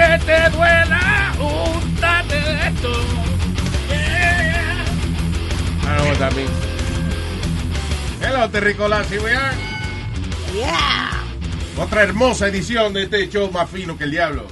quieres 0.00 0.24
que 0.24 0.32
te 0.32 0.50
duela, 0.56 1.32
úntate 1.38 2.34
de 2.34 2.68
esto. 2.68 2.92
Yeah. 3.88 4.84
What 6.08 6.18
that 6.18 6.34
means. 6.34 6.50
Hello, 8.22 8.48
Terricolas, 8.48 9.10
here 9.10 9.22
we 9.22 9.32
are. 9.32 9.54
Yeah. 10.54 11.10
Otra 11.76 12.02
hermosa 12.02 12.48
edición 12.48 12.92
de 12.92 13.04
este 13.04 13.28
show 13.28 13.50
más 13.50 13.68
fino 13.70 13.96
que 13.96 14.04
el 14.04 14.10
diablo. 14.10 14.46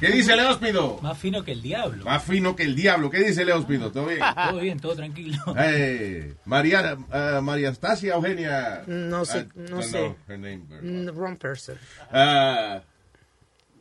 ¿Qué 0.00 0.10
dice 0.10 0.34
Leóspido? 0.34 0.98
Más 1.02 1.18
fino 1.18 1.44
que 1.44 1.52
el 1.52 1.60
diablo. 1.62 2.04
Más 2.04 2.24
fino 2.24 2.56
que 2.56 2.62
el 2.62 2.74
diablo. 2.74 3.10
¿Qué 3.10 3.18
dice 3.18 3.44
Leóspido? 3.44 3.92
¿Todo 3.92 4.06
bien? 4.06 4.20
Todo 4.50 4.60
bien, 4.60 4.80
todo 4.80 4.96
tranquilo. 4.96 5.38
Eh, 5.58 6.34
María, 6.46 6.96
eh, 7.12 7.38
María 7.42 7.68
Estasia 7.68 8.14
Eugenia. 8.14 8.82
No 8.86 9.24
sé, 9.26 9.40
I 9.40 9.58
no 9.58 9.64
don't 9.76 9.82
sé. 9.84 9.98
know 9.98 10.16
her 10.26 10.38
name. 10.38 10.62
Mm, 10.82 11.10
Wrong 11.14 11.36
person. 11.36 11.76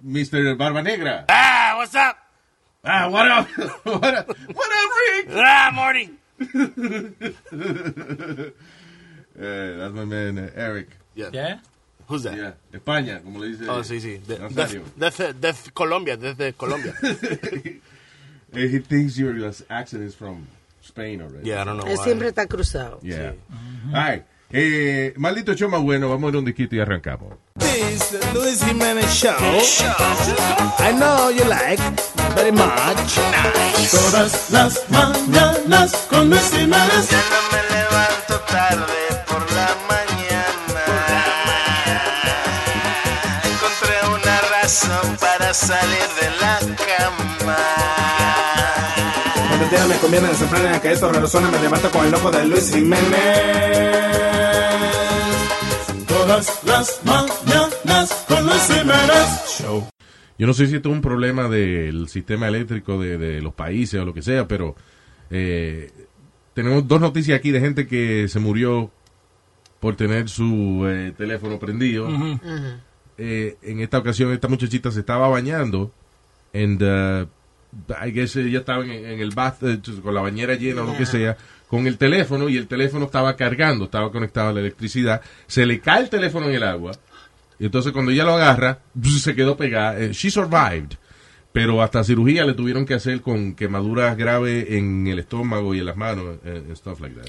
Mr. 0.05 0.57
Barba 0.57 0.81
Negra. 0.81 1.25
Ah, 1.29 1.75
what's 1.77 1.95
up? 1.95 2.17
Ah, 2.83 3.07
what 3.09 3.29
up? 3.31 3.47
what 3.83 4.03
up, 4.15 4.27
what 4.27 4.71
up 4.71 4.91
Rick? 5.15 5.27
Ah, 5.31 5.71
Morty. 5.73 6.09
Eh, 9.33 9.75
that's 9.77 9.93
my 9.93 10.03
man, 10.03 10.37
uh, 10.37 10.49
Eric. 10.55 10.89
¿Ya? 11.15 11.57
Who's 12.07 12.23
that? 12.23 12.35
Yeah, 12.35 12.51
España, 12.73 13.23
como 13.23 13.39
le 13.39 13.47
dice. 13.47 13.65
Oh, 13.69 13.81
sí, 13.81 14.01
sí. 14.01 14.17
De- 14.17 14.37
Nazario. 14.39 14.83
Desde, 14.97 15.33
desde 15.33 15.71
Colombia, 15.71 16.17
desde 16.17 16.53
Colombia. 16.53 16.93
Eh, 18.53 18.67
He 18.67 18.79
thinks 18.79 19.17
your 19.17 19.33
accent 19.69 20.03
is 20.03 20.13
from 20.13 20.45
Spain 20.81 21.21
already. 21.21 21.47
yeah, 21.47 21.61
I 21.61 21.63
don't 21.63 21.77
know 21.77 21.85
Él 21.85 21.97
why. 21.97 22.03
siempre 22.03 22.27
está 22.27 22.45
cruzado. 22.47 22.99
Yeah. 23.01 23.31
All 23.87 23.93
right. 23.93 24.25
Eh, 24.53 25.13
maldito 25.15 25.53
show 25.53 25.69
más 25.69 25.81
bueno, 25.81 26.09
vamos 26.09 26.27
a 26.27 26.29
ir 26.31 26.37
un 26.37 26.45
disquito 26.45 26.75
y 26.75 26.79
arrancamos. 26.81 27.35
This 27.57 28.17
Luis 28.33 28.63
Jimenez 28.63 29.09
show. 29.13 29.31
I 30.79 30.91
know 30.93 31.29
you 31.31 31.45
like 31.45 31.81
very 32.35 32.51
much. 32.51 33.17
Todas 33.89 34.49
las 34.51 34.89
mañanas 34.89 35.93
con 36.09 36.29
Luis 36.29 36.51
Jimenez. 36.51 37.09
Ya 37.09 37.23
no 37.29 37.41
me 37.51 37.61
levanto 37.75 38.39
tarde 38.51 39.23
por 39.27 39.51
la 39.53 39.69
mañana. 39.87 40.83
Encontré 43.45 43.95
una 44.13 44.41
razón 44.61 45.17
para 45.19 45.53
salir 45.53 46.07
de 46.19 46.29
la 46.41 46.59
cama. 46.75 47.57
Me 49.61 50.19
desenfrenar 50.19 50.81
que 50.81 50.91
esto 50.91 51.11
resuena, 51.11 51.51
me 51.51 51.59
levanto 51.61 51.89
con 51.91 52.05
el 52.05 52.13
ojo 52.13 52.31
de 52.31 52.45
Luis 52.45 52.73
Jiménez. 52.73 53.01
Todas 56.07 56.63
las 56.65 56.99
mañanas 57.05 58.25
con 58.27 58.45
Luis 58.45 58.67
Jiménez. 58.67 59.59
Show. 59.59 59.87
Yo 60.37 60.47
no 60.47 60.53
sé 60.53 60.67
si 60.67 60.75
esto 60.75 60.89
es 60.89 60.95
un 60.95 61.01
problema 61.01 61.47
del 61.47 62.09
sistema 62.09 62.47
eléctrico 62.47 62.99
de, 62.99 63.17
de 63.17 63.41
los 63.41 63.53
países 63.53 64.01
o 64.01 64.05
lo 64.05 64.13
que 64.13 64.23
sea, 64.23 64.47
pero 64.47 64.75
eh, 65.29 65.91
tenemos 66.53 66.87
dos 66.87 66.99
noticias 66.99 67.37
aquí 67.37 67.51
de 67.51 67.59
gente 67.59 67.87
que 67.87 68.27
se 68.27 68.39
murió 68.39 68.91
por 69.79 69.95
tener 69.95 70.27
su 70.27 70.85
eh, 70.87 71.13
teléfono 71.15 71.59
prendido. 71.59 72.09
Eh, 73.17 73.57
en 73.61 73.79
esta 73.79 73.99
ocasión 73.99 74.33
esta 74.33 74.47
muchachita 74.47 74.91
se 74.91 75.01
estaba 75.01 75.27
bañando 75.27 75.93
and 76.53 76.81
uh, 76.81 77.27
I 78.05 78.11
guess 78.11 78.35
ella 78.35 78.59
estaba 78.59 78.83
en, 78.83 78.91
en 78.91 79.19
el 79.19 79.31
bath 79.31 79.63
eh, 79.63 79.79
con 80.03 80.13
la 80.13 80.21
bañera 80.21 80.55
llena 80.55 80.83
o 80.83 80.85
lo 80.85 80.97
que 80.97 81.05
sea 81.05 81.37
con 81.67 81.87
el 81.87 81.97
teléfono 81.97 82.49
y 82.49 82.57
el 82.57 82.67
teléfono 82.67 83.05
estaba 83.05 83.35
cargando, 83.37 83.85
estaba 83.85 84.11
conectado 84.11 84.49
a 84.49 84.53
la 84.53 84.59
electricidad, 84.59 85.21
se 85.47 85.65
le 85.65 85.79
cae 85.79 86.01
el 86.03 86.09
teléfono 86.09 86.47
en 86.49 86.55
el 86.55 86.63
agua 86.63 86.91
y 87.59 87.65
entonces 87.65 87.93
cuando 87.93 88.11
ella 88.11 88.23
lo 88.25 88.33
agarra 88.33 88.79
se 89.21 89.35
quedó 89.35 89.55
pegada, 89.55 89.99
Eh, 89.99 90.11
she 90.11 90.29
survived 90.29 90.93
pero 91.53 91.81
hasta 91.81 92.01
cirugía 92.03 92.45
le 92.45 92.53
tuvieron 92.53 92.85
que 92.85 92.93
hacer 92.93 93.19
con 93.21 93.55
quemaduras 93.55 94.15
graves 94.17 94.67
en 94.69 95.05
el 95.07 95.19
estómago 95.19 95.73
y 95.75 95.79
en 95.79 95.85
las 95.85 95.97
manos 95.97 96.37
eh, 96.45 96.63
and 96.65 96.75
stuff 96.77 97.01
like 97.01 97.13
that. 97.15 97.27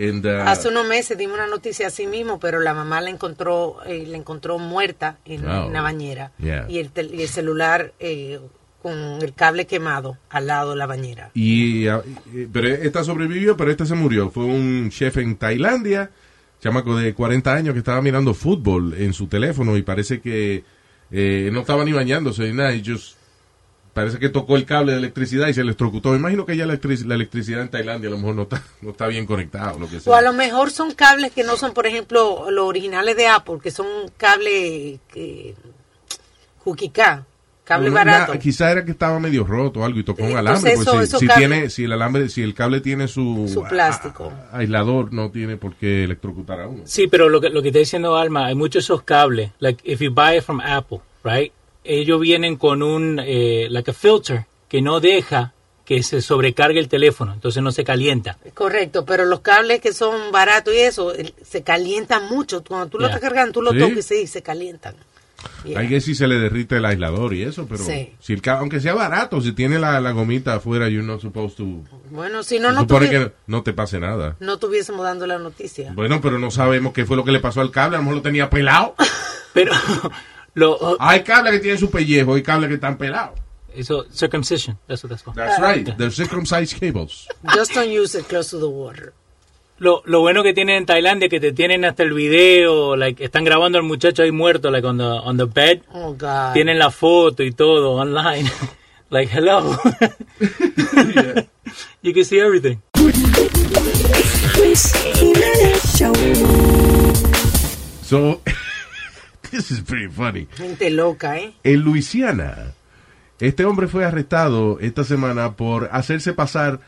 And, 0.00 0.24
uh, 0.24 0.48
Hace 0.48 0.68
unos 0.68 0.86
meses 0.86 1.18
dimos 1.18 1.34
una 1.34 1.48
noticia 1.48 1.88
así 1.88 2.06
mismo, 2.06 2.38
pero 2.38 2.60
la 2.60 2.72
mamá 2.72 3.00
la 3.00 3.10
encontró, 3.10 3.78
eh, 3.84 4.04
la 4.06 4.16
encontró 4.16 4.58
muerta 4.60 5.18
en, 5.24 5.44
Oh. 5.44 5.66
en 5.66 5.72
la 5.72 5.82
bañera 5.82 6.30
Yeah. 6.38 6.66
y, 6.68 6.78
el 6.78 6.92
y 7.12 7.22
el 7.22 7.28
celular 7.28 7.92
eh, 7.98 8.38
con 8.82 8.92
el 9.20 9.34
cable 9.34 9.66
quemado 9.66 10.16
al 10.30 10.46
lado 10.46 10.70
de 10.70 10.76
la 10.76 10.86
bañera. 10.86 11.30
Y, 11.34 11.88
ah, 11.88 12.02
y- 12.32 12.46
pero 12.46 12.68
esta 12.68 13.02
sobrevivió, 13.04 13.56
pero 13.56 13.70
esta 13.70 13.84
se 13.86 13.94
murió. 13.94 14.30
Fue 14.30 14.44
un 14.44 14.88
chef 14.90 15.16
en 15.18 15.36
Tailandia, 15.36 16.10
chamaco 16.60 16.96
de 16.96 17.12
40 17.14 17.54
años 17.54 17.72
que 17.72 17.80
estaba 17.80 18.00
mirando 18.02 18.34
fútbol 18.34 18.94
en 18.98 19.12
su 19.12 19.26
teléfono 19.26 19.76
y 19.76 19.82
parece 19.82 20.20
que 20.20 20.64
eh, 21.10 21.50
no 21.52 21.60
estaba 21.60 21.84
ni 21.84 21.92
bañándose 21.92 22.42
ni 22.44 22.52
nada. 22.52 22.72
Just, 22.84 23.16
parece 23.94 24.18
que 24.20 24.28
tocó 24.28 24.56
el 24.56 24.64
cable 24.64 24.92
de 24.92 24.98
electricidad 24.98 25.48
y 25.48 25.54
se 25.54 25.62
electrocutó. 25.62 26.10
Me 26.10 26.18
imagino 26.18 26.46
que 26.46 26.56
ya 26.56 26.66
la, 26.66 26.74
electric- 26.74 27.04
la 27.04 27.14
electricidad 27.16 27.62
en 27.62 27.68
Tailandia 27.70 28.08
a 28.08 28.12
lo 28.12 28.18
mejor 28.18 28.34
no 28.36 28.42
está, 28.42 28.62
no 28.82 28.90
está 28.90 29.06
bien 29.08 29.26
conectada 29.26 29.72
o 29.72 29.78
lo 29.80 29.88
que 29.88 29.96
O 29.96 29.98
a 29.98 30.00
sea. 30.00 30.20
lo 30.20 30.32
mejor 30.32 30.70
son 30.70 30.92
cables 30.94 31.32
que 31.32 31.42
no 31.42 31.56
son, 31.56 31.72
por 31.74 31.86
ejemplo, 31.86 32.48
los 32.50 32.64
originales 32.68 33.16
de 33.16 33.26
Apple, 33.26 33.56
que 33.62 33.70
son 33.72 33.86
cables 34.16 35.00
que 35.12 35.54
cable 37.68 37.90
Una- 37.90 38.04
barato. 38.04 38.38
quizá 38.38 38.70
era 38.72 38.84
que 38.84 38.90
estaba 38.92 39.20
medio 39.20 39.44
roto 39.44 39.80
o 39.80 39.84
algo 39.84 39.98
y 40.00 40.02
tocó 40.04 40.22
un 40.24 40.30
Entonces, 40.36 40.64
alambre. 40.64 40.84
pues 40.92 41.08
eso- 41.08 41.18
si, 41.18 41.28
tiene, 41.28 41.70
si 41.70 41.84
el 41.84 41.92
alambre, 41.92 42.28
si 42.30 42.42
el 42.42 42.54
cable 42.54 42.80
tiene 42.80 43.06
su, 43.08 43.48
Su 43.52 43.62
plástico. 43.64 44.32
a- 44.52 44.56
a- 44.56 44.58
aislador, 44.60 45.12
no 45.12 45.30
tiene 45.30 45.56
por 45.56 45.74
qué 45.76 46.04
electrocutar 46.04 46.60
a 46.60 46.66
uno. 46.66 46.82
Sí, 46.86 47.06
pero 47.06 47.28
lo 47.28 47.40
que, 47.40 47.50
lo 47.50 47.60
que 47.62 47.68
está 47.68 47.78
diciendo 47.80 48.16
Alma, 48.16 48.46
hay 48.46 48.54
muchos 48.54 48.84
esos 48.84 49.02
cables, 49.02 49.50
like 49.60 49.80
if 49.84 50.00
you 50.00 50.10
buy 50.12 50.38
it 50.38 50.42
from 50.42 50.60
Apple, 50.60 51.00
right? 51.22 51.52
Ellos 51.84 52.20
vienen 52.20 52.56
con 52.56 52.82
un, 52.82 53.20
eh, 53.24 53.68
like 53.70 53.90
a 53.90 53.94
filter, 53.94 54.46
que 54.68 54.82
no 54.82 55.00
deja 55.00 55.52
que 55.84 56.02
se 56.02 56.20
sobrecargue 56.20 56.78
el 56.80 56.88
teléfono, 56.88 57.32
entonces 57.32 57.62
no 57.62 57.72
se 57.72 57.82
calienta. 57.82 58.36
Correcto, 58.52 59.06
pero 59.06 59.24
los 59.24 59.40
cables 59.40 59.80
que 59.80 59.94
son 59.94 60.30
baratos 60.30 60.74
y 60.74 60.80
eso, 60.80 61.14
se 61.42 61.62
calientan 61.62 62.28
mucho. 62.28 62.62
Cuando 62.62 62.88
tú 62.88 62.98
lo 62.98 63.06
Yeah. 63.06 63.14
estás 63.16 63.22
cargando, 63.26 63.52
tú 63.52 63.62
lo 63.62 63.72
Sí. 63.72 63.78
tocas 63.78 64.10
y 64.12 64.26
se 64.26 64.42
calientan. 64.42 64.94
Yeah. 65.64 65.78
Hay 65.80 65.88
que 65.88 66.00
si 66.00 66.14
se 66.16 66.26
le 66.26 66.36
derrite 66.36 66.76
el 66.78 66.84
aislador 66.84 67.32
y 67.32 67.42
eso, 67.42 67.66
pero 67.68 67.84
Sí. 67.84 68.12
si 68.20 68.32
el 68.32 68.42
aunque 68.50 68.80
sea 68.80 68.94
barato, 68.94 69.40
si 69.40 69.52
tiene 69.52 69.78
la, 69.78 70.00
la 70.00 70.10
gomita 70.10 70.54
afuera, 70.54 70.88
you're 70.88 71.06
not 71.06 71.20
supposed 71.20 71.56
to. 71.56 71.64
Bueno, 72.10 72.42
si 72.42 72.58
no, 72.58 72.72
no, 72.72 72.80
supone 72.80 73.06
tuvi- 73.06 73.10
que 73.10 73.32
no 73.46 73.62
te 73.62 73.72
pase 73.72 74.00
nada. 74.00 74.36
no 74.40 74.58
tuviésemos 74.58 75.04
dando 75.04 75.26
la 75.28 75.38
noticia. 75.38 75.92
Bueno, 75.94 76.20
pero 76.20 76.38
no 76.40 76.50
sabemos 76.50 76.92
qué 76.92 77.04
fue 77.06 77.16
lo 77.16 77.24
que 77.24 77.30
le 77.32 77.38
pasó 77.40 77.60
al 77.60 77.70
cable, 77.70 77.96
a 77.96 77.98
lo 77.98 78.04
mejor 78.04 78.16
lo 78.16 78.22
tenía 78.22 78.50
pelado. 78.50 78.94
Pero 79.54 79.72
lo, 80.54 80.96
Hay 81.00 81.22
cables 81.22 81.52
que 81.54 81.58
tienen 81.60 81.78
su 81.78 81.90
pellejo, 81.90 82.34
hay 82.34 82.42
cables 82.42 82.68
que 82.68 82.74
están 82.74 82.96
pelados. 82.98 83.38
eso, 83.74 84.06
circumcision, 84.12 84.76
that's 84.88 85.04
what 85.04 85.10
that's 85.10 85.22
called. 85.22 85.36
That's 85.36 85.60
right, 85.60 85.96
they're 85.96 86.10
circumcised 86.10 86.78
cables. 86.80 87.28
Just 87.54 87.74
don't 87.74 87.90
use 87.90 88.18
it 88.18 88.26
close 88.26 88.50
to 88.50 88.58
the 88.58 88.66
water. 88.68 89.12
Lo, 89.80 90.02
lo 90.06 90.20
bueno 90.20 90.42
que 90.42 90.52
tienen 90.54 90.76
en 90.76 90.86
Tailandia 90.86 91.26
es 91.26 91.30
que 91.30 91.38
te 91.38 91.52
tienen 91.52 91.84
hasta 91.84 92.02
el 92.02 92.12
video, 92.12 92.96
like, 92.96 93.22
están 93.22 93.44
grabando 93.44 93.78
al 93.78 93.84
muchacho 93.84 94.24
ahí 94.24 94.32
muerto, 94.32 94.72
like, 94.72 94.84
on 94.84 94.98
the, 94.98 95.04
on 95.04 95.36
the 95.36 95.44
bed. 95.44 95.82
Oh, 95.92 96.14
God. 96.14 96.52
Tienen 96.52 96.80
la 96.80 96.90
foto 96.90 97.44
y 97.44 97.52
todo 97.52 97.92
online. 97.92 98.50
like, 99.10 99.30
hello. 99.32 99.78
you 102.02 102.12
can 102.12 102.24
see 102.24 102.40
everything. 102.40 102.82
So, 108.02 108.40
this 109.52 109.70
is 109.70 109.80
pretty 109.80 110.08
funny. 110.08 110.48
Gente 110.56 110.90
loca, 110.90 111.38
¿eh? 111.38 111.54
En 111.62 111.82
Luisiana, 111.82 112.74
este 113.38 113.64
hombre 113.64 113.86
fue 113.86 114.04
arrestado 114.04 114.80
esta 114.80 115.04
semana 115.04 115.54
por 115.54 115.88
hacerse 115.92 116.32
pasar 116.32 116.80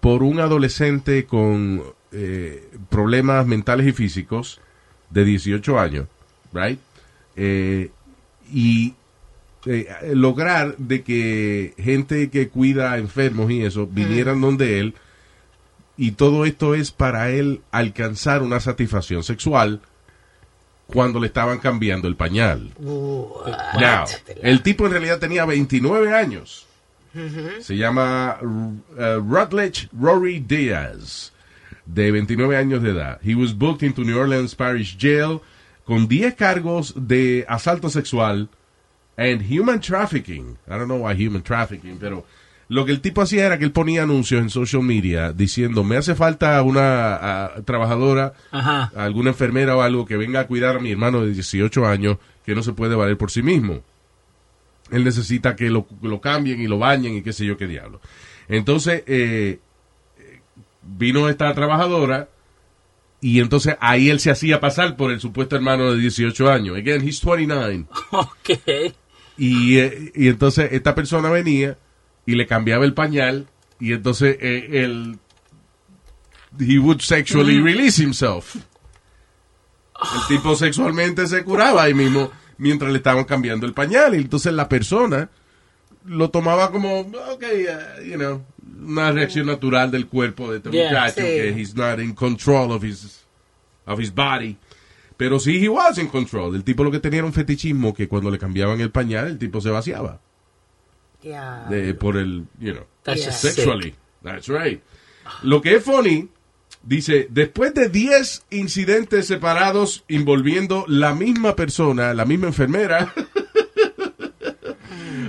por 0.00 0.24
un 0.24 0.40
adolescente 0.40 1.24
con 1.26 1.84
eh, 2.12 2.68
problemas 2.88 3.46
mentales 3.46 3.86
y 3.86 3.92
físicos 3.92 4.60
de 5.10 5.24
18 5.24 5.78
años, 5.78 6.06
right? 6.52 6.78
eh, 7.36 7.90
y 8.52 8.94
eh, 9.66 9.88
lograr 10.14 10.76
de 10.76 11.02
que 11.02 11.74
gente 11.78 12.30
que 12.30 12.48
cuida 12.48 12.92
a 12.92 12.98
enfermos 12.98 13.50
y 13.50 13.62
eso 13.62 13.86
vinieran 13.86 14.40
donde 14.40 14.80
él 14.80 14.94
y 15.96 16.12
todo 16.12 16.44
esto 16.44 16.74
es 16.74 16.90
para 16.90 17.30
él 17.30 17.60
alcanzar 17.70 18.42
una 18.42 18.60
satisfacción 18.60 19.22
sexual 19.22 19.80
cuando 20.86 21.20
le 21.20 21.26
estaban 21.26 21.58
cambiando 21.58 22.08
el 22.08 22.16
pañal. 22.16 22.72
Now, 22.80 24.04
el 24.42 24.62
tipo 24.62 24.84
en 24.86 24.92
realidad 24.92 25.18
tenía 25.18 25.44
29 25.44 26.12
años. 26.14 26.66
Se 27.60 27.76
llama 27.76 28.38
uh, 28.40 29.20
Rutledge 29.20 29.88
Rory 29.92 30.40
Diaz, 30.40 31.31
de 31.92 32.10
29 32.10 32.56
años 32.56 32.82
de 32.82 32.90
edad. 32.90 33.20
He 33.22 33.34
was 33.34 33.52
booked 33.56 33.82
into 33.82 34.02
New 34.02 34.18
Orleans 34.18 34.54
Parish 34.54 34.96
Jail 34.98 35.40
con 35.84 36.08
10 36.08 36.34
cargos 36.34 36.94
de 36.96 37.44
asalto 37.48 37.90
sexual 37.90 38.48
and 39.16 39.42
human 39.42 39.80
trafficking. 39.80 40.56
I 40.66 40.78
don't 40.78 40.86
know 40.86 41.06
why 41.06 41.14
human 41.14 41.42
trafficking, 41.42 41.98
pero 41.98 42.24
lo 42.68 42.86
que 42.86 42.92
el 42.92 43.00
tipo 43.00 43.20
hacía 43.20 43.44
era 43.46 43.58
que 43.58 43.64
él 43.64 43.72
ponía 43.72 44.04
anuncios 44.04 44.40
en 44.40 44.48
social 44.48 44.82
media 44.82 45.32
diciendo, 45.32 45.84
me 45.84 45.96
hace 45.96 46.14
falta 46.14 46.62
una 46.62 47.14
ah, 47.14 47.52
trabajadora, 47.64 48.32
Ajá. 48.50 48.90
alguna 48.96 49.30
enfermera 49.30 49.76
o 49.76 49.82
algo 49.82 50.06
que 50.06 50.16
venga 50.16 50.40
a 50.40 50.46
cuidar 50.46 50.76
a 50.76 50.80
mi 50.80 50.90
hermano 50.90 51.22
de 51.22 51.32
18 51.34 51.86
años 51.86 52.16
que 52.46 52.54
no 52.54 52.62
se 52.62 52.72
puede 52.72 52.94
valer 52.94 53.18
por 53.18 53.30
sí 53.30 53.42
mismo. 53.42 53.82
Él 54.90 55.04
necesita 55.04 55.56
que 55.56 55.68
lo, 55.68 55.86
lo 56.00 56.20
cambien 56.20 56.60
y 56.60 56.66
lo 56.66 56.78
bañen 56.78 57.16
y 57.16 57.22
qué 57.22 57.32
sé 57.32 57.44
yo 57.44 57.56
qué 57.56 57.66
diablo. 57.66 58.00
Entonces, 58.48 59.02
eh, 59.06 59.60
vino 60.96 61.28
esta 61.28 61.52
trabajadora 61.54 62.28
y 63.20 63.40
entonces 63.40 63.76
ahí 63.80 64.10
él 64.10 64.18
se 64.18 64.30
hacía 64.30 64.60
pasar 64.60 64.96
por 64.96 65.12
el 65.12 65.20
supuesto 65.20 65.54
hermano 65.54 65.92
de 65.92 65.98
18 65.98 66.50
años. 66.50 66.76
Again, 66.76 67.06
he's 67.06 67.20
29. 67.24 67.86
Ok. 68.10 68.50
Y, 69.38 69.78
eh, 69.78 70.12
y 70.14 70.28
entonces 70.28 70.70
esta 70.72 70.94
persona 70.94 71.30
venía 71.30 71.78
y 72.26 72.34
le 72.34 72.46
cambiaba 72.46 72.84
el 72.84 72.94
pañal 72.94 73.48
y 73.80 73.92
entonces 73.92 74.36
eh, 74.40 74.84
él 74.84 75.18
he 76.58 76.78
would 76.78 77.00
sexually 77.00 77.60
release 77.60 78.02
himself. 78.02 78.56
El 78.56 80.36
tipo 80.36 80.54
sexualmente 80.56 81.26
se 81.26 81.44
curaba 81.44 81.84
ahí 81.84 81.94
mismo 81.94 82.30
mientras 82.58 82.90
le 82.90 82.98
estaban 82.98 83.24
cambiando 83.24 83.66
el 83.66 83.72
pañal 83.72 84.14
y 84.14 84.18
entonces 84.18 84.52
la 84.52 84.68
persona 84.68 85.30
lo 86.04 86.30
tomaba 86.30 86.70
como 86.70 87.00
ok, 87.00 87.42
uh, 87.42 88.02
you 88.04 88.16
know, 88.16 88.44
una 88.84 89.12
reacción 89.12 89.46
natural 89.46 89.90
del 89.90 90.06
cuerpo 90.06 90.50
de 90.50 90.58
este 90.58 90.70
Yeah. 90.70 90.88
muchacho 90.90 91.14
Sí. 91.20 91.22
que 91.22 91.48
he's 91.60 91.74
not 91.74 91.98
in 92.00 92.14
control 92.14 92.72
of 92.72 92.82
his 92.84 93.24
of 93.86 93.98
his 94.00 94.14
body. 94.14 94.56
Pero 95.16 95.38
sí, 95.38 95.62
he 95.64 95.68
was 95.68 95.98
in 95.98 96.08
control. 96.08 96.54
El 96.56 96.64
tipo 96.64 96.82
lo 96.84 96.90
que 96.90 96.98
tenía 97.00 97.18
era 97.18 97.26
un 97.26 97.32
fetichismo 97.32 97.94
que 97.94 98.08
cuando 98.08 98.30
le 98.30 98.38
cambiaban 98.38 98.80
el 98.80 98.90
pañal, 98.90 99.26
el 99.28 99.38
tipo 99.38 99.60
se 99.60 99.70
vaciaba. 99.70 100.20
De, 101.22 101.94
por 101.94 102.16
el, 102.16 102.46
you 102.58 102.72
know, 102.72 102.84
That's 103.04 103.20
Yeah. 103.22 103.32
sexually. 103.32 103.94
That's 104.22 104.48
right. 104.48 104.82
Lo 105.42 105.60
que 105.62 105.76
es 105.76 105.84
funny, 105.84 106.28
dice, 106.82 107.28
después 107.30 107.72
de 107.74 107.88
10 107.88 108.44
incidentes 108.50 109.26
separados 109.28 110.04
involviendo 110.08 110.84
la 110.88 111.14
misma 111.14 111.54
persona, 111.54 112.12
la 112.14 112.24
misma 112.24 112.48
enfermera, 112.48 113.12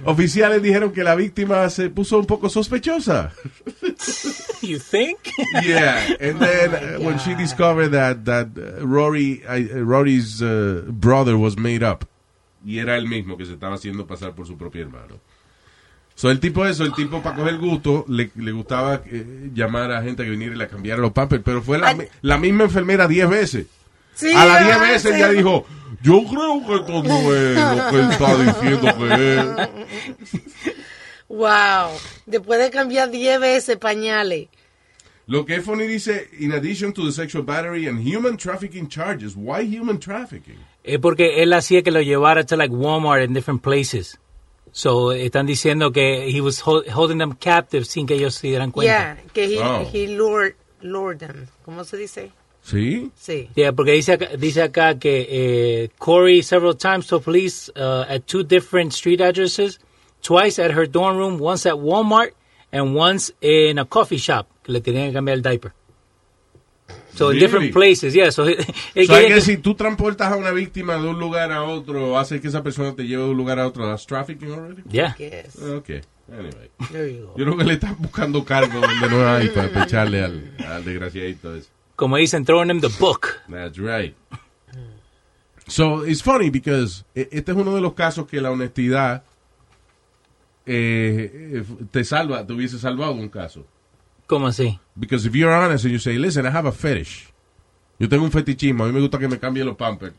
oficiales 0.06 0.62
dijeron 0.62 0.92
que 0.92 1.04
la 1.04 1.16
víctima 1.16 1.70
se 1.70 1.90
puso 1.90 2.20
un 2.20 2.26
poco 2.26 2.50
sospechosa. 2.50 3.32
You 4.62 4.80
think? 4.80 5.20
Yeah, 5.62 6.16
and 6.22 6.40
then 6.40 6.74
uh, 6.74 7.00
when 7.06 7.20
she 7.20 7.36
discovered 7.36 7.92
that 7.92 8.24
that 8.24 8.48
uh, 8.58 8.86
Rory 8.86 9.44
uh, 9.46 9.84
Rory's 9.84 10.42
uh, 10.42 10.86
brother 10.88 11.38
was 11.38 11.58
made 11.58 11.84
up 11.84 12.06
y 12.66 12.80
era 12.80 12.96
el 12.98 13.08
mismo 13.08 13.38
que 13.38 13.46
se 13.46 13.54
estaba 13.54 13.76
haciendo 13.76 14.08
pasar 14.08 14.34
por 14.34 14.48
su 14.48 14.58
propio 14.58 14.82
hermano. 14.82 15.20
So 16.16 16.30
el 16.30 16.40
tipo 16.40 16.66
eso, 16.66 16.84
el 16.84 16.94
tipo 16.94 17.22
para 17.22 17.36
coger 17.36 17.58
gusto 17.58 18.06
le, 18.08 18.30
le 18.36 18.52
gustaba 18.52 19.02
eh, 19.06 19.50
llamar 19.54 19.92
a 19.92 20.04
gente 20.04 20.24
que 20.24 20.30
viniera 20.30 20.56
y 20.56 20.58
le 20.58 20.68
cambiara 20.68 21.02
los 21.02 21.12
pampers, 21.12 21.42
pero 21.44 21.62
fue 21.62 21.80
la, 21.80 21.96
la 22.22 22.38
misma 22.38 22.66
enfermera 22.66 23.08
10 23.08 23.30
veces. 23.30 23.66
Sí, 24.14 24.32
a 24.34 24.46
las 24.46 24.64
10 24.64 24.78
ah, 24.78 24.82
veces 24.82 25.20
ya 25.20 25.30
dijo, 25.30 25.66
yo 26.04 26.24
creo 26.26 26.62
que 26.68 26.76
esto 26.76 27.04
no 27.04 27.34
es 27.34 27.56
lo 27.56 27.90
que 27.90 27.96
él 28.00 28.10
está 28.12 28.36
diciendo 28.38 28.98
que 28.98 29.36
es. 30.34 30.42
Wow. 31.30 31.90
Después 32.26 32.60
de 32.60 32.70
cambiar 32.70 33.10
10 33.10 33.40
veces 33.40 33.78
pañales. 33.78 34.50
Lo 35.26 35.46
que 35.46 35.56
es 35.56 35.64
funny 35.66 35.88
dice, 35.88 36.28
in 36.40 36.52
addition 36.52 36.92
to 36.94 37.06
the 37.06 37.12
sexual 37.12 37.44
battery 37.44 37.88
and 37.88 38.00
human 38.06 38.36
trafficking 38.38 38.90
charges, 38.90 39.34
why 39.36 39.62
human 39.64 39.98
trafficking? 39.98 40.58
Es 40.84 41.00
porque 41.00 41.42
él 41.42 41.54
hacía 41.54 41.82
que 41.82 41.92
lo 41.92 42.02
llevara 42.02 42.44
to 42.46 42.58
like 42.58 42.74
Walmart 42.74 43.24
and 43.24 43.34
different 43.34 43.62
places. 43.62 44.20
So 44.74 45.14
están 45.14 45.46
diciendo 45.46 45.92
que 45.94 46.28
he 46.30 46.42
was 46.42 46.60
hol- 46.66 46.84
holding 46.94 47.20
them 47.20 47.34
captive 47.40 47.86
sin 47.86 48.06
que 48.06 48.16
ellos 48.16 48.36
se 48.36 48.48
dieran 48.48 48.72
cuenta. 48.72 49.16
Yeah, 49.16 49.24
que 49.34 49.46
he, 49.46 49.60
Oh. 49.64 49.88
he 49.94 50.08
lured, 50.08 50.56
lured 50.82 51.20
them. 51.20 51.48
¿Cómo 51.64 51.86
se 51.86 51.96
dice? 51.96 52.32
¿Sí? 52.64 53.12
Sí. 53.16 53.50
Yeah, 53.56 53.74
porque 53.74 53.92
dice 53.92 54.14
acá, 54.14 54.30
dice 54.38 54.62
acá 54.62 54.98
que 54.98 55.28
eh, 55.30 55.90
Corey 55.98 56.42
several 56.42 56.76
times 56.78 57.08
told 57.08 57.24
police 57.24 57.70
uh, 57.76 58.06
at 58.08 58.22
two 58.26 58.44
different 58.44 58.94
street 58.94 59.20
addresses, 59.22 59.80
twice 60.22 60.60
at 60.60 60.72
her 60.72 60.88
dorm 60.90 61.18
room, 61.18 61.38
once 61.42 61.66
at 61.66 61.76
Walmart, 61.76 62.32
and 62.72 62.96
once 62.96 63.34
in 63.42 63.78
a 63.80 63.86
coffee 63.86 64.18
shop, 64.18 64.48
que 64.64 64.72
le 64.72 64.80
tenían 64.82 65.08
que 65.10 65.14
cambiar 65.14 65.36
el 65.38 65.42
diaper. 65.42 65.74
So 67.16 67.26
in 67.30 67.36
Really? 67.36 67.40
different 67.40 67.74
places, 67.74 68.14
yeah. 68.16 68.32
So, 68.32 68.46
él 68.48 68.56
O 68.60 68.64
sea, 68.64 69.18
quería 69.20 69.28
que 69.28 69.34
que- 69.36 69.42
si 69.42 69.58
tú 69.58 69.76
transportas 69.76 70.32
a 70.32 70.36
una 70.38 70.52
víctima 70.52 70.98
de 70.98 71.08
un 71.10 71.20
lugar 71.20 71.52
a 71.52 71.64
otro, 71.64 72.18
hace 72.18 72.40
que 72.42 72.48
esa 72.48 72.64
persona 72.64 72.96
te 72.96 73.04
lleve 73.06 73.24
de 73.24 73.30
un 73.30 73.38
lugar 73.38 73.60
a 73.60 73.68
otro, 73.68 73.86
¿that's 73.86 74.06
trafficking 74.08 74.52
already? 74.52 74.82
yeah. 74.90 75.16
Yes. 75.20 75.58
Ok, 75.62 75.90
anyway. 76.32 76.70
There 76.92 77.14
you 77.14 77.26
go. 77.28 77.34
Yo 77.38 77.44
creo 77.46 77.58
que 77.58 77.64
le 77.66 77.74
están 77.74 77.98
buscando 78.00 78.44
cargo 78.44 78.80
donde 78.80 79.10
no 79.10 79.28
hay 79.28 79.50
para 79.50 79.68
echarle 79.84 80.24
al, 80.24 80.56
al 80.66 80.84
desgraciadito 80.86 81.56
ese. 81.56 81.68
Como 81.96 82.18
dicen, 82.18 82.46
throwing 82.46 82.70
him 82.70 82.82
the 82.82 82.90
book. 83.00 83.42
That's 83.48 83.78
right. 83.78 84.16
So, 85.68 86.02
it's 86.02 86.22
funny 86.22 86.50
because 86.50 87.06
eh, 87.16 87.30
este 87.32 87.52
es 87.52 87.58
uno 87.58 87.74
de 87.74 87.82
los 87.82 87.94
casos 87.94 88.28
que 88.28 88.42
la 88.42 88.52
honestidad 88.52 89.24
eh, 90.66 91.32
eh, 91.56 91.64
te 91.92 92.04
salva, 92.04 92.46
te 92.46 92.54
hubiese 92.54 92.78
salvado 92.78 93.14
un 93.14 93.30
caso. 93.30 93.66
¿Cómo 94.28 94.48
así? 94.48 94.80
Because 94.96 95.26
if 95.28 95.34
you're 95.34 95.54
honest 95.54 95.86
and 95.86 95.94
you 95.94 96.00
say, 96.00 96.18
listen, 96.18 96.46
I 96.46 96.50
have 96.50 96.68
a 96.68 96.72
fetish. 96.72 97.32
Yo 98.00 98.10
tengo 98.10 98.24
un 98.24 98.32
fetichismo, 98.32 98.84
a 98.84 98.88
mí 98.88 98.94
me 98.94 99.02
gusta 99.02 99.20
que 99.20 99.28
me 99.28 99.40
cambie 99.40 99.64
los 99.64 99.76
pampers. 99.76 100.14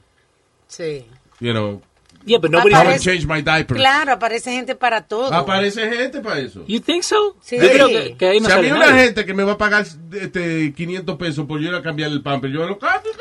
Sí. 0.69 1.05
You 1.41 1.53
know, 1.53 1.83
Yeah, 2.27 2.39
but 2.39 2.51
nobody... 2.51 2.75
I 2.75 2.79
Aparece- 2.85 3.03
change 3.03 3.27
my 3.27 3.43
diaper. 3.43 3.77
Claro, 3.77 4.13
aparece 4.13 4.51
gente 4.51 4.75
para 4.75 5.03
todo. 5.03 5.33
Aparece 5.35 5.89
gente 5.91 6.21
para 6.21 6.41
eso. 6.41 6.65
You 6.67 6.81
think 6.81 7.03
so? 7.03 7.37
Sí. 7.43 7.57
Yo 7.57 7.69
creo 7.71 7.89
que, 7.89 8.17
que 8.17 8.27
ahí 8.29 8.41
no 8.41 8.47
si 8.47 8.53
a 8.53 8.57
mí 8.57 8.69
sale 8.69 8.73
una 8.79 8.87
nadie. 8.91 9.05
gente 9.05 9.25
que 9.27 9.35
me 9.35 9.45
va 9.45 9.53
a 9.53 9.59
pagar 9.59 9.85
este, 10.13 10.73
500 10.73 11.17
pesos 11.19 11.47
por 11.47 11.61
yo 11.61 11.69
ir 11.69 11.75
a 11.75 11.83
cambiar 11.83 12.11
el 12.11 12.23
pamper, 12.23 12.51
yo 12.51 12.67
lo 12.67 12.79
cambio. 12.79 13.13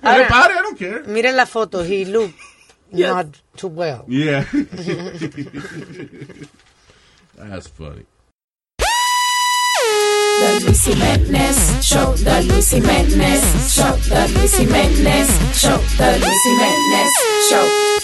Que 0.00 0.06
Ahora- 0.06 0.18
le 0.18 0.24
pare, 0.26 0.54
I 0.54 0.58
don't 0.62 0.78
care. 0.78 1.02
Miren 1.06 1.36
la 1.36 1.46
foto. 1.46 1.84
He 1.84 2.04
looked 2.04 2.34
Yes. 2.92 3.08
not 3.08 3.26
too 3.56 3.68
well. 3.68 4.04
Yeah. 4.08 4.44
That's 7.36 7.68
funny. 7.68 8.04
The 8.78 10.60
Luis 10.64 10.84
Jimenez 10.86 11.84
Show, 11.86 12.14
the 12.14 12.42
Luis 12.48 12.70
Jimenez 12.70 13.74
Show, 13.74 13.92
the 14.08 14.28
Luis 14.34 14.56
Jimenez 14.58 15.28
Show, 15.60 15.76
the 15.98 16.18
Luis 16.18 16.42
Jimenez 16.44 17.10
Show. 17.50 17.66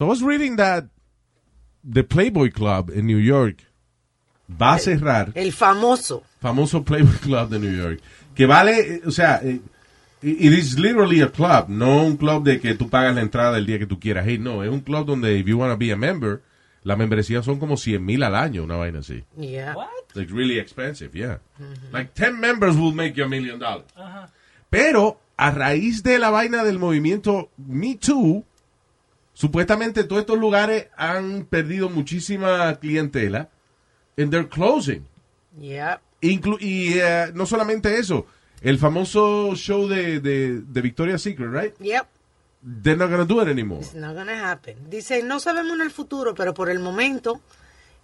I 0.00 0.04
was 0.04 0.22
reading 0.22 0.56
that 0.56 0.84
the 1.82 2.04
Playboy 2.04 2.50
Club 2.52 2.88
in 2.90 3.04
New 3.06 3.18
York 3.18 3.64
va 4.48 4.74
a 4.74 4.78
cerrar, 4.78 5.32
El 5.34 5.50
famoso. 5.52 6.22
famoso 6.40 6.84
Playboy 6.84 7.16
Club 7.20 7.50
de 7.50 7.58
New 7.58 7.72
York, 7.76 8.00
que 8.36 8.46
vale, 8.46 9.02
o 9.04 9.10
sea, 9.10 9.40
eh, 9.42 9.60
it 10.22 10.52
is 10.52 10.78
literally 10.78 11.20
a 11.20 11.28
club, 11.32 11.68
no 11.68 12.04
un 12.04 12.16
club 12.16 12.44
de 12.44 12.60
que 12.60 12.76
tú 12.76 12.88
pagas 12.88 13.12
la 13.12 13.22
entrada 13.22 13.58
el 13.58 13.66
día 13.66 13.80
que 13.80 13.86
tú 13.86 13.98
quieras 13.98 14.28
ir, 14.28 14.38
no, 14.38 14.62
es 14.62 14.70
un 14.70 14.82
club 14.82 15.04
donde 15.04 15.36
if 15.36 15.46
you 15.46 15.58
want 15.58 15.72
to 15.72 15.76
be 15.76 15.90
a 15.90 15.96
member, 15.96 16.42
la 16.84 16.94
membresía 16.94 17.42
son 17.42 17.58
como 17.58 17.76
100 17.76 18.04
mil 18.04 18.22
al 18.22 18.36
año, 18.36 18.62
una 18.62 18.76
vaina 18.76 19.00
así. 19.00 19.24
Yeah. 19.36 19.74
Like 20.14 20.32
really 20.32 20.60
expensive, 20.60 21.10
yeah. 21.12 21.38
Like 21.92 22.12
10 22.14 22.38
members 22.38 22.76
will 22.76 22.94
make 22.94 23.16
you 23.16 23.24
a 23.24 23.28
million 23.28 23.58
dollars. 23.58 23.86
Pero 24.70 25.18
a 25.36 25.50
raíz 25.50 26.04
de 26.04 26.20
la 26.20 26.30
vaina 26.30 26.62
del 26.62 26.78
movimiento 26.78 27.50
Me 27.58 27.96
Too, 27.96 28.44
supuestamente 29.38 30.02
todos 30.02 30.22
estos 30.22 30.36
lugares 30.38 30.88
han 30.96 31.44
perdido 31.44 31.88
muchísima 31.88 32.74
clientela 32.80 33.48
and 34.16 34.32
they're 34.32 34.48
closing. 34.48 35.06
Yeah. 35.60 36.00
Inclu- 36.20 36.58
y 36.60 36.98
eh, 36.98 37.30
no 37.34 37.46
solamente 37.46 37.98
eso, 37.98 38.26
el 38.62 38.78
famoso 38.78 39.54
show 39.54 39.86
de, 39.86 40.18
de, 40.18 40.60
de 40.60 40.80
Victoria's 40.82 41.22
Secret, 41.22 41.50
right? 41.52 41.74
Yep. 41.80 42.06
They're 42.82 42.98
not 42.98 43.10
gonna 43.10 43.24
do 43.24 43.40
it 43.40 43.46
anymore. 43.48 43.82
It's 43.82 43.94
not 43.94 44.16
gonna 44.16 44.50
happen. 44.50 44.90
Dice, 44.90 45.22
no 45.22 45.38
sabemos 45.38 45.74
en 45.74 45.82
el 45.82 45.92
futuro, 45.92 46.34
pero 46.34 46.52
por 46.52 46.68
el 46.68 46.80
momento, 46.80 47.40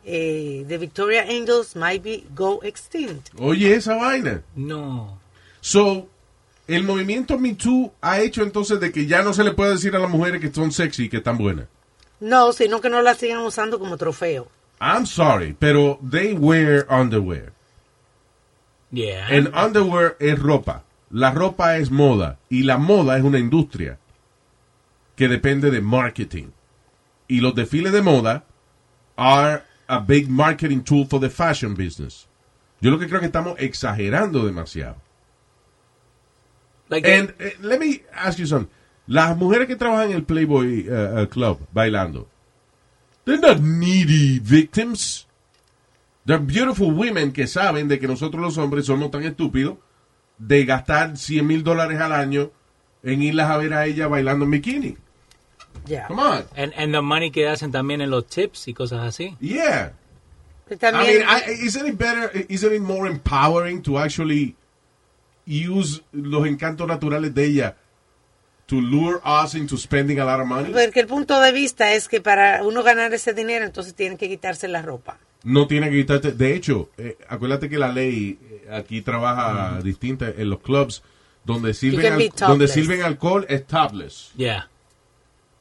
eh, 0.04 0.64
the 0.68 0.78
Victoria 0.78 1.22
Angels 1.28 1.74
might 1.74 2.00
be 2.04 2.24
go 2.32 2.60
extinct. 2.62 3.30
Oye, 3.40 3.74
esa 3.74 3.96
vaina. 3.96 4.42
No. 4.54 5.18
So, 5.60 6.08
el 6.66 6.84
movimiento 6.84 7.38
Me 7.38 7.54
Too 7.54 7.92
ha 8.00 8.20
hecho 8.20 8.42
entonces 8.42 8.80
de 8.80 8.90
que 8.92 9.06
ya 9.06 9.22
no 9.22 9.32
se 9.32 9.44
le 9.44 9.52
puede 9.52 9.72
decir 9.72 9.94
a 9.94 9.98
las 9.98 10.10
mujeres 10.10 10.40
que 10.40 10.52
son 10.52 10.72
sexy 10.72 11.04
y 11.04 11.08
que 11.08 11.18
están 11.18 11.38
buenas. 11.38 11.66
No, 12.20 12.52
sino 12.52 12.80
que 12.80 12.88
no 12.88 13.02
la 13.02 13.14
sigan 13.14 13.40
usando 13.40 13.78
como 13.78 13.96
trofeo. 13.96 14.48
I'm 14.80 15.06
sorry, 15.06 15.54
pero 15.58 15.98
they 16.08 16.32
wear 16.32 16.86
underwear. 16.88 17.52
Yeah. 18.90 19.28
El 19.28 19.48
underwear 19.54 20.16
es 20.20 20.38
ropa. 20.38 20.84
La 21.10 21.32
ropa 21.32 21.76
es 21.76 21.90
moda. 21.90 22.38
Y 22.48 22.62
la 22.62 22.78
moda 22.78 23.16
es 23.16 23.24
una 23.24 23.38
industria 23.38 23.98
que 25.16 25.28
depende 25.28 25.70
de 25.70 25.80
marketing. 25.80 26.48
Y 27.28 27.40
los 27.40 27.54
desfiles 27.54 27.92
de 27.92 28.02
moda 28.02 28.44
are 29.16 29.62
a 29.86 29.98
big 29.98 30.28
marketing 30.28 30.80
tool 30.80 31.06
for 31.06 31.20
the 31.20 31.30
fashion 31.30 31.74
business. 31.74 32.26
Yo 32.80 32.90
lo 32.90 32.98
que 32.98 33.06
creo 33.06 33.20
que 33.20 33.26
estamos 33.26 33.54
exagerando 33.58 34.44
demasiado. 34.44 34.96
Like 36.88 37.06
And 37.06 37.34
eh, 37.38 37.52
let 37.60 37.78
me 37.78 38.02
ask 38.12 38.38
you 38.38 38.46
something. 38.46 38.70
Las 39.06 39.36
mujeres 39.36 39.66
que 39.66 39.76
trabajan 39.76 40.10
en 40.10 40.16
el 40.16 40.24
Playboy 40.24 40.88
uh, 40.88 41.22
uh, 41.22 41.26
Club 41.26 41.58
bailando, 41.72 42.26
they're 43.24 43.40
not 43.40 43.60
needy 43.60 44.38
victims. 44.38 45.26
They're 46.24 46.38
beautiful 46.38 46.90
women 46.90 47.32
que 47.32 47.46
saben 47.46 47.88
de 47.88 47.98
que 47.98 48.08
nosotros 48.08 48.42
los 48.42 48.56
hombres 48.56 48.86
somos 48.86 49.10
tan 49.10 49.24
estúpidos 49.24 49.76
de 50.38 50.64
gastar 50.64 51.16
100 51.16 51.46
mil 51.46 51.62
dólares 51.62 52.00
al 52.00 52.12
año 52.12 52.50
en 53.02 53.22
irlas 53.22 53.50
a 53.50 53.58
ver 53.58 53.74
a 53.74 53.84
ella 53.86 54.08
bailando 54.08 54.46
en 54.46 54.50
bikini. 54.50 54.96
Yeah. 55.86 56.06
Come 56.06 56.20
on. 56.20 56.44
And, 56.56 56.72
and 56.76 56.94
the 56.94 57.02
money 57.02 57.30
que 57.30 57.46
hacen 57.46 57.72
también 57.72 58.00
en 58.00 58.10
los 58.10 58.26
tips 58.26 58.68
y 58.68 58.74
cosas 58.74 59.00
así. 59.00 59.36
Yeah. 59.38 59.92
I 60.70 60.76
También, 60.76 61.18
mean, 61.18 61.28
I, 61.28 61.42
isn't 61.62 61.86
it 61.86 61.98
better, 61.98 62.30
isn't 62.48 62.72
it 62.72 62.80
more 62.80 63.06
empowering 63.06 63.82
to 63.82 63.98
actually 63.98 64.56
use 65.46 66.02
los 66.12 66.46
encantos 66.46 66.86
naturales 66.86 67.34
de 67.34 67.44
ella 67.44 67.76
to 68.66 68.80
lure 68.80 69.18
us 69.44 69.54
into 69.54 69.76
spending 69.76 70.18
a 70.20 70.24
lot 70.24 70.40
of 70.40 70.46
money? 70.46 70.72
porque 70.72 71.00
el 71.00 71.06
punto 71.06 71.38
de 71.40 71.52
vista 71.52 71.92
es 71.92 72.08
que 72.08 72.20
para 72.20 72.62
uno 72.64 72.82
ganar 72.82 73.12
ese 73.12 73.34
dinero, 73.34 73.64
entonces 73.64 73.94
tienen 73.94 74.16
que 74.16 74.28
quitarse 74.28 74.68
la 74.68 74.80
ropa. 74.82 75.18
No 75.42 75.66
tiene 75.66 75.90
que 75.90 75.96
quitarte. 75.96 76.32
De 76.32 76.54
hecho, 76.54 76.88
eh, 76.96 77.18
acuérdate 77.28 77.68
que 77.68 77.76
la 77.76 77.92
ley 77.92 78.38
eh, 78.42 78.68
aquí 78.72 79.02
trabaja 79.02 79.80
distinta 79.82 80.30
en 80.34 80.48
los 80.48 80.60
clubs 80.60 81.02
donde 81.44 81.74
sirven, 81.74 82.00
can 82.08 82.16
be 82.18 82.30
al- 82.40 82.48
donde 82.48 82.68
sirven 82.68 83.02
alcohol 83.02 83.44
es 83.50 83.66
topless. 83.66 84.30
Yeah. 84.36 84.70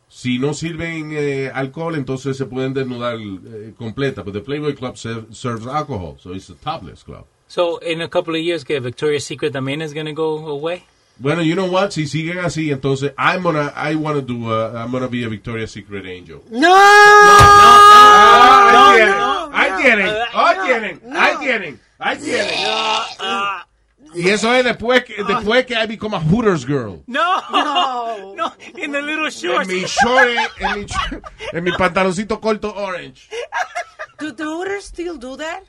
Si 0.08 0.40
no 0.40 0.54
sirven 0.54 1.10
eh, 1.12 1.52
alcohol, 1.54 1.96
entonces 1.96 2.38
se 2.38 2.46
pueden 2.46 2.74
desnudar 2.74 3.18
eh, 3.20 3.74
completa. 3.78 4.22
But 4.22 4.34
the 4.36 4.40
Playboy 4.40 4.75
Club 4.75 4.96
ser- 4.96 5.25
serves 5.32 5.68
alcohol, 5.68 6.16
so 6.20 6.34
it's 6.34 6.50
a 6.50 6.54
topless 6.56 7.04
club. 7.04 7.25
So, 7.53 7.77
in 7.77 8.01
a 8.01 8.07
couple 8.07 8.33
of 8.33 8.41
years, 8.41 8.63
que 8.63 8.79
Victoria's 8.79 9.25
Secret 9.25 9.53
también 9.53 9.83
is 9.83 9.93
going 9.93 10.07
to 10.07 10.13
go 10.13 10.48
away? 10.48 10.86
Bueno, 11.19 11.43
you 11.43 11.53
know 11.53 11.67
what? 11.69 11.93
Si 11.93 12.07
siguen 12.07 12.39
así, 12.39 12.72
entonces 12.72 13.13
I'm 13.15 13.43
gonna, 13.43 13.72
I 13.75 13.93
wanna 13.93 14.22
do, 14.24 14.51
a, 14.51 14.74
I'm 14.81 14.91
gonna 14.91 15.07
be 15.07 15.24
a 15.24 15.29
Victoria's 15.29 15.69
Secret 15.72 16.03
angel. 16.07 16.41
¡No! 16.50 16.74
I 16.74 18.98
get 18.98 19.10
it. 19.10 19.53
I 19.53 19.83
get 19.83 20.00
it. 20.00 20.15
I 20.33 20.67
get 20.67 20.83
it. 20.83 21.00
I 21.13 21.45
get 21.45 21.62
it. 21.62 21.77
I 22.00 22.15
get 22.15 22.48
it. 22.50 22.57
Y 24.15 24.29
eso 24.29 24.51
es 24.53 24.63
después 24.65 25.03
que, 25.05 25.24
después 25.24 25.65
que 25.67 25.75
I 25.75 25.86
become 25.86 26.15
a 26.15 26.19
Hooters 26.19 26.65
girl. 26.65 27.03
No. 27.07 27.39
No. 27.51 28.33
No, 28.36 28.51
in 28.77 28.91
the 28.91 29.01
little 29.01 29.25
En 29.25 29.31
shorts. 29.31 29.67
mi 29.67 29.81
short, 29.86 30.27
en 30.60 30.79
mi, 30.79 30.86
sh- 30.86 31.22
en 31.53 31.63
mi 31.63 31.72
pantaloncito 31.77 32.39
corto 32.41 32.74
orange. 32.75 33.29
Do 34.17 34.31
the 34.31 34.43
Hooters 34.43 34.86
still 34.86 35.17
do 35.19 35.38
that? 35.38 35.62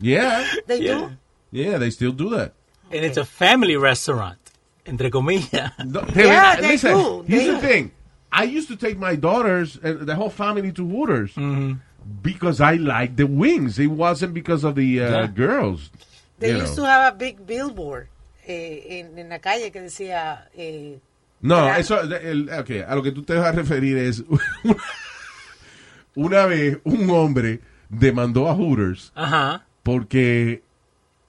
Yeah. 0.00 0.44
They 0.68 0.80
Yeah. 0.80 0.98
do? 0.98 1.10
Yeah, 1.52 1.78
they 1.78 1.90
still 1.90 2.12
do 2.12 2.30
that. 2.30 2.54
And 2.90 3.04
it's 3.04 3.16
a 3.18 3.24
family 3.24 3.76
restaurant, 3.76 4.38
entre 4.86 5.10
comillas. 5.10 5.70
No, 5.84 6.00
Yeah, 6.16 6.56
hey, 6.56 6.60
they 6.62 6.68
listen, 6.72 6.92
do. 6.92 7.24
here's 7.28 7.44
They- 7.46 7.50
the 7.52 7.58
thing. 7.60 7.90
I 8.32 8.44
used 8.44 8.68
to 8.68 8.76
take 8.76 8.98
my 8.98 9.14
daughters 9.14 9.78
and 9.82 10.06
the 10.06 10.14
whole 10.16 10.30
family 10.30 10.72
to 10.72 10.82
Hooters 10.88 11.32
because 12.22 12.60
I 12.62 12.76
liked 12.78 13.16
the 13.18 13.26
wings. 13.26 13.78
It 13.78 13.88
wasn't 13.90 14.32
because 14.32 14.64
of 14.64 14.74
the 14.74 15.00
uh, 15.00 15.10
Yeah. 15.10 15.26
girls. 15.26 15.90
They 16.38 16.50
used 16.56 16.76
know. 16.78 16.84
to 16.84 16.88
have 16.90 17.12
a 17.12 17.16
big 17.16 17.46
billboard 17.46 18.08
eh, 18.48 18.98
en, 19.00 19.18
en 19.18 19.28
la 19.28 19.38
calle 19.38 19.70
que 19.70 19.82
decía... 19.82 20.48
Eh, 20.56 20.98
No, 21.42 21.68
eso, 21.74 22.00
el, 22.00 22.48
ok, 22.50 22.70
a 22.88 22.94
lo 22.94 23.02
que 23.02 23.12
tú 23.12 23.22
te 23.22 23.34
vas 23.34 23.46
a 23.48 23.52
referir 23.52 23.98
es 23.98 24.22
una 26.14 26.46
vez 26.46 26.78
un 26.84 27.10
hombre 27.10 27.60
demandó 27.88 28.48
a 28.48 28.54
Hooters 28.54 29.12
Ajá. 29.14 29.64
porque 29.82 30.62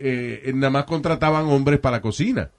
eh, 0.04 0.52
nada 0.54 0.70
más 0.70 0.84
contrataban 0.86 1.46
hombres 1.46 1.80
para 1.80 1.98
la 1.98 2.02
cocina 2.02 2.52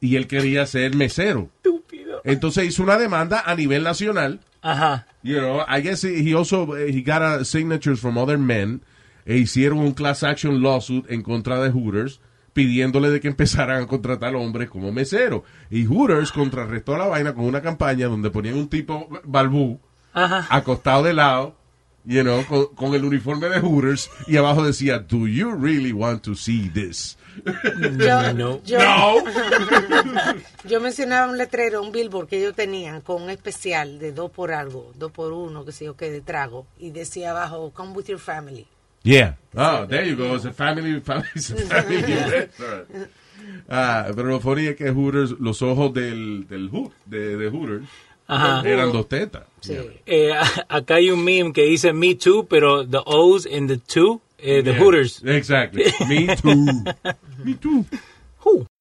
y 0.00 0.16
él 0.16 0.26
quería 0.26 0.66
ser 0.66 0.94
mesero. 0.94 1.50
Estúpido. 1.56 2.20
Entonces 2.24 2.66
hizo 2.66 2.82
una 2.82 2.98
demanda 2.98 3.42
a 3.44 3.54
nivel 3.54 3.82
nacional. 3.82 4.40
Ajá. 4.62 5.06
You 5.22 5.38
know, 5.38 5.62
I 5.68 5.80
guess 5.82 6.04
he 6.04 6.34
also 6.34 6.76
he 6.76 7.02
got 7.02 7.22
uh, 7.22 7.44
signatures 7.44 8.00
from 8.00 8.18
other 8.18 8.38
men 8.38 8.82
e 9.24 9.36
hicieron 9.36 9.78
un 9.78 9.92
class 9.92 10.22
action 10.22 10.62
lawsuit 10.62 11.04
en 11.10 11.22
contra 11.22 11.60
de 11.60 11.70
Hooters 11.70 12.20
pidiéndole 12.52 13.10
de 13.10 13.20
que 13.20 13.28
empezaran 13.28 13.82
a 13.82 13.86
contratar 13.86 14.34
hombres 14.34 14.68
como 14.68 14.90
mesero. 14.90 15.44
Y 15.70 15.84
Hooters 15.86 16.32
contrarrestó 16.32 16.96
la 16.96 17.06
vaina 17.06 17.34
con 17.34 17.44
una 17.44 17.60
campaña 17.60 18.08
donde 18.08 18.30
ponían 18.30 18.56
un 18.56 18.68
tipo 18.68 19.08
balbú 19.24 19.80
Ajá. 20.12 20.46
acostado 20.50 21.04
de 21.04 21.12
lado, 21.14 21.56
you 22.04 22.22
know, 22.22 22.44
con, 22.46 22.66
con 22.74 22.94
el 22.94 23.04
uniforme 23.04 23.48
de 23.48 23.60
Hooters 23.60 24.10
y 24.26 24.36
abajo 24.36 24.64
decía, 24.64 24.98
"Do 24.98 25.26
you 25.26 25.52
really 25.52 25.92
want 25.92 26.22
to 26.22 26.34
see 26.34 26.68
this?" 26.70 27.16
yo, 27.98 28.32
No. 28.34 28.60
yo, 28.64 28.78
No. 28.78 29.22
yo 30.64 30.80
mencionaba 30.80 31.30
un 31.30 31.38
letrero, 31.38 31.82
un 31.82 31.92
billboard 31.92 32.26
que 32.28 32.38
ellos 32.38 32.54
tenían 32.54 33.00
con 33.00 33.22
un 33.22 33.30
especial 33.30 33.98
de 33.98 34.12
dos 34.12 34.30
por 34.30 34.52
algo, 34.52 34.92
dos 34.96 35.12
por 35.12 35.32
uno, 35.32 35.64
que 35.64 35.72
sé 35.72 35.84
yo 35.84 35.96
qué, 35.96 36.10
de 36.10 36.20
trago. 36.20 36.66
Y 36.78 36.90
decía 36.90 37.30
abajo, 37.30 37.70
come 37.72 37.92
with 37.92 38.06
your 38.06 38.18
family. 38.18 38.66
Yeah. 39.04 39.36
Oh, 39.54 39.86
there 39.88 40.04
you 40.08 40.16
go. 40.16 40.34
It's 40.34 40.44
a 40.44 40.52
family, 40.52 41.00
family, 41.00 41.28
it's 41.34 41.50
a 41.50 41.56
family. 41.56 42.48
Ah, 43.68 44.06
pero 44.16 44.28
lo 44.28 44.40
funny 44.40 44.66
es 44.66 44.76
que 44.76 44.90
Hooters, 44.90 45.30
los 45.38 45.62
ojos 45.62 45.94
del, 45.94 46.46
del 46.48 46.68
Hoot, 46.70 46.92
de, 47.06 47.36
de 47.36 47.48
Hooters, 47.48 47.84
Ajá. 48.28 48.62
eran 48.68 48.92
dos 48.92 49.08
tetas. 49.08 49.44
Sí. 49.60 49.74
Eh, 50.06 50.32
acá 50.68 50.96
hay 50.96 51.10
un 51.10 51.24
meme 51.24 51.52
que 51.52 51.62
dice 51.62 51.92
Me 51.92 52.14
Too, 52.14 52.46
pero 52.48 52.86
the 52.86 53.00
O's 53.04 53.46
in 53.46 53.66
the 53.66 53.78
two, 53.78 54.20
eh, 54.38 54.62
the 54.62 54.70
Yeah. 54.72 54.80
Hooters. 54.80 55.22
Exactly. 55.24 55.84
Me 56.08 56.36
too. 56.36 56.54
Me 57.44 57.54
too. 57.54 57.84
La 58.44 58.77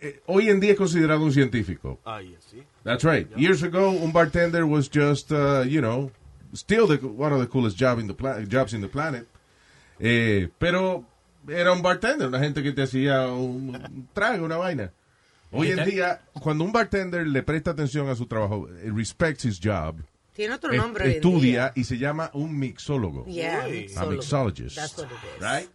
eh, 0.00 0.20
hoy 0.26 0.48
en 0.48 0.60
día 0.60 0.72
es 0.72 0.78
considerado 0.78 1.22
un 1.24 1.32
científico. 1.32 1.98
Ah, 2.04 2.20
yes, 2.22 2.44
sí. 2.50 2.62
That's 2.84 3.04
right. 3.04 3.28
Years 3.36 3.62
ago, 3.62 3.90
un 3.90 4.12
bartender 4.12 4.64
was 4.64 4.88
just, 4.92 5.30
uh, 5.32 5.62
you 5.64 5.80
know, 5.80 6.10
still 6.54 6.86
the, 6.86 6.96
one 7.06 7.32
of 7.32 7.40
the 7.40 7.46
coolest 7.48 7.78
job 7.78 7.98
in 7.98 8.06
the 8.06 8.46
jobs 8.48 8.72
in 8.72 8.80
the 8.80 8.88
planet. 8.88 9.26
Eh, 9.98 10.48
pero 10.58 11.04
era 11.48 11.72
un 11.72 11.82
bartender, 11.82 12.28
una 12.28 12.38
gente 12.40 12.62
que 12.62 12.72
te 12.72 12.82
hacía 12.82 13.26
un, 13.28 13.74
un 13.76 14.08
trago, 14.14 14.44
una 14.44 14.56
vaina. 14.56 14.92
Hoy 15.52 15.72
en 15.72 15.84
día, 15.84 16.20
cuando 16.40 16.64
un 16.64 16.72
bartender 16.72 17.26
le 17.26 17.42
presta 17.42 17.72
atención 17.72 18.08
a 18.08 18.14
su 18.14 18.26
trabajo, 18.26 18.68
eh, 18.68 18.90
respects 18.94 19.44
his 19.44 19.58
job, 19.62 19.96
Tiene 20.32 20.54
otro 20.54 20.72
nombre. 20.72 21.16
estudia 21.16 21.72
y 21.74 21.82
se 21.84 21.98
llama 21.98 22.30
un 22.34 22.56
mixólogo. 22.58 23.26
Yeah, 23.26 23.64
A 23.96 24.06
mixologist. 24.06 24.76
That's 24.76 24.96
what 24.96 25.06
it 25.08 25.12
is. 25.36 25.42
Right? 25.42 25.68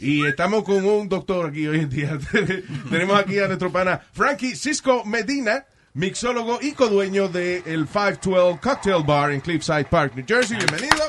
Y 0.00 0.24
estamos 0.26 0.64
con 0.64 0.84
un 0.84 1.08
doctor 1.08 1.46
aquí 1.50 1.66
hoy 1.66 1.80
en 1.80 1.88
día. 1.90 2.18
Tenemos 2.90 3.18
aquí 3.18 3.38
a 3.38 3.46
nuestro 3.46 3.70
pana 3.70 4.00
Frankie 4.12 4.56
Cisco 4.56 5.04
Medina, 5.04 5.64
mixólogo 5.94 6.58
y 6.62 6.72
codueño 6.72 7.28
del 7.28 7.62
el 7.66 7.86
512 7.86 8.58
Cocktail 8.60 9.02
Bar 9.04 9.32
en 9.32 9.40
Cliffside 9.40 9.84
Park, 9.86 10.14
New 10.16 10.24
Jersey. 10.26 10.56
Bienvenido. 10.56 11.04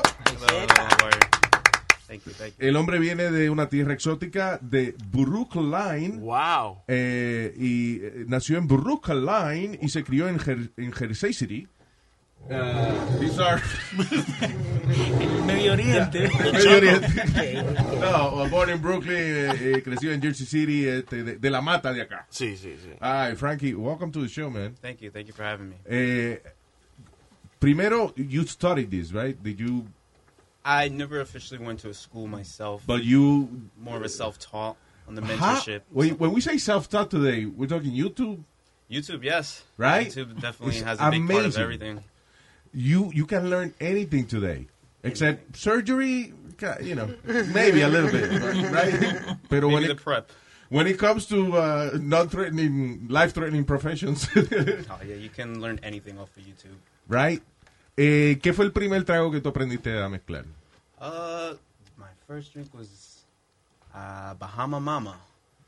Thank 2.06 2.26
you, 2.26 2.32
thank 2.32 2.50
you. 2.50 2.54
El 2.66 2.76
hombre 2.76 2.98
viene 2.98 3.30
de 3.30 3.50
una 3.50 3.68
tierra 3.68 3.94
exótica 3.94 4.58
de 4.60 4.94
Brooklyn. 5.10 6.20
Wow. 6.20 6.82
Eh, 6.86 7.54
y 7.56 7.96
eh, 8.04 8.24
nació 8.28 8.58
en 8.58 8.68
Brooklyn 8.68 9.78
y 9.80 9.88
se 9.88 10.04
crió 10.04 10.28
en, 10.28 10.38
Jer- 10.38 10.70
en 10.76 10.92
Jersey 10.92 11.32
City. 11.32 11.66
Uh, 12.50 13.18
these 13.18 13.38
are 13.40 13.56
Medio 15.46 15.72
Oriente. 15.72 16.28
Medio 16.52 16.76
Oriente. 16.76 18.00
No, 18.00 18.46
born 18.50 18.68
in 18.70 18.78
Brooklyn, 18.82 19.16
eh, 19.16 19.74
eh, 19.76 19.82
creció 19.82 20.12
en 20.12 20.20
Jersey 20.20 20.44
City, 20.46 20.86
este, 20.86 21.22
de, 21.24 21.36
de 21.38 21.50
la 21.50 21.62
mata 21.62 21.92
de 21.92 22.02
acá. 22.02 22.26
Sí, 22.30 22.56
sí, 22.56 22.76
sí. 22.76 22.90
Hi, 23.00 23.34
Frankie, 23.34 23.74
welcome 23.74 24.12
to 24.12 24.20
the 24.20 24.28
show, 24.28 24.50
man. 24.50 24.74
Thank 24.82 25.00
you, 25.00 25.10
thank 25.10 25.26
you 25.26 25.32
for 25.32 25.42
having 25.42 25.70
me. 25.70 25.76
Eh, 25.88 26.36
primero, 27.60 28.12
you 28.16 28.44
studied 28.46 28.90
this, 28.90 29.12
right? 29.12 29.42
Did 29.42 29.58
you? 29.58 29.86
I 30.66 30.88
never 30.88 31.20
officially 31.20 31.64
went 31.64 31.80
to 31.80 31.88
a 31.88 31.94
school 31.94 32.26
myself. 32.26 32.82
But 32.86 33.04
you- 33.04 33.48
more 33.80 33.96
of 33.96 34.02
a 34.02 34.08
self-taught 34.10 34.76
on 35.08 35.14
the 35.14 35.22
How- 35.22 35.56
mentorship. 35.56 35.80
when, 35.90 36.10
when 36.18 36.32
we 36.32 36.42
say 36.42 36.58
self-taught 36.58 37.10
today, 37.10 37.46
we're 37.46 37.68
talking 37.68 37.90
YouTube, 37.92 38.44
YouTube, 38.90 39.22
yes. 39.24 39.62
right? 39.78 40.08
YouTube 40.08 40.38
definitely 40.42 40.76
It's 40.76 40.84
has 40.84 40.98
a 41.00 41.10
big 41.10 41.26
part 41.26 41.46
of 41.46 41.56
everything. 41.56 42.04
You 42.74 43.10
you 43.14 43.24
can 43.26 43.48
learn 43.50 43.72
anything 43.80 44.26
today, 44.26 44.66
except 45.02 45.56
surgery. 45.56 46.32
You 46.82 46.94
know, 46.94 47.08
maybe 47.52 47.82
a 47.82 47.88
little 47.88 48.10
bit, 48.10 48.30
right? 48.72 49.38
Pero 49.50 49.68
when 49.68 49.82
Maybe 49.82 49.92
it, 49.92 50.02
prep. 50.02 50.30
when 50.70 50.86
it 50.86 50.98
comes 50.98 51.26
to 51.26 51.56
uh, 51.56 51.90
non-threatening, 52.00 53.06
life-threatening 53.08 53.64
professions, 53.64 54.28
Oh 54.36 54.98
yeah, 55.04 55.16
you 55.18 55.28
can 55.30 55.60
learn 55.60 55.78
anything 55.82 56.18
off 56.18 56.30
of 56.36 56.42
YouTube. 56.42 56.78
right? 57.08 57.42
Eh, 57.98 58.38
¿Qué 58.42 58.52
fue 58.54 58.64
el 58.64 58.72
primer 58.72 59.04
trago 59.04 59.30
que 59.30 59.40
tú 59.40 59.50
aprendiste 59.50 59.90
a 59.98 60.08
mezclar? 60.08 60.46
Uh, 61.00 61.54
my 61.98 62.10
first 62.26 62.52
drink 62.52 62.72
was 62.72 63.24
uh, 63.94 64.34
Bahama 64.34 64.80
Mama. 64.80 65.16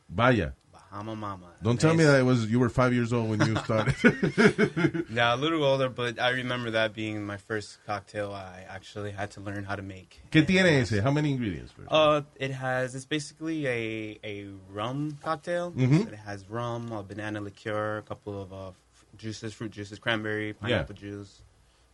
Vaya. 0.09 0.53
Bahama 0.97 1.15
Mama. 1.15 1.47
Don't 1.63 1.79
tell 1.79 1.95
me 1.95 2.05
that 2.05 2.21
it 2.21 2.23
was 2.23 2.47
you 2.51 2.59
were 2.59 2.71
five 2.71 2.95
years 2.95 3.13
old 3.13 3.29
when 3.29 3.41
you 3.47 3.55
started. 3.57 3.95
Yeah, 5.11 5.35
a 5.35 5.37
little 5.37 5.63
older, 5.63 5.89
but 5.91 6.19
I 6.19 6.31
remember 6.31 6.71
that 6.71 6.95
being 6.95 7.25
my 7.25 7.37
first 7.37 7.79
cocktail 7.87 8.33
I 8.33 8.65
actually 8.69 9.11
had 9.11 9.31
to 9.33 9.41
learn 9.41 9.65
how 9.65 9.77
to 9.77 9.83
make. 9.83 10.21
¿Qué 10.31 10.47
tiene 10.47 10.67
ese? 10.67 11.03
How 11.03 11.11
many 11.11 11.33
ingredients? 11.33 11.73
Uh, 11.89 12.23
it 12.37 12.51
has. 12.53 12.95
It's 12.95 13.05
basically 13.05 13.67
a 13.67 14.19
a 14.25 14.47
rum 14.73 15.19
cocktail. 15.23 15.73
Mhm. 15.73 16.09
It 16.09 16.15
has 16.25 16.49
rum, 16.49 16.93
a 16.93 17.03
banana 17.03 17.41
liqueur, 17.43 17.99
a 17.99 18.03
couple 18.03 18.41
of 18.41 18.53
uh, 18.53 18.71
juices, 19.19 19.53
fruit 19.53 19.73
juices, 19.73 19.99
cranberry, 19.99 20.55
pineapple 20.55 20.95
juice, 20.95 21.43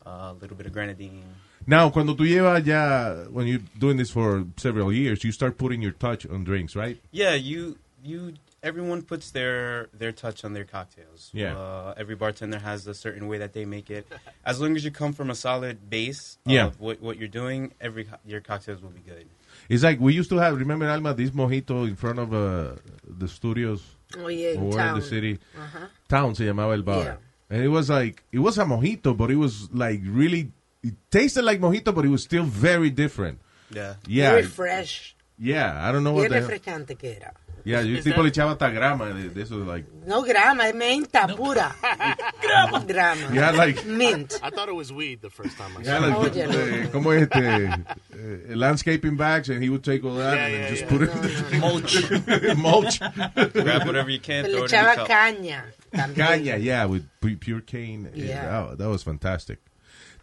uh, 0.06 0.30
a 0.30 0.36
little 0.40 0.56
bit 0.56 0.66
of 0.66 0.72
grenadine. 0.72 1.24
Now, 1.66 1.90
cuando 1.90 2.14
tú 2.14 2.24
llevas 2.26 2.64
ya, 2.66 3.24
when 3.30 3.46
you're 3.46 3.62
doing 3.78 3.96
this 3.96 4.10
for 4.10 4.44
several 4.56 4.92
years, 4.92 5.22
you 5.24 5.32
start 5.32 5.58
putting 5.58 5.80
your 5.82 5.92
touch 5.92 6.24
on 6.26 6.44
drinks, 6.44 6.74
right? 6.76 6.98
Yeah, 7.10 7.34
you 7.34 7.78
you 8.04 8.34
everyone 8.62 9.02
puts 9.02 9.30
their 9.32 9.88
their 9.92 10.12
touch 10.12 10.44
on 10.44 10.52
their 10.52 10.64
cocktails. 10.64 11.30
Yeah. 11.32 11.56
Uh, 11.56 11.94
every 11.96 12.14
bartender 12.14 12.58
has 12.58 12.86
a 12.86 12.94
certain 12.94 13.26
way 13.28 13.38
that 13.38 13.52
they 13.52 13.64
make 13.64 13.90
it. 13.90 14.06
As 14.44 14.60
long 14.60 14.76
as 14.76 14.84
you 14.84 14.90
come 14.90 15.12
from 15.12 15.30
a 15.30 15.34
solid 15.34 15.90
base 15.90 16.38
Yeah. 16.44 16.66
of 16.66 16.80
what, 16.80 17.00
what 17.00 17.16
you're 17.18 17.28
doing, 17.28 17.72
every 17.80 18.04
co- 18.04 18.16
your 18.24 18.40
cocktails 18.40 18.80
will 18.82 18.90
be 18.90 19.00
good. 19.00 19.26
It's 19.68 19.82
like 19.82 20.00
we 20.00 20.14
used 20.14 20.30
to 20.30 20.38
have, 20.38 20.58
remember, 20.58 20.88
Alma, 20.88 21.14
this 21.14 21.30
mojito 21.30 21.86
in 21.86 21.96
front 21.96 22.18
of 22.18 22.32
uh, 22.32 22.76
the 23.06 23.28
studios 23.28 23.82
Oh, 24.16 24.28
yeah, 24.28 24.50
in 24.50 24.60
or 24.62 24.80
in 24.80 24.94
the 24.94 25.02
city. 25.02 25.38
Ajá. 25.56 25.88
Town 26.08 26.34
se 26.34 26.44
llamaba 26.44 26.74
el 26.74 26.82
bar. 26.82 27.04
Yeah. 27.04 27.16
And 27.50 27.62
it 27.62 27.68
was 27.68 27.90
like, 27.90 28.22
it 28.32 28.38
was 28.38 28.58
a 28.58 28.64
mojito, 28.64 29.16
but 29.16 29.30
it 29.30 29.36
was 29.36 29.70
like 29.72 30.00
really, 30.04 30.52
it 30.82 30.94
tasted 31.10 31.42
like 31.44 31.60
mojito, 31.60 31.94
but 31.94 32.04
it 32.04 32.08
was 32.08 32.22
still 32.22 32.44
very 32.44 32.90
different. 32.90 33.38
Yeah. 33.70 33.94
Yeah. 34.06 34.30
Very 34.30 34.42
fresh. 34.44 35.14
Yeah, 35.38 35.88
I 35.88 35.90
don't 35.92 36.04
know 36.04 36.12
what 36.12 36.28
Bien 36.30 36.42
the 36.42 36.48
refrescante 36.48 36.96
que 36.98 37.10
era. 37.10 37.32
Yeah, 37.64 37.80
yo 37.82 37.98
Is 37.98 38.04
tipo 38.04 38.16
that- 38.16 38.22
le 38.24 38.30
echaba 38.30 38.50
hasta 38.50 38.70
grama 38.70 39.06
de, 39.12 39.28
de 39.30 39.42
eso, 39.42 39.56
like, 39.58 39.86
No 40.06 40.22
grama, 40.22 40.66
es 40.68 40.74
menta 40.74 41.28
pura. 41.36 41.74
grama. 42.42 42.80
Grama. 42.84 43.30
Yeah, 43.32 43.50
like- 43.52 43.84
Mint. 43.86 44.40
I 44.42 44.50
thought 44.50 44.68
it 44.68 44.74
was 44.74 44.92
weed 44.92 45.20
the 45.20 45.30
first 45.30 45.56
time 45.56 45.70
I 45.78 45.82
Yeah, 45.82 46.00
saw 46.00 46.18
like, 46.18 46.36
it. 46.36 46.50
eh, 46.50 46.88
¿Cómo 46.92 47.12
este? 47.12 47.36
eh, 47.36 48.54
landscaping 48.56 49.16
bags, 49.16 49.48
and 49.48 49.62
he 49.62 49.68
would 49.68 49.84
take 49.84 50.02
all 50.04 50.16
that 50.16 50.34
Yeah, 50.36 50.46
and 50.46 50.54
yeah, 50.54 50.68
just 50.70 50.82
yeah. 50.82 50.88
put 50.88 51.02
it 51.02 51.60
Mulch. 51.60 52.56
mulch. 52.56 53.52
Grab 53.52 53.86
whatever 53.86 54.10
you 54.10 54.18
can, 54.20 54.44
Le 54.44 54.50
throw 54.50 54.64
it 54.64 54.72
in 54.72 54.84
the 54.84 54.90
echaba 54.90 54.94
cup. 54.96 55.08
caña. 55.08 55.62
también. 55.94 56.14
Caña, 56.16 56.62
yeah, 56.62 56.84
with 56.86 57.06
pu- 57.20 57.36
pure 57.36 57.60
cane. 57.60 58.10
Yeah. 58.14 58.66
Oh, 58.70 58.74
that 58.74 58.88
was 58.88 59.02
fantastic. 59.02 59.58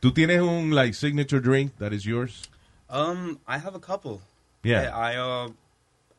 ¿Tú 0.01 0.11
tienes 0.13 0.41
un 0.41 0.71
like 0.71 0.93
signature 0.93 1.39
drink 1.39 1.77
that 1.79 1.93
is 1.93 2.05
yours? 2.05 2.49
Um, 2.89 3.39
I 3.47 3.59
have 3.59 3.75
a 3.75 3.79
couple. 3.79 4.21
Yeah. 4.63 4.89
I 4.95 5.15
uh, 5.15 5.49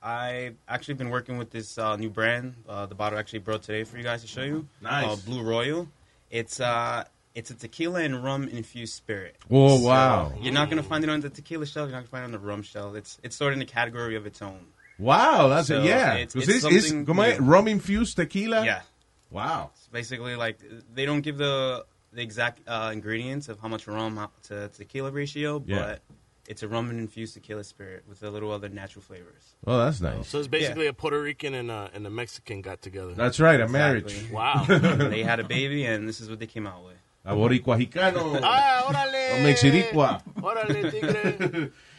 I 0.02 0.52
actually 0.68 0.94
been 0.94 1.10
working 1.10 1.36
with 1.38 1.50
this 1.50 1.76
uh, 1.76 1.96
new 1.96 2.08
brand. 2.10 2.54
Uh, 2.68 2.86
the 2.86 2.94
bottle 2.94 3.18
actually 3.18 3.40
brought 3.40 3.62
today 3.62 3.84
for 3.84 3.96
you 3.98 4.02
guys 4.02 4.22
to 4.22 4.28
show 4.28 4.42
you. 4.42 4.66
Nice. 4.80 5.06
Uh, 5.06 5.16
Blue 5.26 5.42
Royal. 5.42 5.88
It's 6.30 6.58
uh, 6.60 7.04
it's 7.34 7.50
a 7.50 7.54
tequila 7.54 8.00
and 8.02 8.24
rum 8.24 8.48
infused 8.48 8.94
spirit. 8.94 9.36
Oh, 9.50 9.78
So, 9.78 9.86
wow. 9.86 10.32
You're 10.40 10.54
not 10.54 10.70
gonna 10.70 10.82
find 10.82 11.04
it 11.04 11.10
on 11.10 11.20
the 11.20 11.28
tequila 11.28 11.66
shelf. 11.66 11.88
You're 11.88 11.96
not 11.96 12.10
gonna 12.10 12.22
find 12.22 12.22
it 12.22 12.26
on 12.26 12.32
the 12.32 12.38
rum 12.38 12.62
shelf. 12.62 12.94
It's 12.96 13.18
it's 13.22 13.36
sort 13.36 13.52
of 13.52 13.58
in 13.58 13.62
a 13.62 13.66
category 13.66 14.16
of 14.16 14.26
its 14.26 14.40
own. 14.40 14.66
Wow, 14.98 15.48
that's 15.48 15.68
So 15.68 15.80
it. 15.80 15.84
Yeah. 15.84 16.14
it's- 16.14 16.32
'Cause 16.34 16.42
it's 16.48 16.62
this 16.64 16.72
is 16.74 16.88
something 16.88 17.06
como 17.06 17.36
rum 17.38 17.68
infused 17.68 18.16
tequila. 18.16 18.64
Yeah. 18.64 18.82
Wow. 19.30 19.70
It's 19.74 19.86
basically 19.88 20.34
like 20.36 20.58
they 20.94 21.04
don't 21.04 21.20
give 21.20 21.36
the 21.36 21.84
the 22.12 22.22
exact 22.22 22.60
uh, 22.66 22.90
ingredients 22.92 23.48
of 23.48 23.60
how 23.60 23.68
much 23.68 23.86
rum 23.86 24.16
how- 24.16 24.30
to 24.44 24.68
tequila 24.68 25.10
ratio, 25.12 25.62
Yeah. 25.66 25.96
But 26.44 26.50
it's 26.50 26.62
a 26.62 26.68
rum 26.68 26.90
and 26.90 26.98
infused 26.98 27.35
tequila 27.35 27.64
spirit 27.64 28.05
with 28.09 28.22
a 28.22 28.31
little 28.31 28.53
other 28.53 28.68
natural 28.68 29.03
flavors. 29.03 29.55
Oh, 29.66 29.79
that's 29.79 30.00
nice. 30.00 30.29
So 30.29 30.38
it's 30.38 30.48
basically 30.48 30.87
a 30.87 30.92
Puerto 30.92 31.20
Rican 31.20 31.55
and 31.55 31.70
a, 31.70 31.90
and 31.94 32.07
a 32.07 32.11
Mexican 32.11 32.62
got 32.62 32.83
together. 32.83 33.14
That's 33.14 33.40
right, 33.40 33.61
a 33.61 33.68
marriage. 33.68 34.05
Exactly. 34.05 34.35
Wow. 34.35 34.64
they 35.09 35.22
had 35.22 35.40
a 35.40 35.44
baby, 35.44 35.85
and 35.85 36.09
this 36.09 36.20
is 36.20 36.29
what 36.29 36.38
they 36.38 36.46
came 36.46 36.66
out 36.66 36.85
with. 36.85 36.96
A 37.24 37.35
boricua 37.35 37.79
jicano. 37.79 38.40
Ah, 38.42 38.85
órale. 38.87 39.33
O 39.33 39.44
mexiricua. 39.44 40.22
Órale, 40.40 40.90
tigre. 40.90 41.70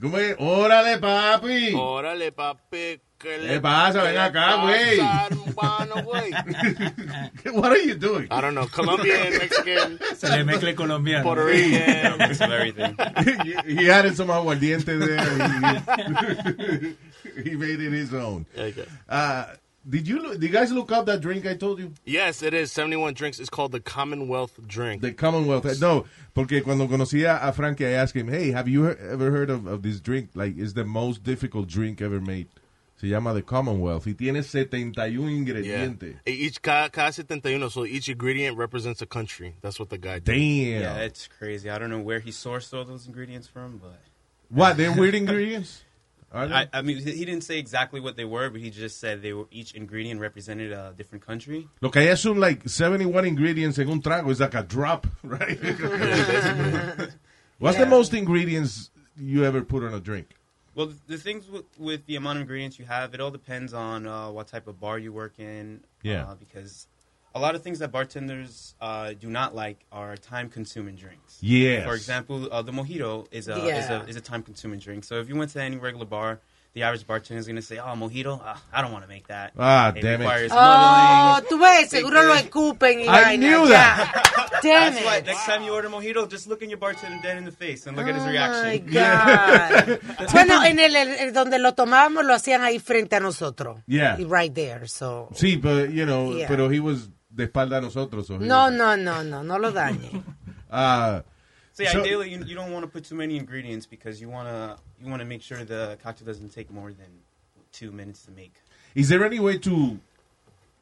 ¿Cómo 0.00 0.18
es? 0.18 0.36
Órale, 0.38 0.98
papi. 0.98 1.72
Órale, 1.74 2.32
papi. 2.32 3.00
¿Qué 3.18 3.46
¿Qué 3.48 3.60
pasa? 3.60 4.02
Ven 4.02 4.18
acá, 4.18 4.56
güey. 4.56 4.98
What 7.54 7.72
are 7.72 7.82
you 7.82 7.94
doing? 7.94 8.26
I 8.30 8.40
don't 8.40 8.54
know. 8.54 8.66
Colombian, 8.66 9.30
Mexican, 9.30 9.98
Se 10.16 10.28
le 10.28 10.44
mezcla 10.44 10.70
el 10.70 10.76
colombiano. 10.76 11.22
Puerto 11.24 11.44
Rican. 11.46 12.20
Everything. 12.20 12.96
he, 13.66 13.76
he 13.84 13.90
added 13.90 14.16
some 14.16 14.28
aguardiente 14.30 14.98
there. 14.98 15.24
He, 17.44 17.50
he 17.50 17.56
made 17.56 17.80
it 17.80 17.92
his 17.92 18.12
own. 18.12 18.44
Okay. 18.58 18.84
Uh, 19.08 19.44
did 19.88 20.08
you 20.08 20.20
look- 20.22 20.32
did 20.34 20.42
you 20.44 20.48
guys 20.48 20.72
look 20.72 20.90
up 20.92 21.06
that 21.06 21.20
drink 21.20 21.46
I 21.46 21.54
told 21.54 21.78
you? 21.78 21.92
Yes, 22.04 22.42
it 22.42 22.54
is. 22.54 22.72
71 22.72 23.14
drinks. 23.14 23.38
It's 23.38 23.50
called 23.50 23.72
the 23.72 23.80
Commonwealth 23.80 24.58
drink. 24.66 25.02
The 25.02 25.12
Commonwealth. 25.12 25.64
No, 25.80 26.04
porque 26.34 26.62
cuando 26.62 26.86
conocía 26.88 27.38
a 27.42 27.52
Frankie, 27.52 27.86
I 27.86 27.90
asked 27.92 28.16
him, 28.16 28.28
hey, 28.28 28.50
have 28.52 28.68
you 28.68 28.84
he- 28.88 28.94
ever 29.10 29.30
heard 29.30 29.50
of, 29.50 29.66
of 29.66 29.82
this 29.82 30.00
drink? 30.00 30.30
Like, 30.34 30.56
it's 30.56 30.72
the 30.74 30.84
most 30.84 31.22
difficult 31.22 31.68
drink 31.68 32.00
ever 32.00 32.20
made. 32.20 32.48
Se 33.00 33.08
llama 33.08 33.34
the 33.34 33.42
Commonwealth. 33.42 34.06
Y 34.06 34.12
tiene 34.12 34.42
71 34.42 34.94
yeah. 35.12 35.28
ingredientes. 35.28 36.14
Each 36.26 36.62
cada, 36.62 36.88
cada 36.90 37.12
71, 37.12 37.68
so 37.68 37.84
each 37.84 38.08
ingredient 38.08 38.56
represents 38.56 39.02
a 39.02 39.06
country. 39.06 39.54
That's 39.60 39.78
what 39.80 39.90
the 39.90 39.98
guy 39.98 40.20
did. 40.20 40.24
Damn. 40.26 40.80
Yeah, 40.80 40.96
it's 40.98 41.26
crazy. 41.28 41.68
I 41.68 41.78
don't 41.78 41.90
know 41.90 41.98
where 42.00 42.20
he 42.20 42.30
sourced 42.30 42.72
all 42.72 42.84
those 42.84 43.06
ingredients 43.06 43.48
from, 43.48 43.78
but 43.78 43.98
What, 44.48 44.76
they're 44.76 44.92
weird 44.92 45.14
ingredients? 45.16 45.82
Are 46.34 46.48
they? 46.48 46.54
I, 46.54 46.68
I 46.72 46.82
mean, 46.82 46.98
he 46.98 47.24
didn't 47.24 47.44
say 47.44 47.58
exactly 47.58 48.00
what 48.00 48.16
they 48.16 48.24
were, 48.24 48.50
but 48.50 48.60
he 48.60 48.70
just 48.70 48.98
said 48.98 49.22
they 49.22 49.32
were 49.32 49.46
each 49.52 49.74
ingredient 49.74 50.20
represented 50.20 50.72
a 50.72 50.92
different 50.96 51.24
country. 51.24 51.68
Lo 51.80 51.90
que 51.90 52.02
hay 52.02 52.08
es 52.08 52.26
un, 52.26 52.40
like, 52.40 52.68
71 52.68 53.24
ingredients 53.24 53.78
en 53.78 53.88
un 53.88 54.02
trago. 54.02 54.30
is 54.30 54.40
like 54.40 54.54
a 54.54 54.64
drop, 54.64 55.06
right? 55.22 55.58
What's 57.58 57.78
the 57.78 57.86
most 57.86 58.12
ingredients 58.12 58.90
you 59.16 59.44
ever 59.44 59.62
put 59.62 59.84
on 59.84 59.94
a 59.94 60.00
drink? 60.00 60.34
Well, 60.74 60.86
the, 60.86 60.96
the 61.06 61.18
things 61.18 61.48
with, 61.48 61.66
with 61.78 62.04
the 62.06 62.16
amount 62.16 62.38
of 62.38 62.42
ingredients 62.42 62.80
you 62.80 62.84
have, 62.84 63.14
it 63.14 63.20
all 63.20 63.30
depends 63.30 63.72
on 63.72 64.08
uh, 64.08 64.30
what 64.30 64.48
type 64.48 64.66
of 64.66 64.80
bar 64.80 64.98
you 64.98 65.12
work 65.12 65.38
in. 65.38 65.84
Yeah. 66.02 66.24
Uh, 66.24 66.34
because 66.34 66.88
a 67.34 67.40
lot 67.40 67.54
of 67.54 67.62
things 67.62 67.80
that 67.80 67.90
bartenders 67.90 68.74
uh, 68.80 69.12
do 69.18 69.28
not 69.28 69.54
like 69.54 69.78
are 69.90 70.16
time-consuming 70.16 70.94
drinks. 70.96 71.38
Yes. 71.40 71.84
For 71.84 71.94
example, 71.94 72.48
uh, 72.52 72.62
the 72.62 72.72
mojito 72.72 73.26
is 73.32 73.48
a, 73.48 73.56
is 73.66 73.90
a 73.90 74.04
is 74.08 74.16
a 74.16 74.20
time-consuming 74.20 74.78
drink. 74.78 75.04
So 75.04 75.16
if 75.20 75.28
you 75.28 75.36
went 75.36 75.50
to 75.52 75.60
any 75.62 75.76
regular 75.76 76.06
bar, 76.06 76.38
the 76.74 76.82
average 76.82 77.06
bartender 77.06 77.38
is 77.38 77.46
going 77.46 77.56
to 77.56 77.62
say, 77.62 77.78
"Oh, 77.78 77.94
mojito, 77.94 78.40
Ah, 78.42 78.60
I 78.72 78.82
don't 78.82 78.90
want 78.92 79.04
to 79.04 79.08
make 79.08 79.26
that." 79.28 79.52
Ah, 79.58 79.90
it 79.90 80.00
damn 80.02 80.20
it. 80.20 80.24
requires 80.24 80.50
Oh, 80.52 80.56
muddling. 80.56 81.48
tú 81.50 81.58
ves, 81.60 81.90
seguro 81.90 82.22
lo 82.22 82.34
escupen 82.34 82.98
y 83.00 83.08
I 83.08 83.22
vaina. 83.36 83.36
knew 83.46 83.68
ya. 83.68 83.96
Damn 84.62 84.94
That's 84.94 85.04
why 85.04 85.16
it. 85.18 85.26
next 85.26 85.44
time 85.44 85.62
you 85.64 85.72
order 85.74 85.88
mojito, 85.90 86.26
just 86.30 86.46
look 86.46 86.62
in 86.62 86.70
your 86.70 86.78
bartender 86.78 87.18
dead 87.22 87.36
in 87.36 87.44
the 87.44 87.50
face 87.52 87.86
and 87.86 87.96
look 87.96 88.06
at 88.08 88.14
his 88.14 88.24
Oh 88.24 88.30
reaction. 88.30 88.64
my 88.64 88.78
God. 88.78 90.00
bueno, 90.32 90.62
en 90.64 90.78
el, 90.78 90.96
el- 90.96 91.32
donde 91.32 91.58
lo 91.58 91.72
tomábamos 91.74 92.24
lo 92.24 92.32
hacían 92.34 92.62
ahí 92.62 92.78
frente 92.78 93.16
a 93.16 93.20
nosotros. 93.20 93.80
Yeah. 93.86 94.16
Right 94.26 94.54
there, 94.54 94.86
so. 94.86 95.28
Sí, 95.34 95.56
but, 95.60 95.90
you 95.90 96.06
know, 96.06 96.32
Yeah. 96.34 96.48
pero 96.48 96.70
he 96.70 96.80
was 96.80 97.08
de 97.34 97.44
espalda 97.44 97.78
a 97.78 97.80
nosotros. 97.80 98.26
so 98.26 98.38
he 98.38 98.46
No, 98.46 98.70
no, 98.70 98.96
no, 98.96 99.22
no, 99.22 99.42
no 99.42 99.58
lo 99.58 99.70
dañe. 99.72 100.22
Ah, 100.70 101.22
So 101.72 101.82
yeah, 101.82 101.92
So- 101.92 102.00
ideally, 102.02 102.30
you, 102.30 102.44
you 102.44 102.54
don't 102.54 102.72
want 102.72 102.84
to 102.84 102.88
put 102.90 103.04
too 103.04 103.16
many 103.16 103.36
ingredients 103.36 103.84
because 103.86 104.20
you 104.20 104.28
want 104.28 104.48
to 104.48 104.76
you 105.02 105.08
want 105.10 105.20
to 105.20 105.26
make 105.26 105.42
sure 105.42 105.64
the 105.64 105.98
cocktail 106.02 106.26
doesn't 106.26 106.50
take 106.54 106.70
more 106.70 106.92
than 106.92 107.10
two 107.72 107.90
minutes 107.92 108.22
to 108.26 108.30
make. 108.32 108.54
Is 108.94 109.08
there 109.08 109.24
any 109.24 109.40
way 109.40 109.58
to, 109.58 109.98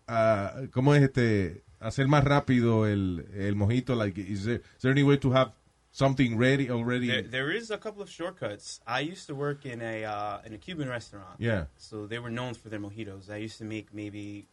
ah, 0.08 0.52
¿cómo 0.70 0.94
es 0.94 1.02
este, 1.02 1.62
hacer 1.80 2.06
más 2.08 2.24
rápido 2.24 2.84
el, 2.86 3.24
el 3.34 3.54
mojito? 3.54 3.96
Like, 3.96 4.18
is 4.18 4.44
there, 4.44 4.56
is 4.56 4.82
there 4.82 4.92
any 4.92 5.02
way 5.02 5.16
to 5.16 5.30
have 5.32 5.52
something 5.92 6.36
ready 6.36 6.70
already? 6.70 7.06
There, 7.08 7.22
there 7.22 7.50
is 7.50 7.70
a 7.70 7.78
couple 7.78 8.02
of 8.02 8.10
shortcuts. 8.10 8.80
I 8.86 9.00
used 9.00 9.26
to 9.28 9.34
work 9.34 9.64
in 9.64 9.80
a 9.80 10.04
uh, 10.04 10.38
in 10.44 10.52
a 10.52 10.58
Cuban 10.58 10.88
restaurant. 10.88 11.36
Yeah. 11.38 11.64
So 11.78 12.06
they 12.06 12.18
were 12.18 12.30
known 12.30 12.52
for 12.54 12.68
their 12.68 12.80
mojitos. 12.80 13.30
I 13.30 13.36
used 13.36 13.56
to 13.58 13.64
make 13.64 13.94
maybe 13.94 14.46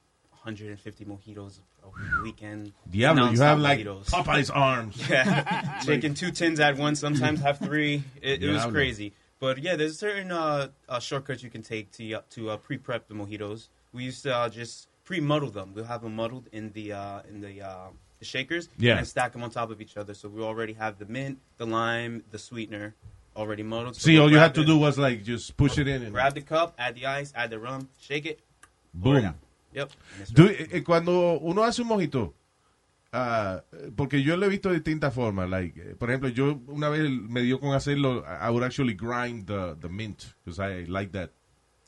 150 0.43 1.05
mojitos 1.05 1.59
a 1.83 2.21
weekend. 2.23 2.71
Diablo, 2.89 3.29
you 3.29 3.39
have 3.39 3.57
nonstop 3.57 3.61
like 3.61 3.79
mojitos. 3.79 4.05
Popeye's 4.05 4.49
arms. 4.49 4.95
Yeah, 5.09 5.79
taking 5.85 6.13
two 6.13 6.31
tins 6.31 6.59
at 6.59 6.77
once. 6.77 6.99
Sometimes 6.99 7.41
have 7.41 7.59
three. 7.59 8.03
It, 8.21 8.43
it 8.43 8.51
was 8.51 8.65
crazy. 8.65 9.13
But 9.39 9.59
yeah, 9.59 9.75
there's 9.75 9.97
certain 9.97 10.31
uh, 10.31 10.67
uh, 10.87 10.99
shortcuts 10.99 11.43
you 11.43 11.49
can 11.49 11.61
take 11.61 11.91
to 11.93 12.13
uh, 12.15 12.21
to 12.31 12.51
uh, 12.51 12.57
pre-prep 12.57 13.07
the 13.07 13.13
mojitos. 13.13 13.67
We 13.93 14.03
used 14.05 14.23
to 14.23 14.35
uh, 14.35 14.49
just 14.49 14.87
pre-muddle 15.05 15.49
them. 15.49 15.73
We'll 15.73 15.85
have 15.85 16.01
them 16.03 16.15
muddled 16.15 16.47
in 16.51 16.71
the 16.73 16.93
uh, 16.93 17.21
in 17.29 17.41
the, 17.41 17.61
uh, 17.61 17.87
the 18.19 18.25
shakers 18.25 18.69
Yeah. 18.77 18.97
and 18.97 19.07
stack 19.07 19.31
them 19.33 19.43
on 19.43 19.49
top 19.49 19.71
of 19.71 19.81
each 19.81 19.97
other. 19.97 20.13
So 20.13 20.29
we 20.29 20.41
already 20.41 20.73
have 20.73 20.99
the 20.99 21.05
mint, 21.05 21.39
the 21.57 21.65
lime, 21.65 22.23
the 22.31 22.37
sweetener 22.37 22.95
already 23.35 23.63
muddled. 23.63 23.95
So 23.95 24.01
See, 24.07 24.13
we'll 24.13 24.23
all 24.23 24.29
you 24.29 24.35
grab 24.35 24.55
had 24.55 24.55
to 24.55 24.65
do 24.65 24.77
was 24.77 24.97
like 24.97 25.23
just 25.23 25.55
push 25.57 25.77
it 25.77 25.87
in 25.87 26.03
and 26.03 26.13
grab 26.13 26.33
the 26.33 26.41
cup, 26.41 26.75
add 26.77 26.95
the 26.95 27.05
ice, 27.05 27.31
add 27.35 27.49
the 27.49 27.59
rum, 27.59 27.87
shake 27.99 28.25
it. 28.25 28.39
pour 29.01 29.17
it 29.17 29.21
boom. 29.21 29.35
Yep. 29.73 29.91
Do- 30.33 30.47
ready. 30.47 30.67
eh, 30.71 30.83
cuando 30.83 31.39
uno 31.39 31.63
hace 31.63 31.81
un 31.81 31.87
mojito, 31.89 32.33
ah, 33.13 33.63
porque 33.95 34.21
yo 34.23 34.35
lo 34.37 34.45
he 34.45 34.49
visto 34.49 34.69
de 34.69 34.75
distintas 34.75 35.13
formas. 35.13 35.49
Like, 35.49 35.79
eh, 35.79 35.95
por 35.97 36.09
ejemplo, 36.09 36.29
yo 36.29 36.59
una 36.67 36.89
vez 36.89 37.09
me 37.09 37.41
dio 37.41 37.59
con 37.59 37.73
hacerlo, 37.75 38.23
I 38.27 38.49
would 38.49 38.63
actually 38.63 38.93
grind 38.95 39.45
the, 39.47 39.75
the 39.79 39.89
mint 39.89 40.33
because 40.43 40.59
I 40.59 40.85
like 40.87 41.11
that 41.13 41.31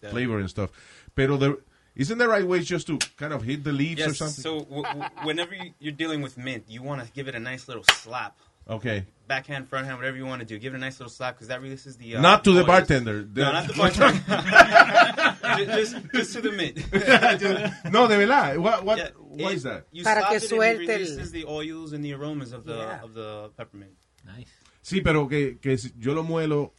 Yeah. 0.01 0.09
flavor 0.11 0.39
and 0.39 0.49
stuff. 0.49 0.71
Pero 1.13 1.37
the, 1.37 1.59
isn't 1.95 2.17
the 2.17 2.27
right 2.27 2.43
way 2.45 2.61
just 2.61 2.87
to 2.87 2.97
kind 3.17 3.33
of 3.33 3.43
hit 3.43 3.63
the 3.63 3.71
leaves 3.71 4.01
or 4.01 4.15
something? 4.15 4.41
So 4.41 4.61
w- 4.65 4.81
w- 4.83 5.09
whenever 5.23 5.53
you- 5.55 5.73
you're 5.79 5.95
dealing 5.95 6.23
with 6.23 6.37
mint, 6.37 6.63
you 6.67 6.81
want 6.81 7.03
to 7.05 7.11
give 7.13 7.27
it 7.27 7.35
a 7.35 7.39
nice 7.39 7.67
little 7.67 7.83
slap. 7.83 8.35
okay. 8.67 9.05
backhand, 9.27 9.65
front 9.69 9.85
hand, 9.85 9.97
whatever 9.97 10.17
you 10.17 10.25
want 10.25 10.41
to 10.41 10.45
do. 10.45 10.59
Give 10.59 10.73
it 10.73 10.77
a 10.77 10.79
nice 10.79 10.99
little 10.99 11.09
slap 11.09 11.35
because 11.35 11.47
that 11.47 11.61
releases 11.61 11.95
the. 11.97 12.17
Uh, 12.17 12.21
Not 12.21 12.43
to 12.43 12.51
the 12.51 12.59
oils. 12.59 12.67
bartender. 12.67 13.25
No, 13.33 13.51
not 13.53 13.65
the 13.67 13.73
bartender. 13.77 14.19
just, 15.41 15.91
just, 15.93 16.11
just 16.13 16.33
to 16.33 16.41
the 16.41 16.51
mint. 16.51 16.77
no, 17.91 18.07
de 18.07 18.17
verdad. 18.17 18.57
What, 18.57 18.83
what, 18.85 18.97
Yeah, 18.97 19.09
what 19.17 19.51
it- 19.51 19.55
is 19.57 19.63
that? 19.63 19.85
You 19.91 20.03
Para 20.03 20.21
slap 20.21 20.29
que 20.29 20.37
it 20.37 20.43
and 20.43 20.51
suelte 20.51 20.83
it 20.83 20.89
el- 20.89 20.97
releases 20.99 21.31
the 21.31 21.45
oils 21.45 21.93
and 21.93 22.03
the 22.03 22.13
aromas 22.13 22.53
of 22.53 22.65
the 22.65 22.75
Yeah. 22.77 23.01
of 23.03 23.13
the 23.13 23.49
peppermint. 23.57 23.93
Nice. 24.25 24.47
Sí, 24.83 25.01
pero 25.03 25.27
que, 25.27 25.57
que 25.61 25.77
si 25.77 25.91
yo 25.99 26.13
lo 26.13 26.23
muelo. 26.23 26.73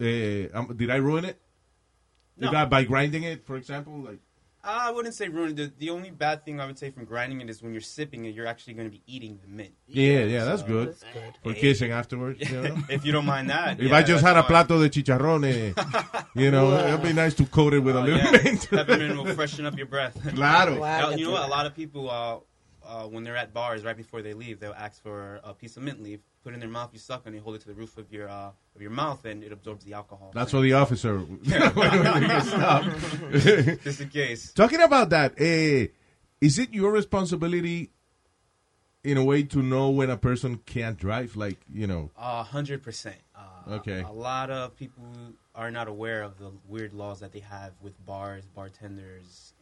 Eh, 0.00 0.48
um, 0.54 0.74
did 0.76 0.90
I 0.90 0.96
ruin 0.96 1.24
it? 1.24 1.38
No. 2.36 2.50
Did 2.50 2.56
I- 2.56 2.64
by 2.66 2.84
grinding 2.84 3.22
it, 3.24 3.44
for 3.46 3.56
example? 3.56 4.02
Like, 4.02 4.18
I 4.64 4.92
wouldn't 4.92 5.14
say 5.14 5.28
ruin. 5.28 5.54
The, 5.56 5.72
the 5.78 5.90
only 5.90 6.10
bad 6.10 6.44
thing 6.44 6.60
I 6.60 6.66
would 6.66 6.78
say 6.78 6.90
from 6.90 7.04
grinding 7.04 7.40
it 7.40 7.50
is 7.50 7.62
when 7.62 7.72
you're 7.72 7.80
sipping 7.80 8.24
it, 8.26 8.34
you're 8.34 8.46
actually 8.46 8.74
going 8.74 8.86
to 8.86 8.92
be 8.92 9.02
eating 9.06 9.38
the 9.42 9.48
mint. 9.48 9.72
yeah, 9.88 10.20
yeah, 10.24 10.44
that's 10.44 10.62
So- 10.62 10.68
good. 10.68 10.94
For 11.42 11.52
kissing 11.52 11.90
afterwards, 11.90 12.48
you 12.48 12.62
know? 12.62 12.76
if 12.88 13.04
you 13.04 13.10
don't 13.10 13.26
mind 13.26 13.50
that. 13.50 13.80
If 13.80 13.90
yeah, 13.90 13.96
I 13.96 14.02
just 14.04 14.24
had 14.24 14.36
a 14.36 14.42
plato 14.44 14.80
de 14.80 14.88
chicharrones, 14.88 15.74
you 16.36 16.50
know, 16.52 16.72
it'd 16.86 17.02
be 17.02 17.12
nice 17.12 17.34
to 17.34 17.44
coat 17.46 17.74
it 17.74 17.80
with 17.80 17.96
a 17.96 17.98
Oh, 17.98 18.02
little 18.02 18.18
yeah. 18.18 18.42
mint. 18.44 18.68
Peppermint 18.70 19.16
will 19.24 19.34
freshen 19.34 19.66
up 19.66 19.76
your 19.76 19.86
breath. 19.86 20.16
Claro. 20.34 20.78
Now, 20.78 21.10
you 21.10 21.26
know 21.26 21.32
what? 21.32 21.42
A 21.44 21.48
lot 21.50 21.66
of 21.66 21.74
people, 21.74 22.08
uh, 22.08 22.38
uh, 22.86 23.04
when 23.06 23.24
they're 23.24 23.36
at 23.36 23.52
bars, 23.52 23.84
right 23.84 23.96
before 23.96 24.22
they 24.22 24.34
leave, 24.34 24.60
they'll 24.60 24.72
ask 24.74 25.02
for 25.02 25.40
a 25.44 25.54
piece 25.54 25.76
of 25.76 25.82
mint 25.82 26.02
leaf, 26.02 26.20
put 26.42 26.52
it 26.52 26.54
in 26.54 26.60
their 26.60 26.68
mouth, 26.68 26.90
you 26.92 26.98
suck 26.98 27.22
and 27.26 27.34
it, 27.34 27.42
hold 27.42 27.56
it 27.56 27.60
to 27.62 27.68
the 27.68 27.74
roof 27.74 27.96
of 27.98 28.12
your 28.12 28.28
uh, 28.28 28.50
of 28.74 28.80
your 28.82 28.90
mouth, 28.90 29.24
and 29.24 29.42
it 29.44 29.52
absorbs 29.52 29.84
the 29.84 29.94
alcohol. 29.94 30.30
That's 30.34 30.52
what 30.52 30.62
the 30.62 30.72
officer. 30.74 31.22
Stop. 31.44 32.84
Just 33.32 34.00
in 34.00 34.08
case. 34.08 34.52
Talking 34.52 34.80
about 34.82 35.10
that, 35.10 35.34
eh, 35.38 35.88
is 36.40 36.58
it 36.58 36.72
your 36.74 36.92
responsibility 36.92 37.90
in 39.04 39.16
a 39.16 39.24
way 39.24 39.42
to 39.42 39.62
know 39.62 39.90
when 39.90 40.10
a 40.10 40.16
person 40.16 40.58
can't 40.64 40.96
drive? 40.96 41.36
Like, 41.36 41.58
you 41.72 41.86
know, 41.86 42.10
A 42.16 42.42
hundred 42.42 42.82
percent. 42.82 43.16
Uh, 43.34 43.38
Okay. 43.68 44.00
A 44.00 44.10
lot 44.10 44.50
of 44.50 44.76
people 44.76 45.04
are 45.54 45.70
not 45.70 45.86
aware 45.86 46.22
of 46.22 46.36
the 46.38 46.50
weird 46.66 46.92
laws 46.92 47.20
that 47.20 47.30
they 47.32 47.38
have 47.40 47.72
with 47.80 47.94
bars, 48.04 48.44
bartenders, 48.46 49.54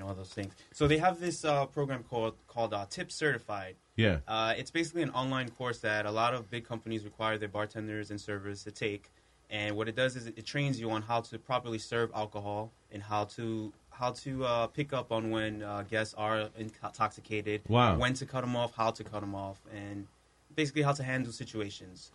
and 0.00 0.08
all 0.08 0.14
those 0.14 0.32
things. 0.32 0.54
So 0.72 0.88
they 0.88 0.98
have 0.98 1.20
this 1.20 1.44
uh, 1.44 1.66
program 1.66 2.02
called 2.02 2.34
called 2.48 2.74
uh, 2.74 2.86
Tip 2.88 3.12
Certified. 3.12 3.76
Yeah. 3.96 4.18
Uh, 4.26 4.54
it's 4.56 4.70
basically 4.70 5.02
an 5.02 5.10
online 5.10 5.50
course 5.50 5.78
that 5.80 6.06
a 6.06 6.10
lot 6.10 6.34
of 6.34 6.50
big 6.50 6.64
companies 6.66 7.04
require 7.04 7.38
their 7.38 7.48
bartenders 7.48 8.10
and 8.10 8.20
servers 8.20 8.64
to 8.64 8.70
take. 8.70 9.10
And 9.50 9.76
what 9.76 9.88
it 9.88 9.96
does 9.96 10.16
is 10.16 10.26
it, 10.26 10.38
it 10.38 10.46
trains 10.46 10.80
you 10.80 10.90
on 10.90 11.02
how 11.02 11.20
to 11.22 11.38
properly 11.38 11.78
serve 11.78 12.10
alcohol 12.14 12.72
and 12.92 13.02
how 13.02 13.24
to 13.36 13.72
how 13.90 14.12
to 14.12 14.44
uh, 14.44 14.66
pick 14.68 14.92
up 14.92 15.12
on 15.12 15.30
when 15.30 15.62
uh, 15.62 15.84
guests 15.88 16.14
are 16.16 16.48
intoxicated. 16.56 17.60
Wow. 17.68 17.98
When 17.98 18.14
to 18.14 18.26
cut 18.26 18.40
them 18.40 18.56
off, 18.56 18.74
how 18.74 18.90
to 18.92 19.04
cut 19.04 19.20
them 19.20 19.34
off, 19.34 19.60
and 19.74 20.06
basically 20.54 20.82
how 20.82 20.92
to 20.92 21.02
handle 21.02 21.32
situations. 21.32 22.10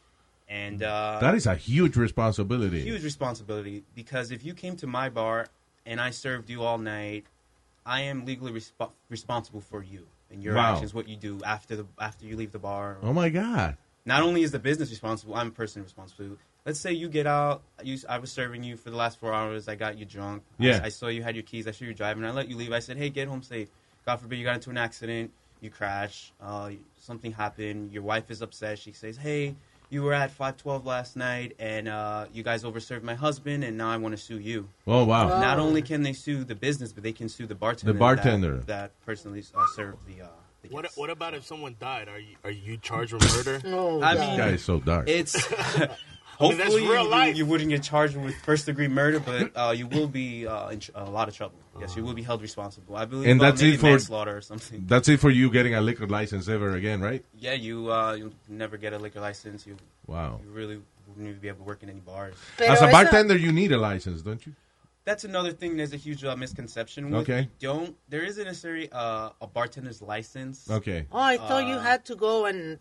And 0.48 0.82
uh, 0.82 1.20
that 1.22 1.36
is 1.36 1.48
a 1.48 1.56
huge 1.56 1.98
responsibility. 1.98 2.82
huge 2.82 3.04
responsibility 3.04 3.84
because 3.96 4.32
if 4.32 4.46
you 4.46 4.54
came 4.54 4.76
to 4.78 4.88
my 4.88 5.10
bar 5.10 5.48
and 5.86 6.00
I 6.00 6.12
served 6.12 6.50
you 6.50 6.62
all 6.64 6.78
night, 6.78 7.26
I 7.86 8.02
am 8.02 8.26
legally 8.26 8.52
resp- 8.52 8.92
responsible 9.10 9.62
for 9.62 9.84
you 9.84 10.08
and 10.32 10.44
your 10.44 10.56
Wow. 10.56 10.74
actions, 10.74 10.94
what 10.94 11.08
you 11.08 11.16
do 11.16 11.40
after 11.46 11.76
the 11.76 11.86
after 12.00 12.26
you 12.26 12.36
leave 12.36 12.52
the 12.52 12.60
bar. 12.60 12.98
Oh 13.04 13.14
my 13.14 13.30
God. 13.30 13.78
Not 14.06 14.22
only 14.24 14.42
is 14.44 14.52
the 14.52 14.60
business 14.60 14.90
responsible, 14.92 15.36
I'm 15.36 15.52
personally 15.52 15.84
responsible. 15.86 16.38
Let's 16.66 16.80
say 16.80 16.94
you 16.94 17.10
get 17.10 17.28
out. 17.28 17.62
You, 17.84 17.98
I 18.10 18.18
was 18.20 18.32
serving 18.32 18.64
you 18.64 18.76
for 18.78 18.90
the 18.90 18.96
last 18.96 19.20
four 19.20 19.34
hours. 19.34 19.68
I 19.68 19.76
got 19.76 19.98
you 19.98 20.06
drunk. 20.06 20.44
I- 20.60 20.64
Yeah. 20.64 20.80
I, 20.84 20.90
saw 20.90 21.08
you 21.08 21.22
had 21.24 21.36
your 21.36 21.44
keys. 21.44 21.68
I 21.68 21.72
saw 21.72 21.86
you 21.86 21.92
were 21.92 21.96
driving. 21.96 22.26
I 22.26 22.32
let 22.32 22.48
you 22.50 22.56
leave. 22.58 22.72
I 22.72 22.80
said, 22.80 22.98
"Hey, 22.98 23.10
get 23.10 23.28
home 23.28 23.44
safe." 23.44 23.70
God 24.06 24.18
forbid 24.18 24.38
you 24.40 24.46
got 24.46 24.56
into 24.56 24.70
an 24.72 24.78
accident. 24.78 25.32
You 25.62 25.70
crash. 25.70 26.34
Uh, 26.42 26.72
something 27.00 27.32
happened. 27.32 27.92
Your 27.92 28.04
wife 28.04 28.30
is 28.32 28.42
upset. 28.42 28.78
She 28.80 28.92
says, 28.94 29.18
"Hey, 29.18 29.56
you 29.90 30.02
were 30.04 30.14
at 30.14 30.32
512 30.32 30.86
last 30.86 31.16
night, 31.16 31.56
and 31.60 31.88
uh, 31.88 32.26
you 32.34 32.44
guys 32.44 32.64
overserved 32.64 33.04
my 33.04 33.16
husband, 33.16 33.64
and 33.64 33.78
now 33.78 33.90
I 33.90 33.98
want 33.98 34.16
to 34.18 34.22
sue 34.22 34.40
you." 34.40 34.68
Oh, 34.88 35.04
wow. 35.06 35.28
Not 35.40 35.60
only 35.60 35.82
can 35.82 36.02
they 36.04 36.14
sue 36.14 36.44
the 36.44 36.56
business, 36.56 36.92
but 36.94 37.04
they 37.04 37.12
can 37.14 37.30
sue 37.30 37.46
the 37.46 37.56
bartender. 37.56 37.94
The 37.94 38.00
bartender. 38.00 38.58
that, 38.58 38.68
that 38.68 39.06
personally 39.06 39.44
uh, 39.56 39.66
served 39.76 40.06
the. 40.08 40.24
Uh, 40.24 40.28
the 40.64 40.70
What, 40.70 40.82
guests. 40.84 40.98
what 40.98 41.10
about 41.12 41.34
if 41.36 41.46
someone 41.46 41.76
died? 41.80 42.08
Are 42.08 42.20
you 42.20 42.36
are 42.44 42.50
you 42.52 42.78
charged 42.78 43.14
with 43.14 43.24
murder? 43.36 43.62
Oh, 43.68 44.02
I 44.02 44.16
God. 44.16 44.20
mean, 44.28 44.38
Guy 44.38 44.48
is 44.50 44.64
so 44.64 44.80
dark. 44.80 45.08
It's 45.08 45.36
I 46.40 46.44
mean, 46.44 46.58
that's 46.58 46.70
hopefully 46.70 46.90
real 46.92 47.04
you, 47.04 47.10
life. 47.10 47.38
you 47.38 47.46
wouldn't 47.46 47.70
get 47.70 47.84
charged 47.84 48.16
with 48.18 48.36
first 48.44 48.66
degree 48.66 48.88
murder, 48.88 49.20
but 49.20 49.52
uh, 49.56 49.72
you 49.72 49.88
will 49.88 50.08
be 50.08 50.46
uh, 50.48 50.70
in 50.70 50.82
a 50.96 51.10
lot 51.10 51.28
of 51.30 51.36
trouble. 51.36 51.56
Yes, 51.80 51.96
you 51.96 52.04
will 52.04 52.14
be 52.14 52.24
held 52.24 52.42
responsible. 52.42 52.96
I 52.96 53.06
believe 53.06 53.28
And 53.30 53.42
uh, 53.42 53.46
that's 53.52 53.62
maybe 53.62 53.76
it 53.76 53.80
for- 53.80 53.88
manslaughter 53.92 54.36
or 54.38 54.42
something. 54.42 54.84
That's 54.88 55.08
it 55.10 55.20
for 55.20 55.30
you 55.30 55.50
getting 55.52 55.76
a 55.76 55.82
liquor 55.82 56.08
license 56.08 56.48
ever 56.50 56.72
again, 56.76 57.02
right? 57.02 57.24
Yeah, 57.38 57.54
you 57.54 57.92
uh, 57.92 58.14
you'll 58.14 58.34
never 58.50 58.78
get 58.78 58.94
a 58.94 59.00
liquor 59.00 59.20
license. 59.22 59.66
You 59.68 59.78
Wow. 60.08 60.40
you 60.44 60.52
really 60.52 60.82
wouldn't 61.08 61.28
even 61.28 61.40
be 61.40 61.48
able 61.48 61.60
to 61.60 61.64
work 61.64 61.84
in 61.84 61.90
any 61.90 62.00
bars. 62.00 62.36
Pero 62.58 62.72
As 62.72 62.82
a 62.82 62.86
eso- 62.86 62.92
bartender, 62.92 63.38
you 63.38 63.52
need 63.52 63.72
a 63.72 63.78
license, 63.78 64.22
don't 64.22 64.46
you? 64.46 64.54
That's 65.04 65.24
another 65.24 65.52
thing. 65.52 65.78
There's 65.78 65.94
a 65.94 65.98
huge 65.98 66.24
uh, 66.26 66.36
misconception. 66.36 67.12
With. 67.12 67.22
Okay. 67.30 67.42
You 67.60 67.68
don't 67.70 67.96
there 68.10 68.24
isn't 68.24 68.44
necessarily 68.44 68.90
uh, 68.92 69.30
a 69.40 69.46
bartender's 69.48 70.02
license. 70.02 70.68
Okay. 70.70 71.06
Oh, 71.12 71.20
I 71.20 71.38
thought 71.38 71.68
you 71.68 71.76
Uh, 71.76 71.82
had 71.82 72.06
to 72.06 72.16
go 72.16 72.46
and 72.46 72.80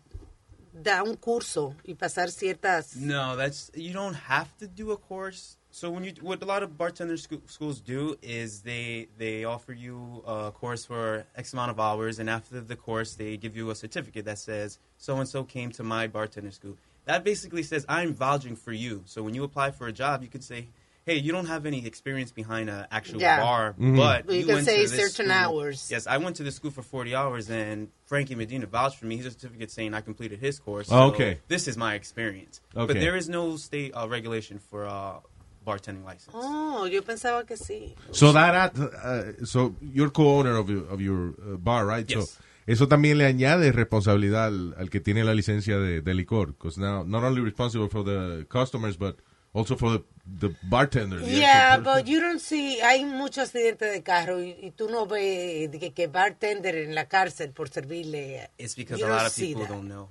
dar 0.83 1.03
un 1.03 1.15
curso 1.15 1.75
y 1.83 1.93
pasar 1.95 2.29
ciertas. 2.29 2.95
No, 2.95 3.35
that's 3.35 3.71
you 3.75 3.93
don't 3.93 4.15
have 4.15 4.55
to 4.57 4.67
do 4.67 4.91
a 4.91 4.97
course. 4.97 5.57
So 5.71 5.89
when 5.89 6.03
you 6.03 6.13
what 6.21 6.41
a 6.41 6.45
lot 6.45 6.63
of 6.63 6.77
bartender 6.77 7.17
scho- 7.17 7.41
schools 7.47 7.81
do 7.81 8.15
is 8.21 8.61
they 8.61 9.07
they 9.17 9.43
offer 9.43 9.73
you 9.73 10.23
a 10.25 10.51
course 10.51 10.85
for 10.85 11.25
X 11.35 11.53
amount 11.53 11.71
of 11.71 11.79
hours, 11.79 12.19
and 12.19 12.29
after 12.29 12.61
the 12.61 12.75
course 12.75 13.15
they 13.15 13.37
give 13.37 13.55
you 13.57 13.69
a 13.71 13.75
certificate 13.75 14.25
that 14.25 14.39
says 14.39 14.79
so 14.97 15.17
and 15.17 15.27
so 15.27 15.43
came 15.43 15.71
to 15.71 15.83
my 15.83 16.07
bartender 16.07 16.51
school. 16.51 16.77
that 17.05 17.23
basically 17.23 17.61
says 17.63 17.85
I'm 17.87 18.13
vouching 18.13 18.55
for 18.55 18.71
you. 18.73 19.03
So 19.05 19.21
when 19.21 19.35
you 19.35 19.43
apply 19.43 19.71
for 19.71 19.87
a 19.87 19.91
job, 19.91 20.23
you 20.23 20.29
could 20.29 20.43
say, 20.43 20.67
"Hey, 21.05 21.17
you 21.17 21.31
don't 21.31 21.45
have 21.47 21.65
any 21.67 21.85
experience 21.85 22.31
behind 22.31 22.69
an 22.69 22.87
actual 22.89 23.21
Yeah. 23.21 23.39
bar, 23.39 23.75
Mhm. 23.77 23.95
but 23.95 24.25
Well, 24.25 24.35
you 24.35 24.45
can 24.45 24.55
went 24.55 24.65
say 24.65 24.83
to 24.83 24.89
this 24.89 24.99
certain 24.99 25.27
school." 25.27 25.31
hours. 25.31 25.87
Yes, 25.91 26.07
I 26.07 26.17
went 26.17 26.35
to 26.37 26.43
this 26.43 26.55
school 26.55 26.71
for 26.71 26.81
40 26.81 27.13
hours, 27.13 27.49
and 27.49 27.89
Frankie 28.05 28.33
Medina 28.35 28.65
vouched 28.65 28.97
for 28.97 29.05
me. 29.05 29.15
He's 29.17 29.27
a 29.27 29.31
certificate 29.31 29.69
saying 29.71 29.93
I 29.93 30.01
completed 30.01 30.39
his 30.39 30.57
course. 30.59 30.87
Oh, 30.91 31.09
okay. 31.11 31.39
This 31.47 31.67
is 31.67 31.77
my 31.77 31.93
experience. 31.93 32.59
Okay. 32.75 32.87
But 32.93 32.99
there 32.99 33.15
is 33.15 33.29
no 33.29 33.55
state 33.57 33.91
uh, 33.93 34.07
regulation 34.07 34.57
for 34.57 34.87
uh, 34.87 35.19
bartending 35.65 36.03
license. 36.05 36.31
Oh, 36.33 36.85
yo 36.85 37.01
pensaba 37.03 37.45
que 37.45 37.55
sí. 37.55 37.93
So 38.11 38.31
that, 38.33 38.77
uh, 38.77 39.45
so 39.45 39.75
you're 39.81 40.09
co-owner 40.09 40.55
of 40.57 40.69
your, 40.69 40.85
of 40.89 41.01
your 41.01 41.35
uh, 41.39 41.57
bar, 41.57 41.85
right? 41.85 42.09
Yes. 42.09 42.31
So 42.31 42.41
eso 42.67 42.87
también 42.87 43.17
le 43.19 43.25
añade 43.25 43.71
responsabilidad 43.71 44.47
al, 44.47 44.73
al 44.77 44.89
que 44.89 44.99
tiene 44.99 45.23
la 45.23 45.33
licencia 45.35 45.77
de, 45.77 46.01
de 46.01 46.13
licor, 46.15 46.47
because 46.53 46.79
now 46.79 47.03
not 47.03 47.23
only 47.23 47.41
responsible 47.41 47.89
for 47.89 48.03
the 48.03 48.45
customers, 48.49 48.97
but 48.97 49.17
also 49.55 49.75
for 49.75 49.89
the, 49.91 50.03
the 50.39 50.55
bartender. 50.69 51.19
the 51.19 51.31
Yeah, 51.31 51.77
but 51.79 52.05
you 52.07 52.19
don't 52.19 52.39
see, 52.41 52.79
hay 52.81 53.05
muchos 53.05 53.49
accidentes 53.49 53.91
de 53.91 54.03
carro 54.03 54.39
y, 54.41 54.55
y 54.61 54.71
tú 54.71 54.89
no 54.89 55.05
ves 55.07 55.71
de 55.71 55.79
que, 55.79 55.91
que 55.93 56.07
bartender 56.07 56.75
en 56.75 56.93
la 56.93 57.05
cárcel 57.05 57.51
por 57.51 57.69
servirle. 57.69 58.49
It's 58.59 58.75
because 58.75 58.99
You 58.99 59.07
a 59.07 59.09
lot 59.09 59.25
of 59.25 59.35
people 59.35 59.63
that. 59.63 59.69
don't 59.69 59.87
know. 59.87 60.09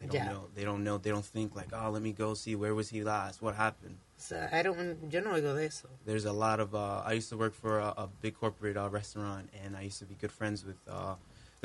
They 0.00 0.06
don't 0.08 0.14
Yeah. 0.14 0.32
know. 0.32 0.48
They 0.54 0.64
don't 0.64 0.82
know. 0.84 0.98
They 0.98 1.10
don't 1.10 1.24
think 1.24 1.54
like, 1.54 1.72
oh, 1.72 1.90
let 1.90 2.02
me 2.02 2.12
go 2.12 2.34
see 2.34 2.54
where 2.56 2.74
was 2.74 2.88
he 2.90 3.02
last, 3.04 3.40
what 3.42 3.54
happened. 3.54 3.96
O 4.18 4.22
sea, 4.22 4.48
I 4.52 4.62
don't, 4.62 4.96
yo 5.12 5.20
no 5.20 5.32
oigo 5.34 5.54
de 5.54 5.66
eso. 5.66 5.88
There's 6.06 6.24
a 6.24 6.32
lot 6.32 6.58
of. 6.60 6.74
Uh, 6.74 7.02
I 7.04 7.12
used 7.12 7.28
to 7.30 7.36
work 7.36 7.54
for 7.54 7.78
a, 7.78 7.92
a 7.96 8.08
big 8.22 8.34
corporate 8.34 8.76
uh, 8.78 8.88
restaurant, 8.90 9.50
and 9.62 9.76
I 9.76 9.82
used 9.82 9.98
to 10.00 10.06
be 10.06 10.14
good 10.14 10.32
friends 10.32 10.64
with 10.64 10.76
uh, 10.88 11.16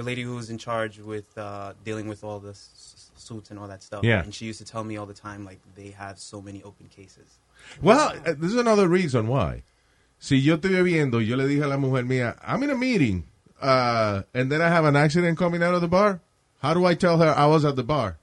the 0.02 0.08
lady 0.08 0.24
who 0.24 0.36
was 0.36 0.50
in 0.50 0.58
charge 0.58 1.00
with 1.00 1.38
uh, 1.38 1.74
dealing 1.84 2.08
with 2.08 2.24
all 2.24 2.40
the 2.40 2.50
s- 2.52 3.12
suits 3.16 3.52
and 3.52 3.60
all 3.60 3.68
that 3.68 3.84
stuff. 3.84 4.04
Yeah. 4.04 4.24
And 4.24 4.34
she 4.34 4.46
used 4.46 4.60
to 4.60 4.66
tell 4.66 4.84
me 4.84 4.98
all 4.98 5.06
the 5.06 5.14
time 5.14 5.46
like 5.46 5.60
they 5.76 5.92
have 5.92 6.18
so 6.20 6.42
many 6.42 6.64
open 6.64 6.88
cases. 6.88 7.38
Well, 7.82 8.14
uh, 8.26 8.34
this 8.38 8.52
is 8.52 8.58
another 8.58 8.88
reason 8.88 9.28
why. 9.28 9.64
Si 10.20 10.38
yo 10.38 10.58
estoy 10.58 10.72
bebiendo 10.72 11.26
yo 11.26 11.36
le 11.38 11.46
dije 11.48 11.64
a 11.64 11.68
la 11.68 11.78
mujer 11.78 12.04
mía, 12.04 12.36
I'm 12.46 12.64
in 12.64 12.70
a 12.70 12.76
meeting, 12.76 13.28
uh, 13.62 14.24
and 14.34 14.52
then 14.52 14.62
I 14.62 14.70
have 14.70 14.86
an 14.86 14.96
accident 14.96 15.38
coming 15.38 15.64
out 15.64 15.74
of 15.74 15.82
the 15.82 15.88
bar, 15.88 16.22
how 16.62 16.74
do 16.76 16.86
I 16.86 16.94
tell 16.94 17.18
her 17.18 17.30
I 17.30 17.48
was 17.48 17.66
at 17.66 17.76
the 17.76 17.84
bar? 17.84 18.18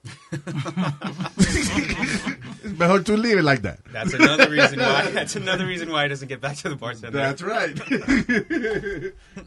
it's 1.36 2.24
mejor 2.78 3.00
to 3.02 3.16
leave 3.16 3.38
it 3.38 3.42
like 3.42 3.62
that. 3.62 3.80
That's 3.92 4.14
another 4.14 4.48
reason 4.48 4.78
why. 4.78 5.10
That's 5.10 5.34
another 5.36 5.66
reason 5.66 5.90
why 5.90 6.04
it 6.04 6.08
doesn't 6.08 6.28
get 6.28 6.40
back 6.40 6.56
to 6.58 6.68
the 6.68 6.76
bartender. 6.76 7.18
That's 7.18 7.42
right. 7.42 7.76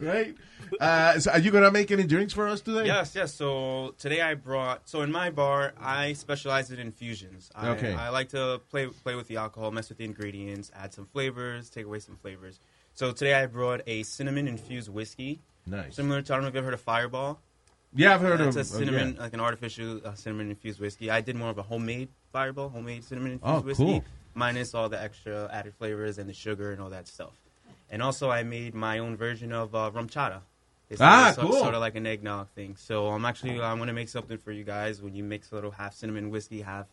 right? 0.00 0.36
Uh, 0.80 1.18
so 1.18 1.30
are 1.32 1.38
you 1.38 1.50
going 1.50 1.64
to 1.64 1.70
make 1.70 1.90
any 1.90 2.04
drinks 2.04 2.32
for 2.32 2.48
us 2.48 2.60
today? 2.60 2.86
Yes, 2.86 3.14
yes. 3.14 3.34
So 3.34 3.94
today 3.98 4.20
I 4.20 4.34
brought. 4.34 4.88
So 4.88 5.02
in 5.02 5.12
my 5.12 5.30
bar, 5.30 5.72
I 5.80 6.12
specialize 6.14 6.70
in 6.70 6.78
infusions. 6.78 7.50
I, 7.54 7.68
Okay. 7.70 7.94
I 7.94 8.08
like 8.10 8.28
to 8.30 8.60
play 8.70 8.86
play 8.86 9.14
with 9.14 9.28
the 9.28 9.36
alcohol, 9.36 9.70
mess 9.70 9.88
with 9.88 9.98
the 9.98 10.04
ingredients, 10.04 10.70
add 10.74 10.92
some 10.92 11.06
flavors, 11.06 11.70
take 11.70 11.86
away 11.86 11.98
some 11.98 12.16
flavors. 12.16 12.58
So 12.94 13.12
today 13.12 13.34
I 13.34 13.46
brought 13.46 13.80
a 13.86 14.02
cinnamon 14.02 14.48
infused 14.48 14.88
whiskey. 14.88 15.40
Nice. 15.66 15.94
Similar 15.96 16.22
to 16.22 16.32
I 16.32 16.36
don't 16.36 16.42
know 16.42 16.48
if 16.48 16.54
you've 16.54 16.64
heard 16.64 16.74
of 16.74 16.80
Fireball. 16.80 17.40
Yeah, 17.94 18.14
I've 18.14 18.22
heard 18.22 18.40
It's 18.40 18.56
of 18.56 18.62
a 18.62 18.64
cinnamon, 18.64 19.14
yeah. 19.16 19.20
like 19.22 19.34
an 19.34 19.40
artificial 19.40 20.00
uh, 20.04 20.14
cinnamon 20.14 20.48
infused 20.50 20.80
whiskey. 20.80 21.10
I 21.10 21.20
did 21.20 21.36
more 21.36 21.50
of 21.50 21.58
a 21.58 21.62
homemade 21.62 22.08
Fireball, 22.32 22.70
homemade 22.70 23.04
cinnamon 23.04 23.32
infused 23.32 23.54
Oh, 23.54 23.60
whiskey, 23.60 23.84
cool. 23.84 24.04
minus 24.34 24.74
all 24.74 24.88
the 24.88 25.00
extra 25.00 25.48
added 25.52 25.74
flavors 25.74 26.16
and 26.18 26.26
the 26.28 26.32
sugar 26.32 26.72
and 26.72 26.80
all 26.80 26.88
that 26.90 27.06
stuff. 27.06 27.32
And 27.90 28.02
also, 28.02 28.30
I 28.30 28.42
made 28.42 28.74
my 28.74 28.98
own 29.00 29.16
version 29.18 29.52
of 29.52 29.74
uh, 29.74 29.90
RumChata. 29.94 30.40
It's 30.90 31.00
Ah, 31.00 31.32
sort, 31.34 31.46
cool. 31.48 31.58
sort 31.60 31.74
of 31.74 31.80
like 31.80 31.94
an 31.96 32.06
eggnog 32.06 32.48
thing. 32.50 32.76
So 32.76 33.08
I'm 33.08 33.24
actually 33.24 33.60
I'm 33.60 33.78
gonna 33.78 33.92
make 33.92 34.08
something 34.08 34.38
for 34.38 34.52
you 34.52 34.64
guys 34.64 35.00
when 35.00 35.14
you 35.14 35.24
mix 35.24 35.50
a 35.52 35.54
little 35.54 35.70
half 35.70 35.94
cinnamon 35.94 36.28
whiskey, 36.30 36.60
half 36.60 36.86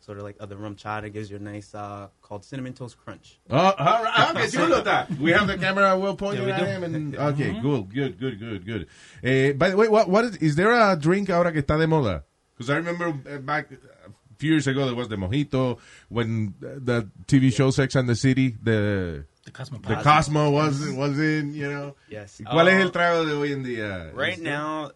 sort 0.00 0.18
of 0.18 0.24
like 0.24 0.36
other 0.40 0.56
RumChata 0.56 1.12
gives 1.12 1.30
you 1.30 1.36
a 1.36 1.40
nice 1.40 1.74
uh, 1.74 2.08
called 2.22 2.44
cinnamon 2.44 2.72
toast 2.72 2.96
crunch. 3.04 3.38
Oh, 3.50 3.56
all 3.56 4.02
right. 4.04 4.30
Okay, 4.36 4.46
chulo 4.48 4.82
está. 4.82 5.18
We 5.18 5.32
have 5.32 5.46
the 5.46 5.58
camera 5.58 5.98
well 5.98 6.16
pointed 6.16 6.40
Yeah, 6.40 6.46
we 6.46 6.52
at 6.52 6.60
do. 6.60 6.64
him. 6.66 6.84
And, 6.94 7.16
okay, 7.16 7.60
good, 7.60 7.92
good, 7.92 8.18
good, 8.18 8.38
good, 8.38 8.64
good. 8.66 8.86
Eh, 9.22 9.52
by 9.52 9.70
the 9.70 9.76
way, 9.76 9.88
what, 9.88 10.08
what 10.08 10.24
is, 10.24 10.36
is 10.36 10.54
there 10.56 10.70
a 10.72 10.96
drink 10.96 11.28
ahora 11.28 11.52
que 11.52 11.60
está 11.62 11.76
de 11.78 11.86
moda? 11.86 12.22
Because 12.56 12.70
I 12.70 12.76
remember 12.76 13.08
uh, 13.30 13.38
back 13.38 13.70
a 13.72 14.10
few 14.38 14.52
years 14.52 14.66
ago 14.66 14.86
there 14.86 14.94
was 14.94 15.08
the 15.08 15.16
mojito 15.16 15.78
when 16.08 16.54
the 16.60 17.08
TV 17.26 17.52
show 17.52 17.70
Sex 17.70 17.94
and 17.94 18.08
the 18.08 18.16
City, 18.16 18.56
the 18.62 19.24
The 19.50 19.56
Cosmo. 19.58 19.78
the 19.78 19.96
Cosmo 19.96 20.50
was 20.50 20.80
was 20.92 21.18
in, 21.18 21.54
you 21.54 21.70
know. 21.70 21.96
Yes. 22.08 22.40
¿Cuál 22.44 22.68
es 22.68 22.78
Uh, 22.78 22.86
el 22.86 22.90
trago 22.92 23.26
de 23.26 23.32
hoy 23.34 23.52
en 23.52 23.64
día? 23.64 24.12
Right 24.14 24.34
Is- 24.38 24.40
now, 24.40 24.92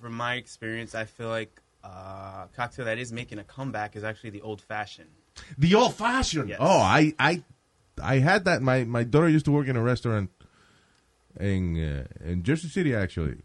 from 0.00 0.12
my 0.14 0.34
experience, 0.34 0.94
I 0.94 1.04
feel 1.06 1.28
like 1.28 1.60
uh, 1.82 2.46
cocktail 2.56 2.84
that 2.86 2.98
is 2.98 3.12
making 3.12 3.38
a 3.38 3.44
comeback 3.44 3.96
is 3.96 4.04
actually 4.04 4.30
the 4.30 4.42
old 4.42 4.60
fashioned. 4.60 5.10
The 5.58 5.74
old 5.74 5.94
fashioned. 5.94 6.48
Yes. 6.48 6.58
Oh, 6.60 6.78
I, 6.80 7.12
I, 7.18 7.42
I 8.02 8.18
had 8.18 8.44
that. 8.44 8.62
My 8.62 8.84
my 8.84 9.04
daughter 9.04 9.28
used 9.28 9.44
to 9.46 9.52
work 9.52 9.68
in 9.68 9.76
a 9.76 9.82
restaurant 9.82 10.30
in 11.40 11.76
uh, 11.76 12.04
in 12.24 12.42
Jersey 12.42 12.68
City 12.68 12.94
actually, 12.94 13.42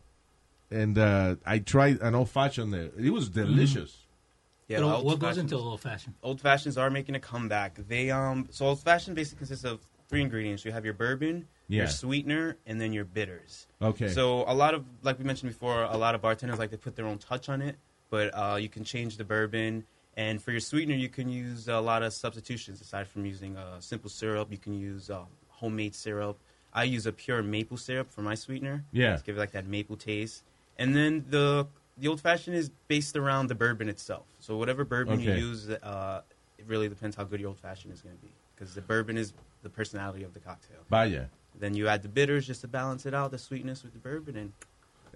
and 0.72 0.98
uh, 0.98 1.36
I 1.46 1.60
tried 1.60 2.00
an 2.02 2.16
old 2.16 2.30
fashioned 2.30 2.74
there. 2.74 2.90
It 2.98 3.12
was 3.12 3.30
delicious. 3.30 4.06
Yeah, 4.68 4.78
Pero 4.78 4.90
old 4.98 5.06
what 5.06 5.20
goes 5.20 5.30
fashions- 5.38 5.52
into 5.52 5.64
old 5.64 5.82
fashioned? 5.82 6.16
Old 6.22 6.40
fashions 6.42 6.78
are 6.78 6.90
making 6.92 7.16
a 7.16 7.20
comeback. 7.20 7.76
They 7.88 8.12
um 8.12 8.48
so 8.52 8.68
old 8.68 8.80
fashioned 8.82 9.16
basically 9.16 9.40
consists 9.40 9.66
of 9.66 9.80
three 10.10 10.22
ingredients. 10.22 10.66
You 10.66 10.72
have 10.72 10.84
your 10.86 10.94
bourbon, 10.96 11.48
Yeah. 11.68 11.80
your 11.84 11.88
sweetener, 11.88 12.58
and 12.66 12.82
then 12.82 12.92
your 12.92 13.06
bitters. 13.06 13.68
Okay. 13.82 14.10
So 14.10 14.44
a 14.48 14.54
lot 14.54 14.74
of 14.74 14.84
like 15.04 15.18
we 15.20 15.24
mentioned 15.26 15.52
before, 15.52 15.84
a 15.84 15.96
lot 15.98 16.16
of 16.16 16.22
bartenders 16.22 16.60
like 16.60 16.72
to 16.72 16.78
put 16.78 16.96
their 16.96 17.06
own 17.06 17.20
touch 17.20 17.48
on 17.48 17.62
it, 17.62 17.78
but 18.10 18.32
uh, 18.34 18.58
you 18.60 18.70
can 18.70 18.84
change 18.84 19.18
the 19.18 19.24
bourbon. 19.24 19.86
And 20.18 20.42
for 20.42 20.52
your 20.52 20.60
sweetener, 20.60 20.96
you 20.96 21.08
can 21.08 21.30
use 21.30 21.70
a 21.70 21.80
lot 21.80 22.04
of 22.04 22.12
substitutions 22.12 22.82
aside 22.82 23.08
from 23.08 23.26
using 23.26 23.56
uh, 23.56 23.80
simple 23.80 24.10
syrup. 24.10 24.52
You 24.52 24.58
can 24.58 24.74
use 24.74 25.10
uh, 25.10 25.24
homemade 25.48 25.96
syrup. 25.96 26.38
I 26.74 26.84
use 26.84 27.06
a 27.06 27.12
pure 27.14 27.42
maple 27.42 27.78
syrup 27.78 28.12
for 28.12 28.22
my 28.22 28.36
sweetener. 28.36 28.84
Yeah. 28.92 29.16
to 29.16 29.24
give 29.24 29.38
it 29.38 29.40
like 29.40 29.52
that 29.54 29.66
maple 29.68 29.96
taste. 29.96 30.44
And 30.78 30.96
then 30.96 31.26
the 31.30 31.68
the 31.98 32.08
old 32.08 32.22
fashioned 32.22 32.56
is 32.56 32.70
based 32.88 33.16
around 33.18 33.48
the 33.48 33.56
bourbon 33.56 33.90
itself. 33.90 34.26
So 34.40 34.56
whatever 34.58 34.86
bourbon 34.86 35.20
Okay. 35.20 35.38
you 35.38 35.48
use, 35.48 35.70
uh, 35.70 36.22
it 36.58 36.66
really 36.66 36.88
depends 36.88 37.16
how 37.18 37.26
good 37.26 37.42
your 37.42 37.50
old 37.50 37.60
fashioned 37.60 37.94
is 37.94 38.02
going 38.02 38.16
to 38.16 38.22
be 38.22 38.32
because 38.60 38.74
the 38.76 38.82
bourbon 38.82 39.18
is 39.18 39.32
the 39.64 39.70
personality 39.70 40.24
of 40.24 40.34
the 40.34 40.40
cocktail. 40.40 40.80
Vaya. 40.90 41.26
Then 41.60 41.74
you 41.74 41.88
add 41.88 42.04
the 42.04 42.10
bitters 42.10 42.46
just 42.46 42.62
to 42.62 42.68
balance 42.68 43.06
it 43.06 43.14
out, 43.14 43.32
the 43.32 43.38
sweetness 43.38 43.84
with 43.84 43.94
the 43.94 44.00
bourbon, 44.00 44.36
and 44.38 44.52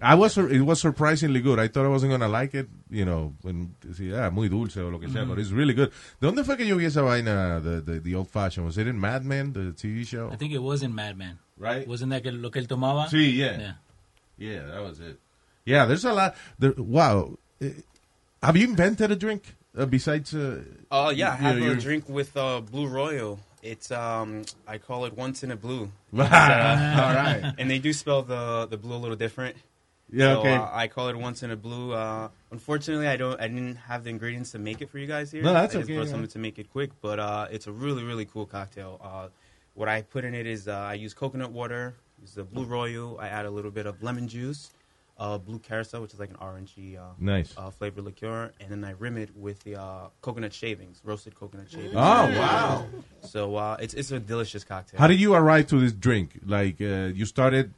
I 0.02 0.14
was 0.16 0.36
it 0.36 0.60
was 0.62 0.80
surprisingly 0.80 1.40
good. 1.40 1.58
I 1.60 1.68
thought 1.68 1.84
I 1.86 1.88
wasn't 1.88 2.10
gonna 2.10 2.28
like 2.28 2.54
it, 2.54 2.68
you 2.90 3.04
know, 3.04 3.32
when 3.42 3.74
decía, 3.80 4.26
ah, 4.26 4.30
muy 4.30 4.48
dulce 4.48 4.78
o 4.78 4.88
lo 4.88 4.98
que 4.98 5.08
sea, 5.08 5.22
Mhm. 5.24 5.28
but 5.28 5.38
it's 5.38 5.52
really 5.52 5.72
good. 5.74 5.90
¿De 6.20 6.26
dónde 6.26 6.44
fue 6.44 6.56
que 6.56 6.66
yo 6.66 6.76
vi 6.76 6.86
esa 6.86 7.02
vaina, 7.02 7.60
the, 7.62 7.80
the, 7.80 8.00
the 8.00 8.14
old 8.14 8.28
fashioned? 8.28 8.66
Was 8.66 8.76
it 8.76 8.86
in 8.88 8.98
Mad 9.00 9.24
Men, 9.24 9.52
the 9.52 9.72
TV 9.72 10.04
show? 10.04 10.30
I 10.32 10.36
think 10.36 10.52
it 10.52 10.58
was 10.62 10.82
in 10.82 10.94
Mad 10.94 11.16
Men. 11.16 11.38
Right. 11.56 11.86
Wasn't 11.86 12.10
that 12.10 12.22
que- 12.24 12.32
lo 12.32 12.50
que 12.50 12.60
él 12.60 12.66
tomaba? 12.66 13.06
Sí, 13.08 13.36
yeah. 13.36 13.58
Yeah. 13.58 13.72
Yeah, 14.36 14.66
that 14.66 14.82
was 14.82 14.98
it. 14.98 15.20
Yeah, 15.64 15.86
there's 15.86 16.04
a 16.04 16.12
lot. 16.12 16.34
There, 16.58 16.74
wow. 16.76 17.38
Eh, 17.60 17.70
Have 18.42 18.56
you 18.56 18.66
invented 18.68 19.10
a 19.12 19.16
drink 19.16 19.54
uh, 19.76 19.86
besides? 19.86 20.34
Uh, 20.34 20.62
Oh 20.90 21.10
yeah, 21.10 21.32
I 21.32 21.36
have 21.36 21.58
know, 21.58 21.72
a 21.72 21.76
drink 21.76 22.08
with 22.08 22.36
uh, 22.36 22.60
Blue 22.60 22.86
Royal. 22.86 23.38
It's 23.62 23.90
um, 23.90 24.44
I 24.68 24.78
call 24.78 25.06
it 25.06 25.16
once 25.16 25.42
in 25.42 25.50
a 25.50 25.56
blue. 25.56 25.90
All 26.14 26.20
uh, 26.20 26.26
right. 26.26 27.54
And 27.58 27.70
they 27.70 27.78
do 27.78 27.92
spell 27.92 28.22
the 28.22 28.66
the 28.70 28.76
blue 28.76 28.94
a 28.96 28.98
little 28.98 29.16
different. 29.16 29.56
Yeah, 30.12 30.34
So, 30.34 30.40
okay. 30.40 30.54
uh, 30.54 30.68
I 30.70 30.86
call 30.88 31.08
it 31.08 31.16
once 31.16 31.42
in 31.42 31.50
a 31.50 31.56
blue. 31.56 31.92
Uh, 31.92 32.28
unfortunately, 32.52 33.08
I 33.08 33.16
don't. 33.16 33.40
I 33.40 33.48
didn't 33.48 33.76
have 33.76 34.04
the 34.04 34.10
ingredients 34.10 34.52
to 34.52 34.58
make 34.58 34.82
it 34.82 34.90
for 34.90 34.98
you 34.98 35.06
guys 35.06 35.32
here. 35.32 35.42
No, 35.42 35.52
that's 35.54 35.74
I 35.74 35.78
just 35.78 35.88
okay, 35.88 35.94
brought 35.96 36.06
yeah. 36.06 36.10
something 36.12 36.30
to 36.30 36.38
make 36.38 36.58
it 36.58 36.70
quick, 36.70 36.90
but 37.00 37.18
uh, 37.18 37.48
it's 37.50 37.66
a 37.66 37.72
really 37.72 38.04
really 38.04 38.26
cool 38.26 38.46
cocktail. 38.46 39.00
Uh, 39.02 39.28
what 39.74 39.88
I 39.88 40.02
put 40.02 40.24
in 40.24 40.34
it 40.34 40.46
is 40.46 40.68
uh, 40.68 40.72
I 40.72 40.94
use 40.94 41.14
coconut 41.14 41.50
water, 41.50 41.94
use 42.20 42.34
the 42.34 42.44
Blue 42.44 42.64
Royal. 42.64 43.18
I 43.18 43.28
add 43.28 43.46
a 43.46 43.50
little 43.50 43.70
bit 43.72 43.86
of 43.86 44.02
lemon 44.02 44.28
juice, 44.28 44.70
uh, 45.18 45.38
blue 45.38 45.58
curaçao, 45.58 46.00
which 46.02 46.12
is 46.12 46.18
like 46.20 46.30
an 46.30 46.36
orangey 46.36 46.98
uh, 46.98 47.12
Nice. 47.18 47.54
uh, 47.56 47.70
flavored 47.70 48.04
liqueur, 48.04 48.50
and 48.60 48.70
then 48.70 48.84
I 48.84 48.92
rim 48.98 49.16
it 49.16 49.30
with 49.36 49.62
the 49.64 49.76
uh, 49.80 50.08
coconut 50.22 50.52
shavings, 50.52 51.00
roasted 51.04 51.34
coconut 51.38 51.70
shavings. 51.70 51.92
Oh, 51.94 51.98
wow. 52.38 52.86
So 53.22 53.56
uh, 53.56 53.76
it's 53.80 53.94
it's 53.94 54.10
a 54.10 54.18
delicious 54.18 54.64
cocktail. 54.64 54.98
How 55.00 55.06
did 55.06 55.20
you 55.20 55.34
arrive 55.34 55.68
to 55.68 55.78
this 55.80 55.92
drink? 55.92 56.40
Like, 56.44 56.80
uh, 56.80 57.12
you 57.14 57.26
started 57.26 57.72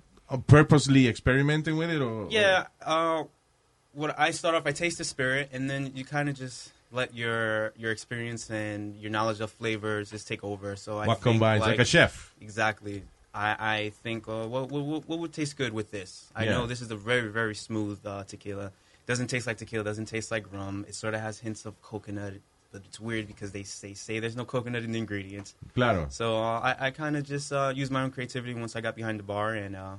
purposely 0.47 1.07
experimenting 1.09 1.77
with 1.77 1.91
it, 1.91 2.01
or 2.01 2.29
Yeah. 2.31 2.67
Uh, 2.83 3.25
what 3.93 4.19
I 4.19 4.31
start 4.31 4.55
off, 4.55 4.67
I 4.67 4.73
taste 4.73 4.99
the 4.99 5.05
spirit, 5.05 5.51
and 5.53 5.69
then 5.71 5.93
you 5.95 6.05
kind 6.05 6.29
of 6.29 6.37
just 6.37 6.73
let 6.93 7.15
your 7.15 7.73
your 7.77 7.91
experience 7.91 8.49
and 8.51 8.95
your 8.97 9.11
knowledge 9.11 9.41
of 9.41 9.51
flavors 9.51 10.11
just 10.11 10.27
take 10.29 10.43
over. 10.45 10.77
So 10.77 10.99
I 10.99 11.07
What 11.07 11.21
think, 11.21 11.35
combines, 11.35 11.63
like 11.63 11.79
a 11.79 11.85
chef. 11.85 12.35
Exactly. 12.41 13.03
I, 13.37 13.57
I 13.77 13.91
think 14.03 14.27
uh, 14.29 14.47
what, 14.47 14.71
what 14.71 15.07
what 15.09 15.19
would 15.19 15.33
taste 15.33 15.57
good 15.57 15.73
with 15.73 15.91
this? 15.91 16.31
I 16.35 16.45
Yeah. 16.45 16.53
know 16.53 16.67
this 16.67 16.81
is 16.81 16.91
a 16.91 16.97
very 16.97 17.29
very 17.29 17.55
smooth 17.55 17.99
uh, 18.07 18.25
tequila. 18.25 18.73
Doesn't 19.07 19.29
taste 19.29 19.47
like 19.47 19.59
tequila. 19.59 19.85
Doesn't 19.85 20.07
taste 20.07 20.31
like 20.31 20.45
rum. 20.53 20.85
It 20.89 20.95
sort 20.95 21.15
of 21.15 21.21
has 21.21 21.39
hints 21.39 21.67
of 21.67 21.81
coconut, 21.83 22.35
but 22.73 22.83
it's 22.89 22.99
weird 22.99 23.27
because 23.27 23.53
they 23.53 23.63
say 23.63 23.93
say 23.95 24.19
there's 24.21 24.37
no 24.37 24.45
coconut 24.45 24.83
in 24.85 24.93
the 24.93 24.99
ingredients. 24.99 25.55
Claro. 25.75 26.07
So 26.09 26.37
uh, 26.39 26.61
I 26.69 26.87
I 26.87 26.91
kind 26.91 27.17
of 27.17 27.25
just 27.25 27.53
uh, 27.53 27.73
used 27.75 27.93
my 27.93 28.03
own 28.03 28.11
creativity 28.11 28.55
once 28.55 28.75
I 28.75 28.81
got 28.81 28.97
behind 28.97 29.19
the 29.21 29.25
bar 29.35 29.55
and 29.55 29.77
uh, 29.77 29.97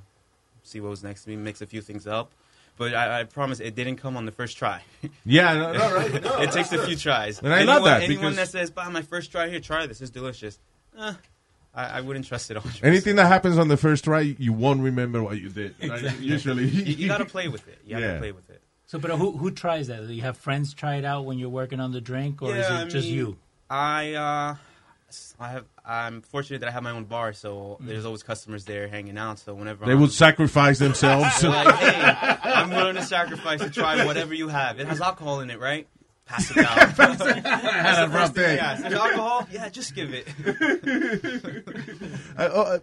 see 0.63 0.79
what 0.81 0.89
was 0.89 1.03
next 1.03 1.23
to 1.23 1.29
me. 1.29 1.35
Mix 1.35 1.61
a 1.61 1.67
few 1.67 1.81
things 1.81 2.07
up. 2.07 2.31
But 2.79 2.93
I, 2.93 3.21
I 3.21 3.23
promise 3.23 3.59
it 3.59 3.73
didn't 3.73 3.95
come 3.97 4.15
on 4.17 4.25
the 4.25 4.31
first 4.31 4.55
try. 4.57 4.81
Yeah, 5.25 5.53
no, 5.53 5.73
no, 5.73 5.95
right. 5.95 6.23
No. 6.23 6.41
it 6.41 6.51
takes 6.51 6.71
a 6.71 6.85
few 6.85 6.95
tries. 6.95 7.39
And 7.39 7.51
I 7.53 7.57
anyone, 7.61 7.75
love 7.75 7.85
that 7.85 8.03
Anyone 8.03 8.35
that 8.35 8.49
says, 8.49 8.69
"Bah, 8.71 8.89
my 8.89 9.01
first 9.01 9.31
try 9.31 9.47
here, 9.49 9.59
try 9.59 9.87
this. 9.87 9.99
It's 10.01 10.11
delicious." 10.11 10.59
Eh, 10.99 11.13
I, 11.77 11.99
I 11.99 12.01
wouldn't 12.01 12.25
trust 12.25 12.49
it. 12.51 12.57
100%. 12.57 12.83
Anything 12.83 13.15
that 13.17 13.27
happens 13.27 13.57
on 13.57 13.67
the 13.67 13.77
first 13.77 14.03
try, 14.03 14.21
you 14.21 14.51
won't 14.51 14.81
remember 14.81 15.21
what 15.21 15.39
you 15.39 15.49
did. 15.49 15.75
right? 15.81 15.91
Exactly. 15.99 16.25
Usually, 16.25 16.65
you, 16.65 16.83
you 16.95 17.07
got 17.07 17.19
to 17.19 17.25
play 17.25 17.47
with 17.47 17.67
it. 17.67 17.77
You 17.85 17.95
have 17.95 18.03
Yeah. 18.03 18.13
to 18.15 18.19
play 18.19 18.31
with 18.31 18.49
it. 18.49 18.61
So, 18.87 18.97
but 18.99 19.11
who 19.11 19.31
who 19.37 19.51
tries 19.51 19.87
that? 19.87 20.07
Do 20.07 20.13
you 20.13 20.21
have 20.23 20.37
friends 20.37 20.73
try 20.73 20.95
it 20.95 21.05
out 21.05 21.25
when 21.25 21.37
you're 21.37 21.49
working 21.49 21.79
on 21.79 21.91
the 21.91 22.01
drink, 22.01 22.41
or 22.41 22.51
is 22.55 22.65
it 22.65 22.69
Yeah, 22.71 22.79
I 22.79 22.83
just 22.85 23.07
mean, 23.07 23.15
you? 23.15 23.37
I 23.69 24.13
uh, 24.13 24.55
I 25.39 25.49
have. 25.49 25.65
I'm 25.85 26.21
fortunate 26.21 26.59
that 26.61 26.69
I 26.69 26.71
have 26.71 26.83
my 26.83 26.91
own 26.91 27.03
bar, 27.05 27.33
so 27.33 27.77
there's 27.81 28.05
always 28.05 28.23
customers 28.23 28.63
there 28.65 28.87
hanging 28.87 29.17
out. 29.17 29.39
So 29.39 29.53
whenever 29.53 29.85
they 29.85 29.91
I'm, 29.91 29.99
would 30.01 30.11
sacrifice 30.13 30.79
themselves. 30.79 31.43
Like, 31.43 31.75
hey, 31.75 32.37
I'm 32.51 32.69
willing 32.69 32.95
to 32.95 33.03
sacrifice 33.03 33.59
to 33.61 33.69
try 33.69 34.05
whatever 34.05 34.33
you 34.33 34.47
have. 34.47 34.79
It 34.79 34.87
has 34.87 34.99
alcohol 35.01 35.41
in 35.41 35.49
it, 35.49 35.59
right? 35.59 35.87
Pass 36.29 36.51
it 36.51 36.55
down. 36.55 36.75
That's 37.43 37.97
had 37.97 38.03
a 38.03 38.09
rough 38.09 38.33
day. 38.33 38.55
they 38.55 38.59
ask. 38.59 38.83
Alcohol? 38.85 39.47
Yeah, 39.51 39.69
just 39.69 39.95
give 39.95 40.09
it. 40.13 40.27
Uh, 42.37 42.41
uh, 42.41 42.79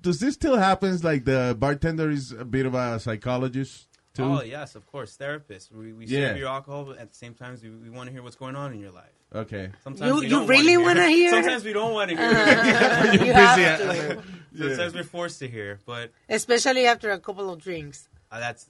does 0.00 0.20
this 0.20 0.34
still 0.34 0.56
happens? 0.56 1.04
Like 1.04 1.24
the 1.24 1.54
bartender 1.58 2.10
is 2.10 2.32
a 2.32 2.44
bit 2.44 2.64
of 2.66 2.74
a 2.74 2.98
psychologist 3.00 3.88
too. 4.14 4.24
Oh 4.24 4.42
yes, 4.42 4.74
of 4.76 4.86
course, 4.86 5.16
therapist. 5.16 5.70
We, 5.72 5.92
we 5.92 6.06
Yeah. 6.06 6.28
serve 6.28 6.38
your 6.38 6.48
alcohol, 6.48 6.84
but 6.84 6.98
at 6.98 7.10
the 7.10 7.16
same 7.16 7.34
time, 7.34 7.58
we, 7.62 7.68
we 7.70 7.90
want 7.90 8.06
to 8.06 8.12
hear 8.12 8.22
what's 8.22 8.36
going 8.36 8.56
on 8.56 8.72
in 8.72 8.80
your 8.80 8.92
life. 8.92 9.12
Okay. 9.34 9.70
Sometimes 9.84 10.08
You- 10.08 10.16
we 10.20 10.24
you 10.26 10.30
don't 10.30 10.46
really 10.46 10.76
wanna 10.78 11.00
wanna 11.00 11.08
hear? 11.10 11.30
Sometimes 11.32 11.64
we 11.64 11.72
don't 11.74 11.92
want 11.92 12.10
to 12.10 12.16
hear. 12.16 12.26
Uh, 12.26 13.12
you 13.18 13.24
You're 13.26 13.34
have 13.34 13.56
busy. 13.78 14.14
to. 14.56 14.68
Sometimes 14.70 14.94
we're 14.94 15.02
forced 15.04 15.38
to 15.40 15.48
hear, 15.48 15.80
but 15.84 16.10
Especially 16.30 16.86
after 16.86 17.10
a 17.10 17.18
couple 17.18 17.50
of 17.52 17.60
drinks. 17.60 18.08
uh, 18.32 18.40
that's 18.40 18.66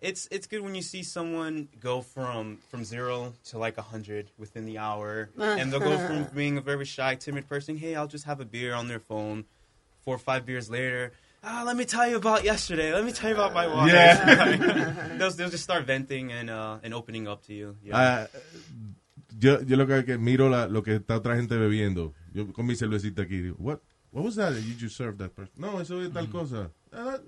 it's 0.00 0.28
it's 0.30 0.46
good 0.46 0.60
when 0.60 0.74
you 0.74 0.82
see 0.82 1.02
someone 1.02 1.68
go 1.80 2.02
from 2.02 2.58
from 2.68 2.84
zero 2.84 3.32
to 3.46 3.58
like 3.58 3.78
a 3.78 3.82
hundred 3.82 4.30
within 4.38 4.66
the 4.66 4.78
hour, 4.78 5.30
and 5.38 5.72
they'll 5.72 5.80
go 5.80 5.98
from 5.98 6.24
being 6.34 6.58
a 6.58 6.60
very 6.60 6.84
shy, 6.84 7.14
timid 7.14 7.48
person. 7.48 7.76
Hey, 7.76 7.94
I'll 7.94 8.06
just 8.06 8.24
have 8.24 8.40
a 8.40 8.44
beer 8.44 8.74
on 8.74 8.88
their 8.88 9.00
phone. 9.00 9.44
Four 10.02 10.16
or 10.16 10.18
five 10.18 10.46
beers 10.46 10.70
later. 10.70 11.12
Ah, 11.42 11.62
let 11.66 11.76
me 11.76 11.84
tell 11.84 12.08
you 12.08 12.16
about 12.16 12.44
yesterday. 12.44 12.92
Let 12.92 13.04
me 13.04 13.12
tell 13.12 13.30
you 13.30 13.34
about 13.36 13.54
my 13.54 13.66
wife. 13.66 13.92
Yeah. 13.92 15.14
they'll, 15.18 15.30
they'll 15.30 15.50
just 15.50 15.64
start 15.64 15.84
venting 15.84 16.32
and 16.32 16.50
uh, 16.50 16.78
and 16.82 16.94
opening 16.94 17.26
up 17.26 17.42
to 17.46 17.54
you. 17.54 17.76
Yeah. 17.82 17.94
Ah, 17.94 18.38
yo, 19.40 19.60
yo 19.60 19.76
lo 19.76 19.86
que, 19.86 20.02
que 20.04 20.18
miro 20.18 20.48
la, 20.48 20.66
lo 20.66 20.82
que 20.82 20.98
está 20.98 21.16
otra 21.16 21.36
gente 21.36 21.56
bebiendo. 21.56 22.14
Yo 22.32 22.52
con 22.52 22.66
mi 22.66 22.74
cervecita 22.74 23.22
aquí. 23.22 23.40
digo, 23.42 23.56
What? 23.58 23.80
What 24.10 24.24
was 24.24 24.36
that? 24.36 24.54
You 24.54 24.74
just 24.74 24.96
served 24.96 25.18
that 25.18 25.34
person. 25.34 25.52
No, 25.58 25.78
eso 25.78 26.00
es 26.00 26.12
tal 26.12 26.28
cosa. 26.28 26.70
Ah, 26.92 27.18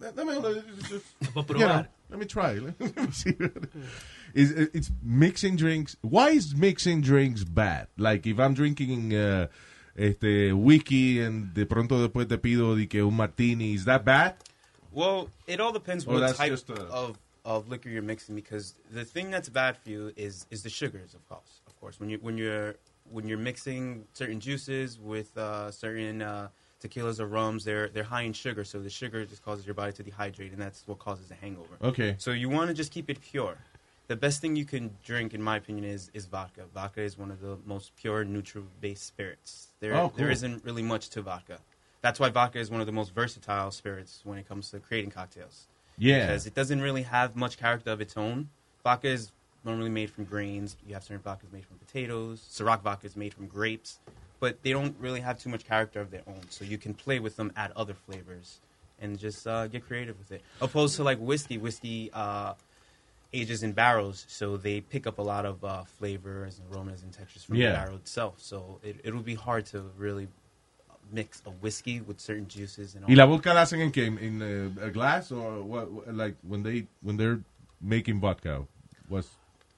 da- 0.00 0.10
dame 0.12 0.30
una. 0.36 0.62
just- 0.88 1.34
Pa' 1.34 1.44
you 1.50 1.58
know, 1.58 1.84
let 2.10 2.18
me 2.18 2.26
try. 2.26 2.52
Let 2.58 2.96
me 2.96 3.10
see. 3.12 3.34
It's, 4.34 4.50
it's 4.50 4.90
mixing 5.02 5.56
drinks. 5.56 5.96
Why 6.02 6.30
is 6.30 6.54
mixing 6.54 7.00
drinks 7.00 7.42
bad? 7.42 7.86
Like 7.96 8.26
if 8.26 8.38
I'm 8.38 8.52
drinking 8.52 9.14
uh, 9.14 9.46
este 9.96 10.52
whiskey 10.52 11.20
and 11.22 11.54
de 11.54 11.64
pronto 11.64 12.06
después 12.06 12.28
te 12.28 12.36
pido 12.36 12.76
de 12.76 12.86
que 12.86 13.06
un 13.06 13.14
martini, 13.14 13.72
is 13.74 13.86
that 13.86 14.04
bad? 14.04 14.34
Well, 14.92 15.30
it 15.46 15.58
all 15.60 15.72
depends 15.72 16.06
Or 16.06 16.20
what 16.20 16.36
type 16.36 16.52
a- 16.68 16.72
of, 16.92 17.18
of 17.46 17.68
liquor 17.70 17.88
you're 17.88 18.02
mixing 18.02 18.34
because 18.34 18.74
the 18.90 19.04
thing 19.06 19.30
that's 19.30 19.48
bad 19.48 19.78
for 19.78 19.88
you 19.88 20.12
is 20.16 20.46
is 20.50 20.62
the 20.62 20.70
sugars, 20.70 21.14
of 21.14 21.26
course. 21.28 21.60
Of 21.66 21.80
course, 21.80 21.98
when 21.98 22.10
you 22.10 22.18
when 22.20 22.36
you're 22.36 22.74
when 23.10 23.26
you're 23.28 23.38
mixing 23.38 24.04
certain 24.12 24.40
juices 24.40 24.98
with 24.98 25.34
uh, 25.38 25.70
certain 25.70 26.20
uh, 26.20 26.48
tequilas 26.82 27.20
or 27.20 27.26
rums, 27.26 27.64
they're 27.64 27.88
they're 27.88 28.04
high 28.04 28.22
in 28.22 28.32
sugar, 28.32 28.64
so 28.64 28.78
the 28.80 28.90
sugar 28.90 29.24
just 29.24 29.44
causes 29.44 29.66
your 29.66 29.74
body 29.74 29.92
to 29.92 30.04
dehydrate, 30.04 30.52
and 30.52 30.60
that's 30.60 30.82
what 30.86 30.98
causes 30.98 31.30
a 31.30 31.34
hangover. 31.34 31.76
Okay. 31.82 32.16
So 32.18 32.30
you 32.32 32.48
want 32.48 32.68
to 32.68 32.74
just 32.74 32.92
keep 32.92 33.08
it 33.10 33.20
pure. 33.20 33.56
The 34.08 34.16
best 34.16 34.40
thing 34.40 34.54
you 34.54 34.64
can 34.64 34.90
drink, 35.04 35.34
in 35.34 35.42
my 35.42 35.56
opinion, 35.56 35.84
is 35.84 36.10
is 36.14 36.26
vodka. 36.26 36.64
Vodka 36.74 37.00
is 37.02 37.18
one 37.18 37.30
of 37.30 37.40
the 37.40 37.58
most 37.66 37.94
pure 37.96 38.24
neutral-based 38.24 39.04
spirits. 39.04 39.68
There 39.80 39.94
Oh, 39.94 40.12
there 40.16 40.26
cool. 40.26 40.32
isn't 40.32 40.64
really 40.64 40.82
much 40.82 41.08
to 41.10 41.22
vodka. 41.22 41.58
That's 42.02 42.20
why 42.20 42.28
vodka 42.28 42.58
is 42.60 42.70
one 42.70 42.80
of 42.80 42.86
the 42.86 42.92
most 42.92 43.12
versatile 43.12 43.70
spirits 43.72 44.20
when 44.24 44.38
it 44.38 44.46
comes 44.46 44.70
to 44.70 44.78
creating 44.78 45.10
cocktails. 45.10 45.66
Yeah. 45.98 46.26
Because 46.26 46.46
it 46.46 46.54
doesn't 46.54 46.80
really 46.80 47.02
have 47.02 47.34
much 47.34 47.56
character 47.58 47.90
of 47.90 48.00
its 48.00 48.16
own. 48.16 48.50
Vodka 48.84 49.08
is 49.08 49.32
normally 49.64 49.88
made 49.90 50.10
from 50.10 50.24
grains. 50.24 50.76
You 50.86 50.94
have 50.94 51.02
certain 51.02 51.22
vodkas 51.24 51.52
made 51.52 51.64
from 51.64 51.78
potatoes. 51.78 52.46
Ciroc 52.48 52.82
vodka 52.82 53.06
is 53.06 53.16
made 53.16 53.34
from 53.34 53.48
grapes. 53.48 53.98
But 54.38 54.62
they 54.62 54.72
don't 54.72 54.94
really 55.00 55.20
have 55.20 55.38
too 55.38 55.48
much 55.48 55.64
character 55.64 56.00
of 56.00 56.10
their 56.10 56.22
own. 56.26 56.40
So 56.50 56.64
you 56.64 56.76
can 56.78 56.92
play 56.94 57.18
with 57.20 57.36
them, 57.36 57.52
add 57.56 57.72
other 57.74 57.94
flavors, 57.94 58.60
and 59.00 59.18
just 59.18 59.46
uh, 59.46 59.66
get 59.66 59.86
creative 59.86 60.18
with 60.18 60.30
it. 60.32 60.42
Opposed 60.60 60.96
to 60.96 61.02
like 61.04 61.18
whiskey. 61.18 61.56
Whiskey 61.58 62.10
uh, 62.12 62.54
ages 63.32 63.62
in 63.62 63.72
barrels, 63.72 64.24
so 64.28 64.56
they 64.56 64.80
pick 64.80 65.06
up 65.06 65.18
a 65.18 65.22
lot 65.22 65.44
of 65.46 65.64
uh, 65.64 65.84
flavors 65.84 66.58
and 66.58 66.72
aromas 66.74 67.02
and 67.02 67.12
textures 67.12 67.44
from 67.44 67.56
Yeah. 67.56 67.72
the 67.72 67.78
barrel 67.78 67.96
itself. 67.96 68.34
So 68.38 68.78
it, 68.82 69.00
it'll 69.04 69.20
be 69.22 69.34
hard 69.34 69.66
to 69.66 69.80
really 69.96 70.28
mix 71.12 71.40
a 71.46 71.50
whiskey 71.50 72.00
with 72.00 72.20
certain 72.20 72.48
juices 72.48 72.94
and 72.94 73.04
all 73.04 73.08
Y 73.10 73.14
la 73.14 73.26
vodka 73.26 73.54
la 73.54 73.60
hacen 73.62 73.80
en 73.80 73.92
qué? 73.92 74.06
In 74.20 74.42
uh, 74.42 74.86
a 74.86 74.90
glass 74.90 75.30
or 75.32 75.62
what, 75.62 75.90
what- 75.90 76.14
like 76.14 76.34
when 76.42 76.62
they 76.62 76.86
when 77.02 77.16
they're 77.16 77.40
making 77.80 78.20
vodka? 78.20 78.64
What's, 79.08 79.28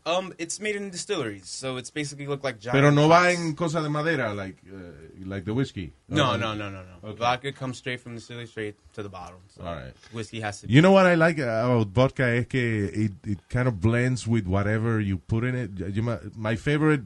Um, 0.09 0.33
it's 0.39 0.59
made 0.59 0.75
in 0.77 0.91
distilleries, 0.91 1.47
so 1.49 1.77
it's 1.77 1.91
basically 1.91 2.27
look 2.27 2.43
like 2.43 2.59
giant. 2.59 2.73
pero 2.79 2.91
no 2.91 3.09
va 3.09 3.31
en 3.31 3.55
cosa 3.55 3.83
de 3.83 3.89
madera 3.91 4.33
like 4.35 4.57
uh, 4.73 5.27
like 5.27 5.45
the 5.45 5.53
whiskey. 5.53 5.93
No, 6.09 6.37
no, 6.37 6.55
no, 6.55 6.71
no, 6.71 6.83
no. 6.83 7.09
Okay. 7.11 7.19
Vodka 7.19 7.53
comes 7.53 7.77
straight 7.77 8.01
from 8.01 8.15
the 8.15 8.21
distillery 8.21 8.47
straight 8.47 8.77
to 8.95 9.03
the 9.03 9.11
bottle. 9.11 9.41
So 9.49 9.63
All 9.63 9.75
right. 9.75 9.93
Whiskey 10.13 10.41
has 10.41 10.61
to. 10.61 10.67
Be 10.67 10.73
You 10.73 10.81
know 10.81 10.93
what 10.93 11.05
I 11.07 11.15
like 11.15 11.39
about 11.39 11.89
vodka 11.89 12.25
es 12.25 12.47
que 12.47 12.85
it, 12.93 13.13
it 13.27 13.39
kind 13.51 13.69
of 13.69 13.81
blends 13.81 14.27
with 14.27 14.47
whatever 14.47 14.99
you 14.99 15.19
put 15.19 15.45
in 15.45 15.55
it. 15.55 15.71
Yo- 15.95 16.03
my, 16.03 16.19
my 16.35 16.57
favorite 16.57 17.03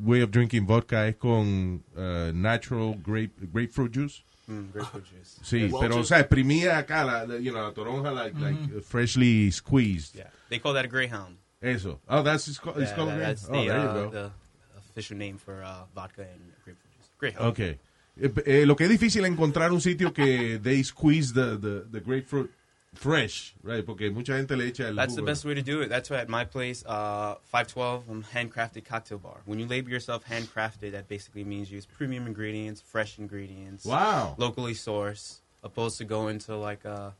way 0.00 0.22
of 0.22 0.30
drinking 0.30 0.66
vodka 0.66 1.06
es 1.08 1.16
con 1.20 1.82
uh, 1.96 2.30
natural 2.32 2.94
grape 2.94 3.32
grapefruit 3.52 3.92
juice. 3.92 4.22
Mm, 4.48 4.72
grapefruit 4.72 5.04
juice. 5.04 5.40
Sí, 5.42 5.68
Well, 5.70 5.82
pero 5.82 5.96
o 5.96 5.98
just- 5.98 6.08
sea, 6.08 6.20
exprimida 6.20 6.78
acá, 6.78 7.04
la, 7.04 7.24
la- 7.24 7.36
you 7.38 7.50
know, 7.52 7.62
la 7.62 7.72
toronja 7.72 8.12
like, 8.14 8.34
like 8.40 8.56
uh, 8.76 8.80
freshly 8.80 9.50
squeezed. 9.50 10.14
Yeah, 10.14 10.30
they 10.48 10.58
call 10.58 10.72
that 10.74 10.84
a 10.84 10.88
greyhound. 10.88 11.36
Eso. 11.62 12.00
Oh, 12.08 12.22
that's 12.22 12.48
it's 12.48 12.58
called, 12.58 12.78
Yeah, 12.78 12.94
called 12.94 13.08
that- 13.10 13.18
that's 13.18 13.48
Oh, 13.48 13.52
the, 13.52 13.68
there 13.68 13.78
you 13.80 13.88
uh, 13.88 13.94
go. 13.94 14.10
the 14.10 14.30
official 14.78 15.16
name 15.16 15.38
for 15.38 15.62
uh, 15.62 15.84
vodka 15.94 16.22
and 16.22 16.52
grapefruit 16.64 16.92
juice. 16.96 17.10
Greyhound. 17.18 17.46
Okay. 17.48 17.78
Eh, 18.20 18.28
eh, 18.46 18.64
lo 18.66 18.76
que 18.76 18.86
es 18.86 18.90
difícil 18.90 19.24
es 19.24 19.30
encontrar 19.30 19.72
un 19.72 19.80
sitio 19.80 20.12
que 20.12 20.58
they 20.58 20.82
squeeze 20.82 21.32
the, 21.34 21.58
the, 21.58 21.86
the 21.90 22.00
grapefruit 22.00 22.50
fresh, 22.94 23.54
right? 23.62 23.84
Porque 23.84 24.10
mucha 24.10 24.36
gente 24.38 24.56
le 24.56 24.64
echa 24.70 24.88
el 24.88 24.94
That's 24.96 25.14
the 25.14 25.22
best 25.22 25.44
way 25.44 25.54
to 25.54 25.60
do 25.62 25.82
it. 25.82 25.88
That's 25.90 26.08
why 26.08 26.16
at 26.18 26.28
my 26.30 26.44
place, 26.46 26.82
uh, 26.86 27.34
512, 27.44 28.04
I'm 28.08 28.22
handcrafted 28.24 28.86
cocktail 28.86 29.18
bar. 29.18 29.40
When 29.44 29.58
you 29.58 29.66
label 29.66 29.90
yourself 29.90 30.24
handcrafted, 30.24 30.92
that 30.92 31.08
basically 31.08 31.44
means 31.44 31.70
you 31.70 31.76
use 31.76 31.84
premium 31.86 32.26
ingredients, 32.26 32.80
fresh 32.80 33.18
ingredients. 33.18 33.84
Wow. 33.84 34.34
Locally 34.38 34.72
sourced, 34.72 35.40
opposed 35.62 35.98
to 35.98 36.04
going 36.04 36.38
to 36.40 36.56
like 36.56 36.86
a, 36.86 37.12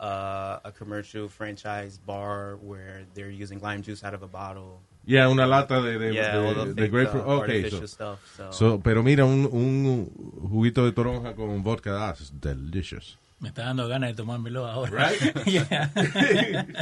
uh, 0.00 0.58
a 0.64 0.72
commercial 0.72 1.28
franchise 1.28 1.98
bar 1.98 2.56
where 2.62 3.04
they're 3.14 3.30
using 3.30 3.60
lime 3.60 3.82
juice 3.82 4.02
out 4.02 4.14
of 4.14 4.22
a 4.22 4.26
bottle. 4.26 4.80
Yeah, 5.06 5.28
una 5.28 5.46
lata 5.46 5.80
de, 5.82 5.98
de, 5.98 6.14
Yeah, 6.14 6.32
de- 6.32 6.46
all 6.46 6.54
the 6.66 6.74
de 6.74 6.82
fake, 6.82 6.90
grapefruit. 6.90 7.24
uh, 7.26 7.40
okay, 7.42 7.68
so, 7.70 7.86
stuff, 7.86 8.18
so- 8.36 8.50
so, 8.50 8.78
pero 8.78 9.02
mira, 9.02 9.24
un, 9.24 9.46
un 9.52 10.06
juguito 10.50 10.84
de 10.84 10.92
toronja 10.92 11.34
con 11.34 11.62
vodka, 11.62 11.90
that's 11.92 12.30
delicious. 12.30 13.16
Me 13.40 13.48
está 13.50 13.64
dando 13.64 13.88
ganas 13.88 14.14
de 14.14 14.22
tomármelo 14.22 14.66
ahora. 14.66 14.90
Right? 15.10 15.46
yeah. 15.46 15.88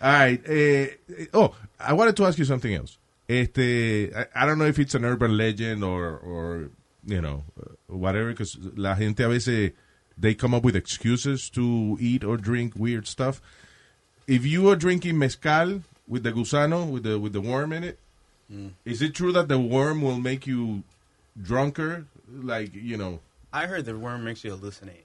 All 0.00 0.12
right. 0.12 0.40
eh, 0.46 0.96
eh, 1.18 1.26
oh, 1.34 1.54
I 1.78 1.92
wanted 1.92 2.16
to 2.16 2.24
ask 2.26 2.38
you 2.38 2.44
something 2.44 2.74
else. 2.74 2.98
Este, 3.28 4.10
I, 4.14 4.26
I 4.34 4.46
don't 4.46 4.58
know 4.58 4.66
if 4.66 4.78
it's 4.78 4.94
an 4.94 5.04
urban 5.04 5.36
legend 5.36 5.84
or, 5.84 6.16
or 6.18 6.70
you 7.06 7.20
know, 7.20 7.44
uh, 7.60 7.70
whatever, 7.94 8.30
because 8.30 8.58
la 8.76 8.94
gente 8.94 9.22
a 9.22 9.28
veces, 9.28 9.72
they 10.22 10.34
come 10.34 10.54
up 10.54 10.62
with 10.62 10.76
excuses 10.76 11.50
to 11.50 11.96
eat 12.00 12.24
or 12.24 12.36
drink 12.36 12.74
weird 12.76 13.06
stuff. 13.06 13.42
If 14.26 14.46
you 14.46 14.68
are 14.70 14.76
drinking 14.76 15.18
mezcal 15.18 15.82
with 16.08 16.22
the 16.22 16.32
gusano, 16.32 16.88
with 16.88 17.02
the, 17.02 17.18
with 17.18 17.32
the 17.32 17.40
worm 17.40 17.72
in 17.72 17.84
it, 17.84 17.98
is 18.84 19.00
Mm. 19.00 19.06
it 19.08 19.14
true 19.14 19.32
that 19.32 19.48
the 19.48 19.58
worm 19.58 20.02
will 20.02 20.18
make 20.20 20.46
you 20.46 20.82
drunker? 21.40 22.06
Like, 22.30 22.74
you 22.74 22.96
know, 22.96 23.20
I 23.52 23.66
heard 23.66 23.84
the 23.84 23.96
worm 23.96 24.24
makes 24.24 24.44
you 24.44 24.52
hallucinate. 24.52 25.04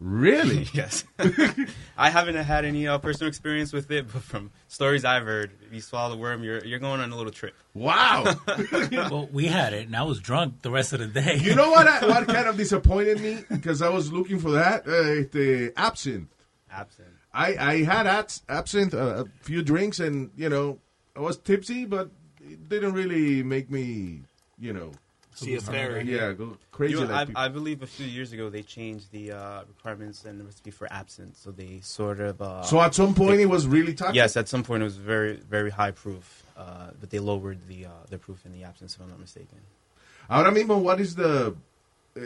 Really? 0.00 0.66
yes. 0.72 1.04
I 1.96 2.10
haven't 2.10 2.36
had 2.36 2.64
any 2.64 2.88
uh, 2.88 2.98
personal 2.98 3.28
experience 3.28 3.72
with 3.72 3.90
it, 3.90 4.10
but 4.12 4.22
from 4.22 4.50
stories 4.68 5.04
I've 5.04 5.24
heard, 5.24 5.52
if 5.66 5.72
you 5.72 5.80
swallow 5.80 6.10
the 6.10 6.20
worm, 6.20 6.42
you're 6.42 6.64
you're 6.64 6.78
going 6.78 7.00
on 7.00 7.12
a 7.12 7.16
little 7.16 7.32
trip. 7.32 7.54
Wow. 7.74 8.34
well, 8.92 9.28
we 9.32 9.46
had 9.46 9.72
it, 9.72 9.86
and 9.86 9.96
I 9.96 10.02
was 10.02 10.18
drunk 10.18 10.62
the 10.62 10.70
rest 10.70 10.92
of 10.92 11.00
the 11.00 11.06
day. 11.06 11.36
You 11.36 11.54
know 11.54 11.70
what? 11.70 11.86
I, 11.86 12.06
what 12.06 12.26
kind 12.26 12.48
of 12.48 12.56
disappointed 12.56 13.20
me 13.20 13.44
because 13.48 13.82
I 13.82 13.90
was 13.90 14.12
looking 14.12 14.38
for 14.38 14.52
that. 14.52 14.86
Uh, 14.86 15.20
este, 15.20 15.72
absinthe. 15.76 16.28
Absinthe. 16.72 17.08
I 17.32 17.56
I 17.56 17.82
had 17.84 18.06
abs- 18.06 18.42
absinthe, 18.48 18.94
uh, 18.94 19.24
a 19.24 19.44
few 19.44 19.62
drinks, 19.62 20.00
and 20.00 20.30
you 20.36 20.48
know 20.48 20.78
I 21.14 21.20
was 21.20 21.36
tipsy, 21.36 21.84
but 21.84 22.10
it 22.40 22.68
didn't 22.68 22.92
really 22.92 23.42
make 23.42 23.70
me, 23.70 24.22
you 24.58 24.72
know. 24.72 24.92
See 25.44 25.54
a 25.54 25.60
fairy. 25.60 26.02
Yeah, 26.04 26.32
go 26.32 26.56
crazy 26.70 26.94
You 26.94 27.00
know, 27.06 27.12
like 27.12 27.28
I. 27.34 27.46
I 27.46 27.48
believe 27.48 27.82
a 27.82 27.86
few 27.86 28.06
years 28.06 28.32
ago 28.32 28.50
they 28.50 28.62
changed 28.62 29.10
the 29.12 29.32
uh, 29.32 29.60
requirements 29.68 30.24
and 30.24 30.38
the 30.38 30.44
recipe 30.44 30.70
for 30.70 30.86
absinthe, 30.92 31.36
so 31.36 31.50
they 31.50 31.80
sort 31.82 32.20
of. 32.20 32.40
Uh, 32.42 32.62
So 32.62 32.80
at 32.80 32.94
some 32.94 33.14
point 33.14 33.36
they- 33.38 33.42
it 33.44 33.48
was 33.50 33.66
really 33.66 33.94
toxic? 33.94 34.16
Yes, 34.16 34.36
at 34.36 34.48
some 34.48 34.62
point 34.62 34.82
it 34.82 34.84
was 34.84 34.96
very 34.96 35.36
very 35.36 35.70
high 35.70 35.92
proof, 35.92 36.44
uh, 36.56 36.90
but 37.00 37.10
they 37.10 37.18
lowered 37.20 37.58
the 37.68 37.86
uh, 37.86 37.90
the 38.10 38.18
proof 38.18 38.44
in 38.44 38.52
the 38.52 38.64
absinthe, 38.64 38.94
if 38.94 39.00
I'm 39.00 39.08
not 39.08 39.18
mistaken. 39.20 39.58
Ahora 40.28 40.52
mismo, 40.52 40.78
what 40.80 41.00
is 41.00 41.14
the... 41.16 41.54
eh, 42.16 42.20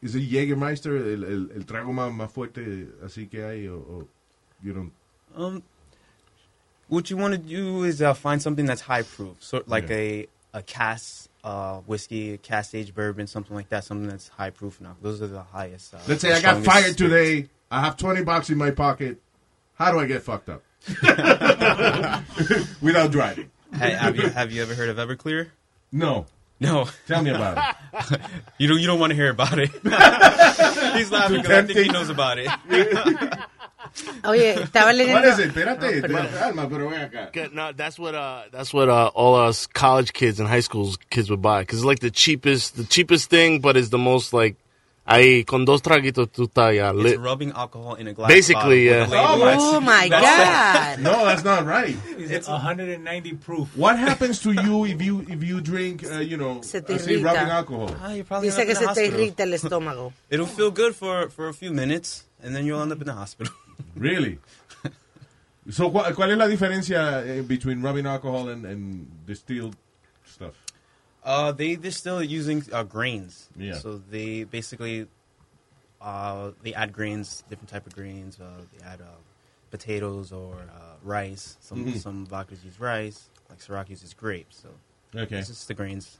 is 0.00 0.14
it 0.14 0.22
Jägermeister 0.22 0.96
el, 0.96 1.24
el, 1.24 1.50
el 1.54 1.64
trago 1.64 1.92
más, 1.92 2.10
más 2.12 2.30
fuerte 2.32 2.86
así 3.04 3.30
que 3.30 3.42
hay? 3.44 3.68
O, 3.68 3.74
o 3.76 4.08
you 4.62 4.72
don't... 4.72 4.92
Um, 5.36 5.62
what 6.88 7.10
you 7.10 7.16
want 7.18 7.32
to 7.34 7.38
do 7.38 7.84
is 7.84 8.00
uh, 8.00 8.14
find 8.14 8.40
something 8.40 8.64
that's 8.66 8.82
high 8.82 9.02
proof, 9.02 9.36
so 9.40 9.62
like 9.66 9.90
a 9.90 10.28
a 10.54 10.62
cask 10.62 11.28
uh, 11.44 11.78
whiskey, 11.80 12.34
a 12.34 12.38
cask 12.38 12.74
aged 12.74 12.94
bourbon, 12.94 13.26
something 13.26 13.54
like 13.56 13.68
that, 13.70 13.84
something 13.84 14.08
that's 14.08 14.28
high 14.28 14.50
proof. 14.50 14.80
Now, 14.80 14.96
those 15.02 15.20
are 15.22 15.26
the 15.26 15.42
highest. 15.42 15.94
Uh, 15.94 15.98
Let's 16.08 16.20
say 16.20 16.32
I 16.32 16.40
got 16.40 16.62
fired 16.64 16.94
spirits. 16.94 16.96
today. 16.96 17.48
I 17.70 17.80
have 17.80 17.96
20 17.96 18.22
bucks 18.22 18.50
in 18.50 18.58
my 18.58 18.70
pocket. 18.70 19.20
How 19.74 19.90
do 19.90 19.98
I 19.98 20.06
get 20.06 20.22
fucked 20.22 20.48
up? 20.50 20.62
Without 22.82 23.10
driving. 23.10 23.50
Hey, 23.74 23.92
have 23.92 24.16
you 24.16 24.28
have 24.28 24.52
you 24.52 24.60
ever 24.62 24.74
heard 24.74 24.90
of 24.90 24.96
Everclear? 24.98 25.48
No. 25.90 26.26
No. 26.60 26.86
Tell 27.06 27.22
me 27.22 27.30
about 27.30 27.76
it. 27.92 28.20
you 28.58 28.68
don't 28.68 28.80
you 28.80 28.86
don't 28.86 29.00
want 29.00 29.10
to 29.10 29.14
hear 29.16 29.30
about 29.30 29.58
it. 29.58 29.70
He's 30.96 31.10
laughing 31.10 31.40
because 31.42 31.50
I 31.50 31.62
think 31.66 31.78
he 31.78 31.88
knows 31.88 32.10
about 32.10 32.38
it. 32.38 32.48
Oye, 34.24 34.54
estaba 34.62 34.92
leyendo. 34.92 35.20
What 35.20 35.24
is 35.28 35.38
it? 35.38 35.48
Espérate, 35.48 35.96
No, 35.96 36.02
perdón. 36.08 36.26
espérate, 36.26 36.42
Alma, 36.44 36.68
pero 36.68 36.88
ven 36.90 37.00
acá. 37.02 37.30
No, 37.52 37.72
that's 37.72 37.98
what 37.98 38.14
uh, 38.14 38.42
that's 38.50 38.72
what 38.72 38.88
uh, 38.88 39.10
all 39.14 39.34
us 39.34 39.66
college 39.66 40.12
kids 40.12 40.40
and 40.40 40.48
high 40.48 40.60
school 40.62 40.94
kids 41.10 41.28
would 41.30 41.42
buy 41.42 41.60
because 41.62 41.78
it's 41.80 41.86
like 41.86 42.00
the 42.00 42.10
cheapest, 42.10 42.76
the 42.76 42.84
cheapest 42.84 43.28
thing, 43.30 43.60
but 43.60 43.76
it's 43.76 43.90
the 43.90 43.98
most 43.98 44.32
like, 44.32 44.56
ahí 45.06 45.44
con 45.44 45.64
dos 45.64 45.82
traguitos 45.82 46.28
tú 46.30 46.46
estás 46.46 46.74
ya 46.76 46.92
It's 46.94 47.18
rubbing 47.18 47.50
alcohol 47.52 47.96
in 47.96 48.06
a 48.06 48.12
glass. 48.14 48.28
Basically, 48.28 48.88
bottle 48.88 49.02
with 49.10 49.12
yeah. 49.12 49.26
a 49.26 49.36
label. 49.36 49.62
Oh, 49.62 49.80
my 49.80 50.08
That's- 50.08 50.96
God. 50.96 51.02
No, 51.02 51.24
that's 51.26 51.42
not 51.44 51.66
right. 51.66 51.96
It's 52.18 52.46
190 52.48 53.34
proof. 53.44 53.68
What 53.76 53.98
happens 53.98 54.38
to 54.42 54.52
you 54.52 54.84
if 54.86 55.02
you 55.02 55.24
if 55.28 55.42
you 55.42 55.60
drink, 55.60 56.04
uh, 56.04 56.20
you 56.20 56.36
know, 56.36 56.60
Se 56.62 56.80
te 56.80 56.94
así, 56.94 57.16
irrita. 57.18 57.24
rubbing 57.24 57.50
alcohol? 57.50 57.96
Ah, 58.00 58.12
you're 58.12 58.24
probably 58.24 58.48
Dice 58.50 58.64
que 58.64 58.74
se 58.76 58.84
in 58.84 58.88
the 58.88 58.94
te 58.94 59.00
hospital. 59.02 59.20
irrita 59.20 59.42
el 59.42 59.52
estómago. 59.54 60.12
It'll 60.30 60.46
feel 60.46 60.70
good 60.70 60.94
for 60.94 61.28
for 61.30 61.48
a 61.48 61.52
few 61.54 61.72
minutes, 61.72 62.24
and 62.42 62.54
then 62.54 62.64
you'll 62.64 62.80
end 62.80 62.92
up 62.92 63.00
in 63.00 63.06
the 63.06 63.12
hospital. 63.14 63.52
Really? 63.94 64.38
So, 65.70 65.90
¿cuál, 65.92 66.12
cuál 66.16 66.30
es 66.32 66.38
la 66.38 66.48
diferencia 66.48 67.24
eh, 67.24 67.42
between 67.42 67.82
rubbing 67.82 68.04
alcohol 68.06 68.48
and, 68.48 68.64
and 68.66 69.06
distilled 69.26 69.76
stuff? 70.24 70.54
Uh, 71.24 71.52
they 71.52 71.76
they're 71.76 71.92
still 71.92 72.20
using 72.20 72.64
uh, 72.72 72.82
grains. 72.82 73.48
Yeah. 73.56 73.74
So 73.74 73.98
they 74.10 74.42
basically 74.42 75.06
uh, 76.00 76.50
they 76.62 76.74
add 76.74 76.92
grains, 76.92 77.44
different 77.48 77.68
type 77.70 77.86
of 77.86 77.94
grains. 77.94 78.40
Uh, 78.40 78.62
they 78.76 78.84
add 78.84 79.00
uh, 79.00 79.04
potatoes 79.70 80.32
or 80.32 80.54
uh, 80.54 80.96
rice. 81.04 81.56
Some 81.60 81.84
Mhm. 81.84 81.98
some 82.00 82.26
vodkas 82.26 82.64
use 82.64 82.80
rice. 82.80 83.28
Like 83.48 83.60
Ciroc 83.60 83.88
uses 83.88 84.14
grapes. 84.14 84.56
So 84.62 84.70
Okay. 85.14 85.38
it's 85.38 85.48
just 85.48 85.68
the 85.68 85.74
grains. 85.74 86.18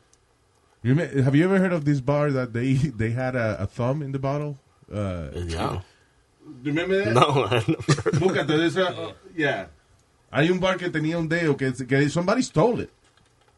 You 0.84 0.94
may, 0.94 1.20
have 1.22 1.34
you 1.34 1.44
ever 1.44 1.58
heard 1.58 1.72
of 1.72 1.84
this 1.84 2.00
bar 2.00 2.30
that 2.30 2.52
they 2.52 2.74
they 2.96 3.10
had 3.10 3.34
a, 3.34 3.56
a 3.62 3.66
thumb 3.66 4.02
in 4.02 4.12
the 4.12 4.20
bottle? 4.20 4.56
Uh, 4.92 5.30
Yeah. 5.34 5.80
Remember 6.64 7.04
that? 7.04 7.14
No, 7.14 7.44
I 7.44 7.54
never. 7.66 8.12
Búscate 8.18 8.46
de 8.56 8.66
esa. 8.66 8.88
uh, 8.90 9.12
yeah. 9.36 9.66
Hay 10.32 10.50
un 10.50 10.58
bar 10.60 10.76
que 10.78 10.88
tenía 10.90 11.18
un 11.18 11.28
dedo 11.28 11.56
que, 11.56 11.72
que 11.72 12.08
somebody 12.08 12.42
stole 12.42 12.80
it. 12.80 12.90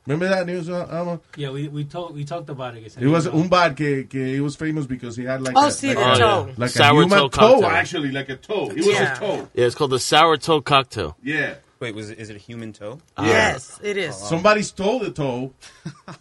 Remember 0.07 0.29
that 0.29 0.47
news? 0.47 0.69
Uh, 0.69 0.87
Alma? 0.91 1.19
Yeah, 1.37 1.51
we 1.51 1.69
we 1.69 1.85
talked 1.85 2.15
we 2.15 2.25
talked 2.25 2.51
about 2.51 2.77
it. 2.77 2.95
It 3.01 3.07
was 3.07 3.27
un 3.27 3.49
bar 3.49 3.73
que, 3.73 4.05
que 4.05 4.21
it 4.37 4.41
was 4.41 4.55
famous 4.55 4.85
because 4.87 5.17
he 5.17 5.25
had 5.25 5.41
like 5.41 5.55
Oh, 5.57 5.69
a, 5.69 5.71
sí, 5.71 5.95
like, 5.95 5.97
the 5.97 6.13
a, 6.13 6.19
toe. 6.19 6.53
like 6.59 6.71
Sour 6.71 7.01
a 7.01 7.05
human 7.05 7.19
toe 7.31 7.61
toe, 7.61 7.65
actually, 7.65 8.11
like 8.13 8.29
a 8.29 8.37
toe. 8.37 8.69
It 8.71 8.77
was 8.77 8.87
Yeah. 8.87 9.15
a 9.15 9.19
toe. 9.19 9.49
Yeah, 9.55 9.65
it's 9.67 9.75
called 9.75 9.93
the 9.93 9.99
sour 9.99 10.37
toe 10.37 10.61
cocktail. 10.61 11.17
Yeah. 11.23 11.55
Wait, 11.81 11.95
was 11.95 12.11
it, 12.11 12.19
is 12.19 12.29
it 12.31 12.37
a 12.37 12.39
human 12.39 12.73
toe? 12.75 12.99
Yes, 13.19 13.79
it 13.83 13.97
is. 13.97 14.15
Somebody 14.17 14.63
stole 14.63 14.99
the 15.01 15.11
toe, 15.11 15.53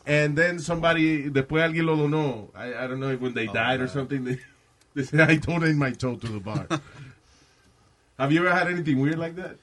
and 0.05 0.35
then 0.37 0.59
somebody, 0.59 1.29
después 1.29 1.63
alguien 1.63 1.85
lo 1.85 1.95
donó. 1.95 2.49
I, 2.55 2.83
I 2.83 2.87
don't 2.87 2.99
know 2.99 3.09
if 3.11 3.19
when 3.21 3.33
they 3.33 3.47
died 3.47 3.79
or 3.81 3.87
something, 3.87 4.23
they, 4.23 4.39
they 4.95 5.03
said, 5.03 5.21
I 5.21 5.35
donated 5.35 5.77
my 5.77 5.91
toe 5.91 6.15
to 6.15 6.27
the 6.27 6.39
bar. 6.39 6.67
Have 8.19 8.31
you 8.31 8.45
ever 8.45 8.55
had 8.55 8.67
anything 8.67 8.99
weird 8.99 9.17
like 9.17 9.35
that? 9.35 9.57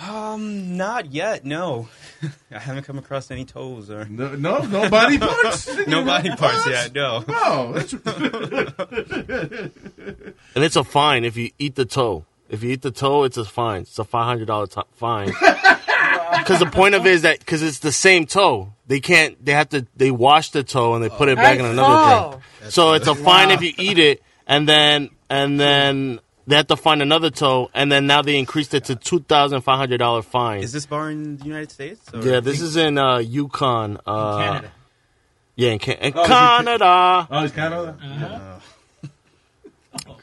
Um, 0.00 0.76
not 0.76 1.12
yet. 1.12 1.44
No, 1.44 1.88
I 2.52 2.58
haven't 2.58 2.84
come 2.84 2.98
across 2.98 3.32
any 3.32 3.44
toes 3.44 3.90
or 3.90 4.04
no, 4.04 4.36
no, 4.36 4.58
no 4.60 4.88
body 4.88 5.18
parts. 5.18 5.68
no 5.88 6.04
body 6.04 6.30
parts 6.36 6.66
yet. 6.68 6.94
No. 6.94 7.24
No, 7.26 7.72
that's 7.72 7.92
And 10.54 10.64
it's 10.64 10.76
a 10.76 10.84
fine 10.84 11.24
if 11.24 11.36
you 11.36 11.50
eat 11.58 11.74
the 11.74 11.84
toe. 11.84 12.26
If 12.48 12.62
you 12.62 12.70
eat 12.70 12.82
the 12.82 12.92
toe, 12.92 13.24
it's 13.24 13.36
a 13.36 13.44
fine. 13.44 13.82
It's 13.82 13.98
a 13.98 14.04
five 14.04 14.26
hundred 14.26 14.46
dollar 14.46 14.68
fine. 14.94 15.32
Because 16.36 16.58
the 16.60 16.66
point 16.66 16.94
of 16.94 17.06
it 17.06 17.12
is 17.12 17.22
that 17.22 17.38
because 17.38 17.62
it's 17.62 17.78
the 17.78 17.92
same 17.92 18.26
toe, 18.26 18.72
they 18.86 19.00
can't. 19.00 19.42
They 19.44 19.52
have 19.52 19.68
to. 19.70 19.86
They 19.96 20.10
wash 20.10 20.50
the 20.50 20.62
toe 20.62 20.94
and 20.94 21.02
they 21.04 21.08
put 21.08 21.28
it 21.28 21.36
back 21.36 21.58
in 21.58 21.64
another 21.64 22.36
drink. 22.60 22.72
So 22.72 22.92
it's 22.94 23.06
a 23.06 23.14
fine 23.14 23.50
if 23.50 23.62
you 23.62 23.72
eat 23.78 23.98
it, 23.98 24.22
and 24.46 24.68
then 24.68 25.10
and 25.30 25.58
then 25.58 26.20
they 26.46 26.56
have 26.56 26.66
to 26.68 26.76
find 26.76 27.02
another 27.02 27.30
toe, 27.30 27.70
and 27.74 27.90
then 27.92 28.06
now 28.06 28.22
they 28.22 28.38
increased 28.38 28.74
it 28.74 28.84
to 28.86 28.96
two 28.96 29.20
thousand 29.20 29.60
five 29.62 29.78
hundred 29.78 29.98
dollar 29.98 30.22
fine. 30.22 30.62
Is 30.62 30.72
this 30.72 30.86
bar 30.86 31.10
in 31.10 31.36
the 31.38 31.44
United 31.44 31.70
States? 31.70 32.00
Or 32.12 32.20
yeah, 32.22 32.40
this 32.40 32.60
is 32.60 32.76
in 32.76 32.98
uh, 32.98 33.18
Yukon. 33.18 33.98
Uh, 34.06 34.38
Canada. 34.38 34.72
Yeah, 35.56 35.70
in, 35.72 35.78
Can- 35.80 35.98
in 35.98 36.12
Oh, 36.16 36.24
Canada. 36.24 37.26
Oh, 37.30 37.44
it's 37.44 37.52
Canada? 37.54 38.57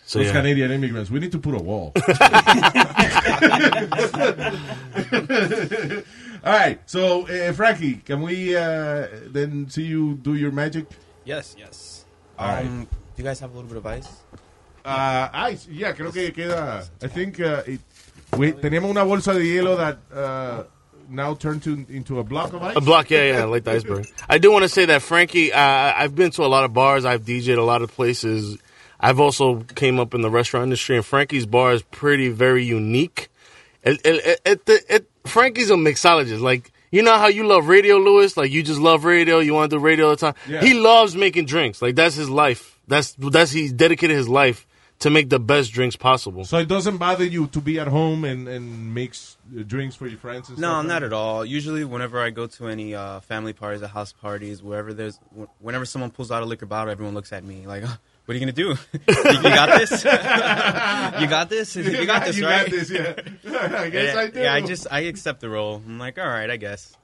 So 0.05 0.19
Those 0.19 0.27
yeah. 0.27 0.33
Canadian 0.33 0.71
immigrants, 0.71 1.09
we 1.09 1.19
need 1.19 1.31
to 1.31 1.39
put 1.39 1.55
a 1.55 1.63
wall. 1.63 1.91
All 6.45 6.53
right, 6.53 6.79
so 6.85 7.27
uh, 7.27 7.53
Frankie, 7.53 7.95
can 7.95 8.21
we 8.21 8.55
uh, 8.55 9.07
then 9.27 9.67
see 9.67 9.81
you 9.81 10.13
do 10.13 10.35
your 10.35 10.51
magic? 10.51 10.85
Yes, 11.23 11.55
yes. 11.57 12.05
All 12.37 12.47
right. 12.47 12.67
Um, 12.67 12.83
do 12.83 12.89
you 13.17 13.23
guys 13.23 13.39
have 13.39 13.51
a 13.51 13.55
little 13.55 13.67
bit 13.67 13.77
of 13.77 13.85
ice? 13.87 14.07
Uh, 14.85 15.27
ice, 15.33 15.67
yeah, 15.71 15.93
creo 15.93 16.13
que 16.13 16.31
queda. 16.31 16.87
I 17.01 17.07
think 17.07 17.39
uh, 17.39 17.63
it, 17.65 17.79
we, 18.37 18.51
teníamos 18.51 18.91
una 18.91 19.03
bolsa 19.03 19.33
de 19.33 19.39
hielo 19.39 19.75
that 19.75 19.97
uh, 20.15 20.63
now 21.09 21.33
turned 21.33 21.63
to, 21.63 21.83
into 21.89 22.19
a 22.19 22.23
block 22.23 22.53
of 22.53 22.61
ice. 22.61 22.75
A 22.75 22.81
block, 22.81 23.09
yeah, 23.09 23.23
yeah, 23.23 23.45
like 23.45 23.63
the 23.63 23.71
iceberg. 23.71 24.05
I 24.29 24.37
do 24.37 24.51
want 24.51 24.61
to 24.61 24.69
say 24.69 24.85
that 24.85 25.01
Frankie, 25.01 25.51
uh, 25.51 25.59
I've 25.59 26.13
been 26.13 26.29
to 26.31 26.43
a 26.43 26.45
lot 26.45 26.63
of 26.63 26.73
bars. 26.73 27.05
I've 27.05 27.23
DJed 27.23 27.57
a 27.57 27.63
lot 27.63 27.81
of 27.81 27.91
places. 27.91 28.59
I've 28.99 29.19
also 29.19 29.61
came 29.75 29.99
up 29.99 30.13
in 30.13 30.21
the 30.21 30.29
restaurant 30.29 30.63
industry, 30.65 30.95
and 30.95 31.05
Frankie's 31.05 31.45
bar 31.45 31.73
is 31.73 31.81
pretty, 31.83 32.29
very 32.29 32.63
unique. 32.63 33.29
It, 33.83 34.01
it, 34.05 34.39
it, 34.45 34.61
it, 34.69 34.85
it, 34.89 35.09
Frankie's 35.27 35.69
a 35.69 35.75
mixologist. 35.75 36.41
Like, 36.41 36.71
you 36.91 37.01
know 37.03 37.17
how 37.17 37.27
you 37.27 37.45
love 37.45 37.67
radio, 37.67 37.97
Lewis? 37.97 38.37
Like, 38.37 38.51
you 38.51 38.63
just 38.63 38.79
love 38.79 39.03
radio. 39.05 39.39
You 39.39 39.53
want 39.53 39.69
to 39.71 39.77
do 39.77 39.79
radio 39.81 40.05
all 40.05 40.11
the 40.11 40.17
time. 40.17 40.35
Yeah. 40.47 40.61
He 40.61 40.73
loves 40.73 41.15
making 41.15 41.45
drinks. 41.45 41.81
Like, 41.81 41.95
that's 41.95 42.15
his 42.15 42.29
life. 42.29 42.79
That's, 42.87 43.13
that's, 43.19 43.51
he's 43.51 43.73
dedicated 43.73 44.15
his 44.15 44.29
life 44.29 44.65
to 44.99 45.09
make 45.09 45.29
the 45.29 45.39
best 45.39 45.73
drinks 45.73 45.97
possible. 45.97 46.45
So 46.45 46.57
it 46.57 46.69
doesn't 46.69 46.97
bother 46.97 47.25
you 47.25 47.47
to 47.47 47.59
be 47.59 47.79
at 47.79 47.87
home 47.87 48.23
and, 48.23 48.47
and 48.47 48.93
mix 48.93 49.37
uh, 49.59 49.63
drinks 49.63 49.93
for 49.95 50.07
your 50.07 50.17
friends 50.17 50.47
and 50.47 50.57
No, 50.57 50.69
stuff? 50.79 50.85
not 50.85 51.03
at 51.03 51.11
all. 51.11 51.43
Usually, 51.43 51.83
whenever 51.83 52.21
I 52.21 52.29
go 52.29 52.47
to 52.47 52.67
any 52.67 52.95
uh, 52.95 53.19
family 53.19 53.51
parties 53.51 53.81
or 53.83 53.87
house 53.87 54.13
parties, 54.13 54.63
wherever 54.63 54.93
there's, 54.93 55.19
whenever 55.59 55.83
someone 55.85 56.11
pulls 56.11 56.31
out 56.31 56.43
a 56.43 56.45
liquor 56.45 56.65
bottle, 56.65 56.91
everyone 56.91 57.13
looks 57.13 57.33
at 57.33 57.43
me 57.43 57.67
like, 57.67 57.83
"What 58.25 58.33
are 58.35 58.37
you 58.37 58.39
gonna 58.39 58.51
do? 58.51 58.69
you, 58.93 58.97
you 59.33 59.41
got 59.43 59.77
this? 59.79 60.03
you 60.03 61.27
got 61.29 61.49
this? 61.49 61.75
You 61.75 62.05
got 62.05 62.25
this, 62.25 62.37
You 62.37 62.45
right?" 62.45 62.61
got 62.65 62.71
this, 62.71 62.89
yeah. 62.91 63.13
I 63.83 63.89
guess 63.89 64.13
yeah, 64.15 64.19
I 64.21 64.27
do. 64.27 64.39
Yeah, 64.41 64.53
I 64.53 64.61
just 64.61 64.87
I 64.91 64.99
accept 65.01 65.41
the 65.41 65.49
role. 65.49 65.81
I'm 65.85 65.99
like, 65.99 66.17
all 66.19 66.27
right, 66.27 66.49
I 66.49 66.57
guess. 66.57 66.95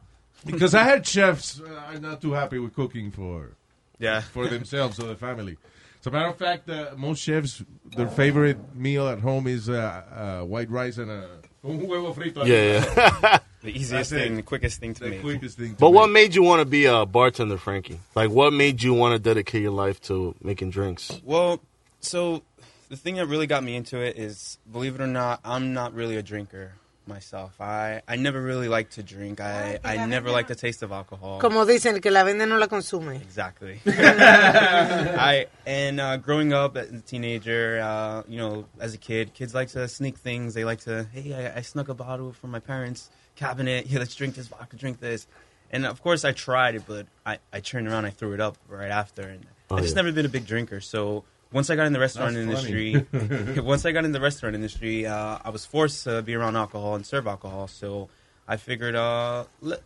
Because 0.45 0.73
I 0.73 0.83
had 0.83 1.05
chefs 1.05 1.61
uh, 1.61 1.93
are 1.93 1.99
not 1.99 2.21
too 2.21 2.33
happy 2.33 2.57
with 2.59 2.73
cooking 2.75 3.11
for 3.11 3.51
Yeah. 3.99 4.21
for 4.21 4.47
themselves 4.47 4.99
or 4.99 5.07
the 5.07 5.15
family. 5.15 5.57
As 5.99 6.07
a 6.07 6.11
matter 6.11 6.29
of 6.29 6.37
fact, 6.37 6.67
uh, 6.67 6.93
most 6.97 7.21
chefs, 7.21 7.61
their 7.95 8.07
favorite 8.07 8.73
meal 8.75 9.07
at 9.07 9.19
home 9.19 9.45
is 9.45 9.69
uh, 9.69 10.41
uh, 10.41 10.45
white 10.45 10.71
rice 10.71 10.97
and 10.97 11.11
a 11.11 11.27
un 11.63 11.77
huevo 11.79 12.11
frito. 12.15 12.43
Yeah, 12.43 12.89
yeah. 13.21 13.37
The 13.63 13.69
easiest 13.77 14.09
thing, 14.11 14.35
the 14.37 14.41
quickest 14.43 14.79
thing 14.79 14.93
to 14.95 15.03
The 15.03 15.09
make. 15.11 15.21
quickest 15.21 15.57
thing. 15.57 15.71
To 15.75 15.79
But 15.79 15.89
make. 15.91 15.95
what 15.99 16.09
made 16.09 16.33
you 16.35 16.41
want 16.43 16.61
to 16.61 16.65
be 16.65 16.85
a 16.85 17.05
bartender, 17.05 17.57
Frankie? 17.57 17.99
Like, 18.15 18.31
what 18.31 18.53
made 18.53 18.81
you 18.81 18.93
want 18.93 19.13
to 19.13 19.19
dedicate 19.19 19.61
your 19.61 19.71
life 19.71 20.01
to 20.03 20.35
making 20.41 20.71
drinks? 20.71 21.11
Well, 21.23 21.59
so 21.99 22.41
the 22.89 22.97
thing 22.97 23.15
that 23.15 23.27
really 23.27 23.47
got 23.47 23.63
me 23.63 23.75
into 23.75 23.99
it 23.99 24.17
is, 24.17 24.57
believe 24.71 24.95
it 24.95 25.01
or 25.01 25.07
not, 25.07 25.39
I'm 25.45 25.73
not 25.73 25.93
really 25.93 26.17
a 26.17 26.23
drinker 26.23 26.73
myself. 27.07 27.59
I, 27.59 28.01
I 28.07 28.15
never 28.15 28.41
really 28.41 28.67
liked 28.67 28.93
to 28.93 29.03
drink. 29.03 29.41
I, 29.41 29.79
I 29.83 30.05
never 30.05 30.31
liked 30.31 30.47
the 30.49 30.55
taste 30.55 30.81
of 30.81 30.91
alcohol. 30.91 31.39
Como 31.39 31.65
dicen, 31.65 31.93
el 31.95 31.99
que 31.99 32.09
la 32.11 32.23
vende 32.23 32.47
no 32.47 32.57
la 32.57 32.67
consume. 32.67 33.15
Exactly. 33.15 33.79
I 33.85 35.47
and 35.65 35.99
uh, 35.99 36.17
growing 36.17 36.53
up 36.53 36.77
as 36.77 36.91
a 36.91 36.99
teenager, 37.01 37.79
uh, 37.83 38.23
you 38.27 38.37
know, 38.37 38.65
as 38.79 38.93
a 38.93 38.97
kid, 38.97 39.33
kids 39.33 39.53
like 39.53 39.69
to 39.69 39.87
sneak 39.87 40.17
things. 40.17 40.53
They 40.53 40.63
like 40.63 40.81
to, 40.81 41.05
hey, 41.13 41.33
I, 41.33 41.57
I 41.57 41.61
snuck 41.61 41.89
a 41.89 41.93
bottle 41.93 42.33
from 42.33 42.51
my 42.51 42.59
parents' 42.59 43.09
cabinet. 43.35 43.85
Here, 43.87 43.99
let's 43.99 44.15
drink 44.15 44.35
this 44.35 44.47
vodka, 44.47 44.75
drink 44.75 44.99
this. 44.99 45.27
And 45.71 45.85
of 45.85 46.01
course, 46.01 46.25
I 46.25 46.31
tried 46.33 46.75
it, 46.75 46.83
but 46.87 47.07
I, 47.25 47.39
I 47.53 47.61
turned 47.61 47.87
around, 47.87 48.05
I 48.05 48.09
threw 48.09 48.33
it 48.33 48.41
up 48.41 48.57
right 48.67 48.91
after, 48.91 49.21
and 49.21 49.45
Oh, 49.69 49.77
I 49.77 49.81
just 49.81 49.95
yeah. 49.95 50.01
never 50.01 50.11
been 50.13 50.25
a 50.25 50.29
big 50.29 50.45
drinker. 50.45 50.81
So 50.81 51.23
once 51.53 51.69
I 51.69 51.77
got 51.77 51.87
in 51.87 51.93
the 51.93 51.99
restaurant 51.99 52.35
That's 52.35 52.65
industry, 52.65 53.07
once 53.61 53.85
I 53.85 53.93
got 53.93 54.03
in 54.03 54.11
the 54.11 54.19
restaurant 54.19 54.53
industry, 54.53 55.05
uh, 55.07 55.37
I 55.41 55.49
was 55.49 55.65
forced 55.65 56.03
to 56.03 56.21
be 56.21 56.35
around 56.35 56.57
alcohol 56.57 56.95
and 56.95 57.05
serve 57.05 57.25
alcohol. 57.25 57.67
So 57.69 58.09
I 58.49 58.57
figured, 58.57 58.95
uh, 58.95 59.45
let, 59.61 59.81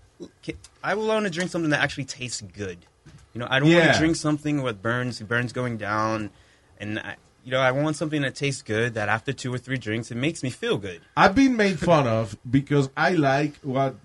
I 0.83 0.95
will 0.95 1.07
want 1.07 1.25
to 1.25 1.29
drink 1.29 1.51
something 1.51 1.69
that 1.69 1.81
actually 1.81 2.05
tastes 2.05 2.41
good. 2.41 2.79
You 3.35 3.39
know, 3.41 3.47
I 3.47 3.59
don't 3.59 3.71
want 3.71 3.93
to 3.93 3.99
drink 3.99 4.15
something 4.15 4.63
with 4.63 4.81
burns, 4.81 5.19
burns 5.21 5.53
going 5.53 5.77
down, 5.77 6.31
and 6.79 6.97
I, 6.99 7.15
you 7.45 7.51
know, 7.51 7.59
I 7.59 7.71
want 7.71 7.95
something 7.95 8.21
that 8.23 8.35
tastes 8.35 8.61
good. 8.61 8.95
That 8.95 9.07
after 9.07 9.31
two 9.31 9.53
or 9.53 9.57
three 9.57 9.77
drinks, 9.77 10.11
it 10.11 10.15
makes 10.15 10.43
me 10.43 10.49
feel 10.49 10.77
good. 10.77 10.99
I've 11.15 11.35
been 11.35 11.55
made 11.55 11.79
fun 11.79 12.07
of 12.07 12.35
because 12.49 12.89
I 12.97 13.11
like 13.11 13.55
what 13.61 13.95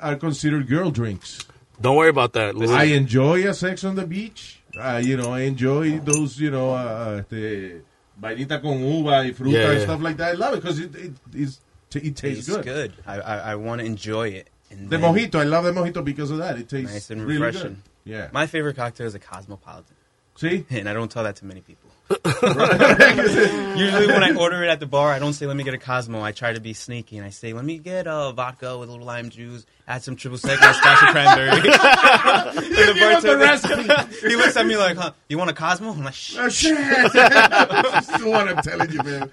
are 0.00 0.16
considered 0.16 0.66
girl 0.68 0.90
drinks. 0.90 1.44
Don't 1.80 1.96
worry 1.96 2.08
about 2.08 2.32
that. 2.34 2.54
Louis. 2.54 2.70
I 2.72 2.84
enjoy 2.84 3.46
a 3.48 3.52
sex 3.52 3.84
on 3.84 3.94
the 3.96 4.06
beach. 4.06 4.60
Uh, 4.78 5.00
you 5.04 5.16
know, 5.16 5.32
I 5.32 5.40
enjoy 5.40 5.98
those, 5.98 6.38
you 6.40 6.50
know, 6.50 6.70
uh, 6.72 7.20
este, 7.20 7.82
vainita 8.20 8.60
con 8.62 8.80
uva 8.82 9.22
y 9.24 9.32
fruta 9.32 9.52
Yeah, 9.52 9.70
and 9.72 9.80
stuff 9.82 10.00
like 10.00 10.16
that. 10.18 10.28
I 10.30 10.32
love 10.32 10.54
it 10.54 10.62
because 10.62 10.78
it, 10.78 10.94
it, 10.94 11.12
it's, 11.34 11.60
it 11.94 12.16
tastes 12.16 12.46
Tastes 12.46 12.64
good. 12.64 12.92
I, 13.06 13.20
I, 13.20 13.36
I 13.38 13.54
want 13.56 13.80
to 13.80 13.86
enjoy 13.86 14.28
it. 14.28 14.48
And 14.70 14.88
The 14.90 14.98
then- 14.98 15.14
mojito, 15.14 15.36
I 15.40 15.44
love 15.44 15.64
the 15.64 15.72
mojito 15.72 16.04
because 16.04 16.30
of 16.30 16.38
that. 16.38 16.58
It 16.58 16.68
tastes 16.68 16.92
nice 16.92 17.10
and 17.10 17.22
really 17.22 17.40
refreshing. 17.40 17.82
good. 18.04 18.12
Yeah. 18.12 18.28
My 18.32 18.46
favorite 18.46 18.76
cocktail 18.76 19.06
is 19.06 19.14
a 19.14 19.18
Cosmopolitan. 19.18 19.96
See? 20.36 20.64
And 20.70 20.88
I 20.88 20.92
don't 20.92 21.10
tell 21.10 21.24
that 21.24 21.36
to 21.36 21.44
many 21.44 21.60
people. 21.60 21.87
Usually 22.10 24.06
when 24.06 24.22
I 24.22 24.34
order 24.38 24.62
it 24.64 24.68
at 24.68 24.80
the 24.80 24.86
bar, 24.86 25.12
I 25.12 25.18
don't 25.18 25.34
say, 25.34 25.46
let 25.46 25.56
me 25.56 25.64
get 25.64 25.74
a 25.74 25.78
Cosmo. 25.78 26.22
I 26.22 26.32
try 26.32 26.54
to 26.54 26.60
be 26.60 26.72
sneaky 26.72 27.18
and 27.18 27.26
I 27.26 27.30
say, 27.30 27.52
let 27.52 27.64
me 27.64 27.78
get 27.78 28.06
a 28.06 28.32
vodka 28.32 28.78
with 28.78 28.88
a 28.88 28.92
little 28.92 29.06
lime 29.06 29.28
juice, 29.28 29.66
add 29.86 30.02
some 30.02 30.16
triple 30.16 30.38
sec, 30.38 30.60
and 30.62 30.70
a 30.70 30.74
splash 30.74 31.02
of 31.02 31.08
cranberry. 31.10 31.50
and 31.50 31.64
the 31.64 32.94
Give 32.94 33.22
the 33.22 33.36
bartender, 33.36 34.06
he 34.28 34.36
looks 34.36 34.56
at 34.56 34.66
me 34.66 34.76
like, 34.78 34.96
huh, 34.96 35.12
you 35.28 35.36
want 35.36 35.50
a 35.50 35.54
Cosmo? 35.54 35.90
I'm 35.92 36.02
like, 36.02 36.14
shh. 36.14 36.36
Oh, 36.38 36.48
shit. 36.48 36.78
This 36.78 38.08
is 38.08 38.24
what 38.24 38.48
I'm 38.48 38.62
telling 38.62 38.90
you, 38.90 39.02
man. 39.02 39.30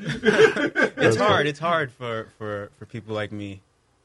it's 0.97 1.17
hard. 1.17 1.47
It's 1.47 1.59
hard 1.59 1.91
for, 1.91 2.27
for, 2.37 2.71
for 2.77 2.85
people 2.85 3.15
like 3.15 3.31
me. 3.31 3.61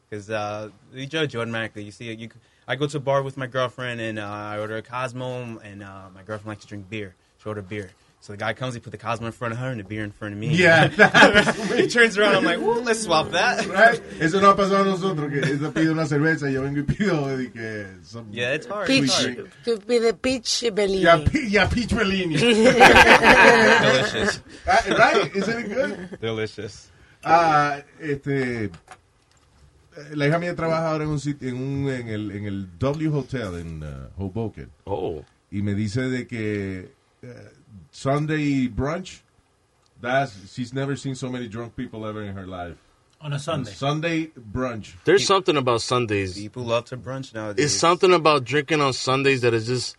Because 0.09 0.31
uh, 0.31 0.71
you 0.93 1.07
judge 1.07 1.35
automatically. 1.35 1.85
You 1.85 1.93
see, 1.93 2.13
you, 2.13 2.29
I 2.69 2.77
go 2.77 2.87
to 2.87 2.97
a 2.99 3.01
bar 3.01 3.23
with 3.23 3.37
my 3.37 3.47
girlfriend 3.47 4.01
and 4.01 4.19
uh, 4.19 4.27
I 4.27 4.59
order 4.59 4.77
a 4.77 4.83
Cosmo, 4.83 5.59
and 5.59 5.83
uh, 5.83 6.09
my 6.15 6.23
girlfriend 6.23 6.47
likes 6.47 6.63
to 6.63 6.69
drink 6.69 6.89
beer. 6.89 7.15
She 7.43 7.49
ordered 7.49 7.69
beer. 7.69 7.91
So 8.23 8.35
the 8.35 8.37
guy 8.37 8.53
comes, 8.53 8.75
he 8.75 8.81
put 8.81 8.91
the 8.93 8.99
Cosmo 8.99 9.27
in 9.27 9.33
front 9.33 9.55
of 9.55 9.61
her 9.61 9.71
and 9.71 9.81
the 9.81 9.85
beer 9.85 10.05
in 10.05 10.11
front 10.13 10.35
of 10.35 10.39
me. 10.41 10.49
Yeah, 10.55 10.89
he 11.75 11.89
turns 11.89 12.19
around, 12.19 12.37
I'm 12.37 12.45
like, 12.45 12.61
well, 12.61 12.83
let's 12.83 13.03
swap 13.03 13.31
that. 13.31 13.67
Right? 13.67 13.99
Eso 14.21 14.41
no 14.41 14.51
ha 14.51 14.57
pasado 14.57 14.83
a 14.83 14.85
nosotros, 14.85 15.31
que 15.31 15.39
ella 15.41 15.71
pide 15.73 15.91
una 15.91 16.05
cerveza 16.07 16.47
y 16.51 16.53
yo 16.53 16.61
vengo 16.63 16.81
y 16.81 16.83
pido 16.83 17.27
que 17.51 17.87
some 18.05 18.27
Yeah, 18.31 18.53
it's 18.53 18.67
hard. 18.67 18.87
Peach, 18.89 19.05
It's 19.05 19.25
hard. 19.25 19.51
to 19.65 19.79
be 19.87 19.99
the 19.99 20.13
peach 20.13 20.63
Bellini. 20.75 21.01
Yeah, 21.03 21.25
pe- 21.25 21.47
yeah, 21.49 21.67
peach 21.67 21.95
Bellini. 21.95 22.37
Delicious. 23.81 24.43
Ah, 24.67 24.83
right? 24.99 25.35
Isn't 25.35 25.59
it 25.59 25.69
good? 25.75 26.21
Delicious. 26.21 26.91
Ah, 27.25 27.83
este. 27.99 28.71
La 30.13 30.27
hija 30.27 30.39
mía 30.39 30.55
trabaja 30.55 30.91
ahora 30.91 31.05
en 31.05 31.11
un 31.11 31.21
sitio, 31.21 31.49
en, 31.49 31.57
un, 31.57 31.89
en, 31.91 32.09
el, 32.09 32.31
en 32.33 32.45
el 32.45 32.79
W 32.79 33.09
Hotel 33.09 33.59
en 33.61 33.83
uh, 33.83 34.09
Hoboken. 34.17 34.71
Oh. 34.85 35.25
Y 35.51 35.63
me 35.63 35.75
dice 35.75 36.03
de 36.03 36.27
que 36.27 36.93
uh, 37.23 37.27
Sunday 37.91 38.69
brunch, 38.69 39.21
that's, 40.01 40.53
she's 40.55 40.73
never 40.73 40.97
seen 40.97 41.15
so 41.15 41.29
many 41.29 41.49
drunk 41.49 41.77
people 41.77 42.07
ever 42.07 42.23
in 42.23 42.35
her 42.35 42.47
life. 42.47 42.77
On 43.21 43.33
a 43.35 43.39
Sunday. 43.39 43.71
Sunday 43.71 44.27
brunch. 44.29 44.95
There's 45.05 45.27
something 45.27 45.57
about 45.57 45.83
Sundays. 45.83 46.39
People 46.39 46.65
love 46.65 46.87
to 46.87 46.97
brunch 46.97 47.35
nowadays. 47.35 47.67
It's 47.67 47.75
something 47.75 48.15
about 48.15 48.45
drinking 48.45 48.81
on 48.81 48.93
Sundays 48.95 49.43
that 49.43 49.53
is 49.53 49.67
just. 49.67 49.97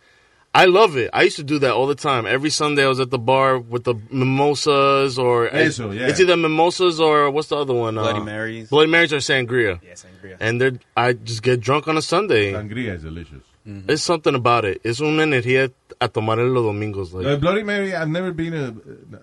I 0.54 0.66
love 0.66 0.96
it. 0.98 1.08
I 1.14 1.22
used 1.22 1.36
to 1.36 1.44
do 1.44 1.58
that 1.60 1.72
all 1.72 1.86
the 1.86 1.94
time. 1.94 2.26
Every 2.26 2.50
Sunday 2.50 2.84
I 2.84 2.88
was 2.88 3.00
at 3.00 3.10
the 3.10 3.18
bar 3.18 3.58
with 3.58 3.84
the 3.84 3.94
mimosas 4.10 5.18
or 5.18 5.48
Eso, 5.48 5.92
yeah. 5.92 6.08
it's 6.08 6.20
either 6.20 6.36
mimosas 6.36 7.00
or 7.00 7.30
what's 7.30 7.48
the 7.48 7.56
other 7.56 7.72
one? 7.72 7.94
Bloody 7.94 8.18
Uh, 8.20 8.24
Marys. 8.24 8.68
Bloody 8.68 8.90
Marys 8.90 9.12
or 9.14 9.18
sangria. 9.18 9.80
Yeah, 9.82 9.92
sangria. 9.92 10.36
And 10.40 10.60
they're, 10.60 10.72
I 10.94 11.14
just 11.14 11.42
get 11.42 11.60
drunk 11.60 11.88
on 11.88 11.96
a 11.96 12.02
Sunday. 12.02 12.52
Sangria 12.52 12.96
is 12.96 13.02
delicious. 13.02 13.42
It's 13.64 14.02
something 14.02 14.34
about 14.34 14.64
it. 14.64 14.80
Es 14.84 14.98
una 15.00 15.22
energía 15.22 15.70
a 16.00 16.08
tomar 16.08 16.38
en 16.40 16.52
los 16.52 16.64
domingos. 16.64 17.12
Like, 17.12 17.28
El 17.30 17.38
Bloody 17.38 17.62
Mary, 17.64 17.92
I've 17.92 18.08
never 18.08 18.32
been 18.32 18.54
a. 18.54 18.74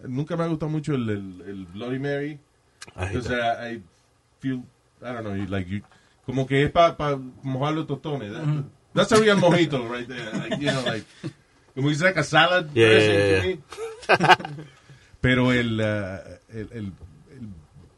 Nunca 0.07 0.37
me 0.37 0.43
ha 0.43 0.47
gustado 0.47 0.69
mucho 0.71 0.93
el, 0.95 1.09
el, 1.09 1.41
el 1.47 1.65
Bloody 1.73 1.99
Mary. 1.99 2.39
I 2.95 3.01
hate 3.05 3.09
Because 3.13 3.27
that. 3.29 3.59
I, 3.61 3.75
I 3.75 3.81
feel, 4.39 4.63
I 5.01 5.11
don't 5.13 5.23
know, 5.25 5.35
you- 5.35 5.47
like 5.47 5.67
you, 5.69 5.81
como 6.25 6.45
que 6.47 6.63
es 6.63 6.71
para 6.71 6.95
pa 6.95 7.19
mojar 7.43 7.73
los 7.75 7.85
tostones. 7.87 8.31
That- 8.31 8.63
That's 8.93 9.11
a 9.11 9.17
real 9.21 9.37
mojito 9.37 9.87
right 9.89 10.07
there. 10.07 10.31
Like, 10.33 10.57
you 10.59 10.71
know, 10.71 10.81
like, 10.85 11.03
como 11.75 11.89
it's 11.89 12.01
like 12.01 12.17
a 12.17 12.23
salad 12.23 12.69
Yeah, 12.73 12.87
dressing 12.87 13.19
yeah, 13.19 13.41
to 13.41 13.47
me. 13.47 13.59
Pero 15.21 15.51
el, 15.51 15.79
uh, 15.81 16.17
el, 16.49 16.69
el, 16.71 16.93
el 17.37 17.47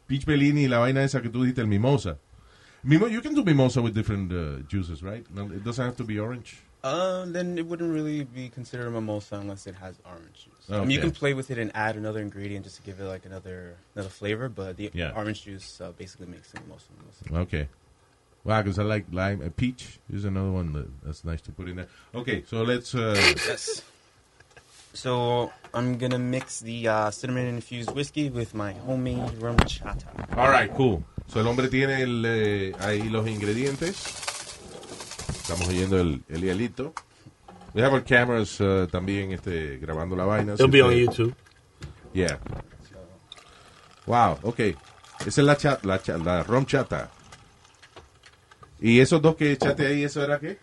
peach 0.08 0.24
bellini 0.26 0.64
y 0.64 0.68
la 0.68 0.78
vaina 0.78 1.04
esa 1.04 1.22
que 1.22 1.28
tú 1.28 1.42
dijiste, 1.44 1.60
el 1.60 1.68
mimosa. 1.68 2.18
Mimo, 2.84 3.08
you 3.10 3.20
can 3.20 3.34
do 3.34 3.44
mimosa 3.44 3.80
with 3.80 3.94
different 3.94 4.32
uh, 4.32 4.62
juices, 4.66 5.02
right? 5.02 5.24
No, 5.32 5.44
it 5.44 5.62
doesn't 5.64 5.84
have 5.84 5.96
to 5.98 6.04
be 6.04 6.18
orange. 6.18 6.58
Uh, 6.82 7.24
then 7.26 7.56
it 7.56 7.64
wouldn't 7.64 7.92
really 7.94 8.24
be 8.24 8.48
considered 8.48 8.88
a 8.88 8.90
mimosa 8.90 9.36
unless 9.36 9.68
it 9.68 9.76
has 9.76 9.94
orange 10.04 10.46
juice. 10.46 10.68
I 10.68 10.80
mean, 10.80 10.90
you 10.90 10.98
can 11.00 11.12
play 11.12 11.32
with 11.32 11.52
it 11.52 11.58
and 11.58 11.70
add 11.76 11.94
another 11.96 12.18
ingredient 12.20 12.64
just 12.64 12.76
to 12.76 12.82
give 12.82 12.98
it 12.98 13.04
like 13.04 13.24
another 13.24 13.76
another 13.94 14.08
flavor, 14.10 14.48
but 14.48 14.76
the 14.76 14.90
Yeah. 14.92 15.12
orange 15.14 15.44
juice 15.44 15.80
uh, 15.80 15.92
basically 15.92 16.26
makes 16.26 16.52
it 16.54 16.60
mimosa. 16.66 16.86
mimosa. 16.98 17.42
Okay. 17.44 17.68
Wow, 18.42 18.62
because 18.62 18.80
I 18.80 18.82
like 18.82 19.04
lime. 19.12 19.40
Uh, 19.46 19.50
peach 19.56 20.00
is 20.12 20.24
another 20.24 20.50
one 20.50 20.72
that, 20.72 20.88
that's 21.04 21.24
nice 21.24 21.40
to 21.42 21.52
put 21.52 21.68
in 21.68 21.76
there. 21.76 21.86
Okay, 22.12 22.42
so 22.48 22.62
let's. 22.62 22.92
Uh, 22.92 23.14
yes. 23.46 23.82
So 24.94 25.50
I'm 25.72 25.96
gonna 25.98 26.18
mix 26.18 26.60
the 26.60 26.88
uh, 26.88 27.10
cinnamon 27.10 27.46
infused 27.46 27.90
whiskey 27.94 28.28
with 28.30 28.54
my 28.54 28.72
homemade 28.72 29.40
rum 29.40 29.56
chata. 29.58 30.04
All 30.36 30.48
right, 30.50 30.70
cool. 30.74 31.02
So 31.28 31.40
el 31.40 31.46
hombre 31.46 31.68
tiene 31.68 32.02
el, 32.02 32.24
eh, 32.26 32.72
ahí 32.80 33.08
los 33.08 33.26
ingredientes. 33.26 33.96
Estamos 35.42 35.66
oyendo 35.68 35.98
el, 35.98 36.22
el 36.28 36.42
hielito. 36.42 36.92
We 37.74 37.80
have 37.82 37.94
our 37.94 38.02
cameras 38.04 38.60
uh, 38.60 38.86
también 38.90 39.32
este, 39.32 39.78
grabando 39.78 40.14
la 40.14 40.24
vaina. 40.26 40.52
It'll 40.54 40.66
Si 40.66 40.70
be 40.70 40.82
on 40.82 40.92
YouTube. 40.92 41.34
Yeah. 42.12 42.38
Wow, 44.06 44.38
okay. 44.42 44.76
Esa 45.20 45.40
es 45.40 45.46
la, 45.46 45.56
chat, 45.56 45.84
la, 45.84 45.98
cha- 46.02 46.18
la 46.18 46.42
rum 46.42 46.66
chata. 46.66 47.10
¿Y 48.80 49.00
esos 49.00 49.22
dos 49.22 49.36
que 49.36 49.52
echaste 49.52 49.86
ahí, 49.86 50.04
eso 50.04 50.22
era 50.22 50.38
qué? 50.38 50.58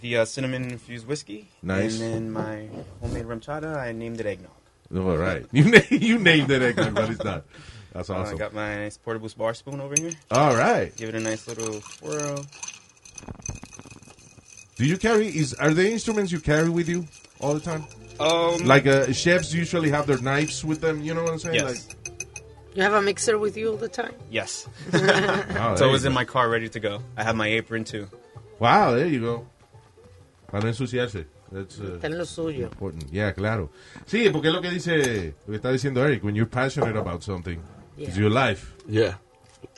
The 0.00 0.18
uh, 0.18 0.24
cinnamon 0.24 0.64
infused 0.70 1.06
whiskey. 1.06 1.48
Nice. 1.62 2.00
And 2.00 2.14
then 2.14 2.30
my 2.30 2.68
homemade 3.00 3.24
RumChata, 3.24 3.76
I 3.76 3.92
named 3.92 4.20
it 4.20 4.26
eggnog. 4.26 4.52
All 4.94 5.16
right. 5.16 5.44
You, 5.52 5.64
na- 5.64 5.80
you 5.90 6.18
named 6.18 6.50
it, 6.50 6.62
eggnog, 6.62 6.94
but 6.94 7.10
it's 7.10 7.24
not. 7.24 7.44
That's 7.92 8.10
Uh, 8.10 8.14
I 8.14 8.18
awesome. 8.20 8.38
got 8.38 8.54
my 8.54 8.76
nice 8.76 8.96
portable 8.96 9.28
bar 9.36 9.54
spoon 9.54 9.80
over 9.80 9.94
here. 9.98 10.12
All 10.30 10.54
right. 10.56 10.94
Give 10.96 11.08
it 11.08 11.14
a 11.14 11.20
nice 11.20 11.48
little 11.48 11.80
swirl. 11.80 12.44
Do 14.76 14.84
you 14.86 14.96
carry, 14.96 15.26
is 15.28 15.54
are 15.54 15.74
there 15.74 15.90
instruments 15.90 16.30
you 16.30 16.38
carry 16.40 16.68
with 16.68 16.88
you 16.88 17.06
all 17.40 17.54
the 17.54 17.60
time? 17.60 17.84
Um, 18.20 18.64
Like 18.66 18.86
uh, 18.86 19.12
chefs 19.12 19.52
usually 19.52 19.90
have 19.90 20.06
their 20.06 20.18
knives 20.20 20.64
with 20.64 20.80
them, 20.80 21.02
you 21.02 21.14
know 21.14 21.22
what 21.24 21.32
I'm 21.32 21.38
saying? 21.38 21.54
Yes. 21.56 21.88
You 22.74 22.82
have 22.82 22.92
a 22.94 23.02
mixer 23.02 23.38
with 23.38 23.56
you 23.56 23.70
all 23.72 23.76
the 23.76 23.88
time? 23.88 24.14
Yes. 24.30 24.68
Oh, 24.92 25.74
so 25.74 25.80
there 25.80 25.88
it 25.88 25.92
was 25.92 26.02
you 26.04 26.08
in 26.08 26.14
my 26.14 26.24
car 26.24 26.48
ready 26.48 26.68
to 26.68 26.78
go. 26.80 27.00
I 27.16 27.24
have 27.24 27.34
my 27.34 27.48
apron 27.48 27.82
too. 27.84 28.08
Wow, 28.60 28.92
there 28.94 29.06
you 29.06 29.20
go. 29.20 29.46
Para 30.50 30.62
no 30.64 30.68
ensuciarse. 30.68 31.26
That's 31.52 31.78
uh, 31.78 31.94
Está 31.96 32.06
en 32.06 32.18
lo 32.18 32.24
suyo. 32.24 32.64
important. 32.64 33.10
Yeah, 33.12 33.32
claro. 33.32 33.70
Sí, 34.06 34.28
porque 34.30 34.48
es 34.48 34.54
lo 34.54 34.60
que 34.62 34.70
dice, 34.70 35.34
lo 35.46 35.52
que 35.52 35.56
está 35.56 35.70
diciendo 35.70 36.02
Eric, 36.04 36.22
when 36.24 36.34
you're 36.34 36.48
passionate 36.50 36.96
about 36.96 37.22
something, 37.22 37.58
it's 37.96 38.16
your 38.16 38.30
life. 38.30 38.74
Yeah. 38.86 39.18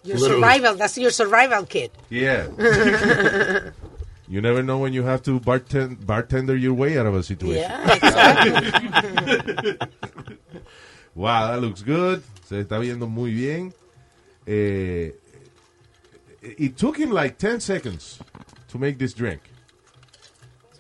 Your 0.05 0.19
Literally. 0.19 0.43
survival, 0.43 0.77
that's 0.77 0.97
your 0.99 1.11
survival 1.11 1.65
kit. 1.67 1.91
Yeah. 2.09 2.49
you 4.29 4.41
never 4.41 4.63
know 4.63 4.79
when 4.79 4.93
you 4.93 5.03
have 5.05 5.23
to 5.25 5.39
bartend, 5.41 6.07
bartender 6.07 6.57
your 6.57 6.75
way 6.75 6.99
out 6.99 7.07
of 7.07 7.15
a 7.15 7.23
situation. 7.23 7.63
Yeah, 7.63 7.95
exactly. 7.95 9.79
Wow, 11.15 11.49
that 11.51 11.61
looks 11.61 11.83
good. 11.83 12.23
Se 12.49 12.63
está 12.63 12.79
viendo 12.79 13.09
muy 13.09 13.33
bien. 13.33 13.75
Eh, 14.47 15.11
it 16.41 16.77
took 16.77 16.97
him 16.97 17.11
like 17.11 17.37
10 17.37 17.61
seconds 17.61 18.21
to 18.69 18.79
make 18.79 18.97
this 18.99 19.13
drink. 19.13 19.41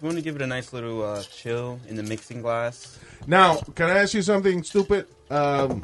We 0.00 0.06
want 0.06 0.16
to 0.16 0.22
give 0.22 0.36
it 0.36 0.42
a 0.42 0.46
nice 0.46 0.72
little 0.72 1.02
uh, 1.02 1.22
chill 1.22 1.78
in 1.88 1.96
the 1.96 2.02
mixing 2.02 2.40
glass. 2.40 2.98
Now, 3.26 3.56
can 3.74 3.90
I 3.90 3.98
ask 3.98 4.14
you 4.14 4.22
something 4.22 4.62
stupid? 4.62 5.06
Um, 5.30 5.82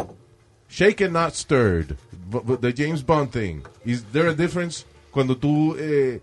shaken, 0.68 1.12
not 1.12 1.34
stirred. 1.34 1.96
But, 2.30 2.46
but 2.46 2.60
the 2.62 2.72
James 2.72 3.02
Bond 3.02 3.30
thing. 3.30 3.64
Is 3.84 4.02
there 4.04 4.28
a 4.28 4.34
difference 4.34 4.84
cuando 5.12 5.34
tú 5.34 5.76
eh, 5.78 6.20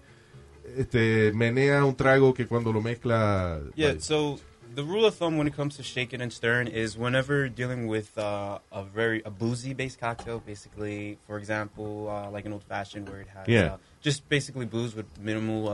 este, 0.75 1.31
menea 1.33 1.85
un 1.85 1.95
trago 1.95 2.33
que 2.35 2.45
cuando 2.45 2.71
lo 2.73 2.81
mezcla? 2.81 3.61
Yeah, 3.75 3.89
like- 3.89 4.01
so 4.01 4.39
the 4.73 4.83
rule 4.83 5.05
of 5.05 5.13
thumb 5.15 5.37
when 5.37 5.45
it 5.47 5.55
comes 5.55 5.77
to 5.77 5.83
shaken 5.83 6.19
and 6.19 6.33
stirring 6.33 6.67
is 6.67 6.97
whenever 6.97 7.47
dealing 7.47 7.85
with 7.87 8.17
uh, 8.17 8.57
a 8.71 8.83
very 8.83 9.21
a 9.23 9.29
boozy 9.29 9.73
based 9.73 9.99
cocktail, 9.99 10.39
basically, 10.39 11.19
for 11.27 11.37
example, 11.37 12.09
uh, 12.09 12.29
like 12.31 12.45
an 12.45 12.53
old 12.53 12.63
fashioned 12.63 13.07
where 13.07 13.21
it 13.21 13.27
has 13.27 13.47
Yeah. 13.47 13.73
uh, 13.73 13.77
just 14.01 14.27
basically 14.29 14.65
booze 14.65 14.95
with 14.95 15.05
minimal 15.21 15.69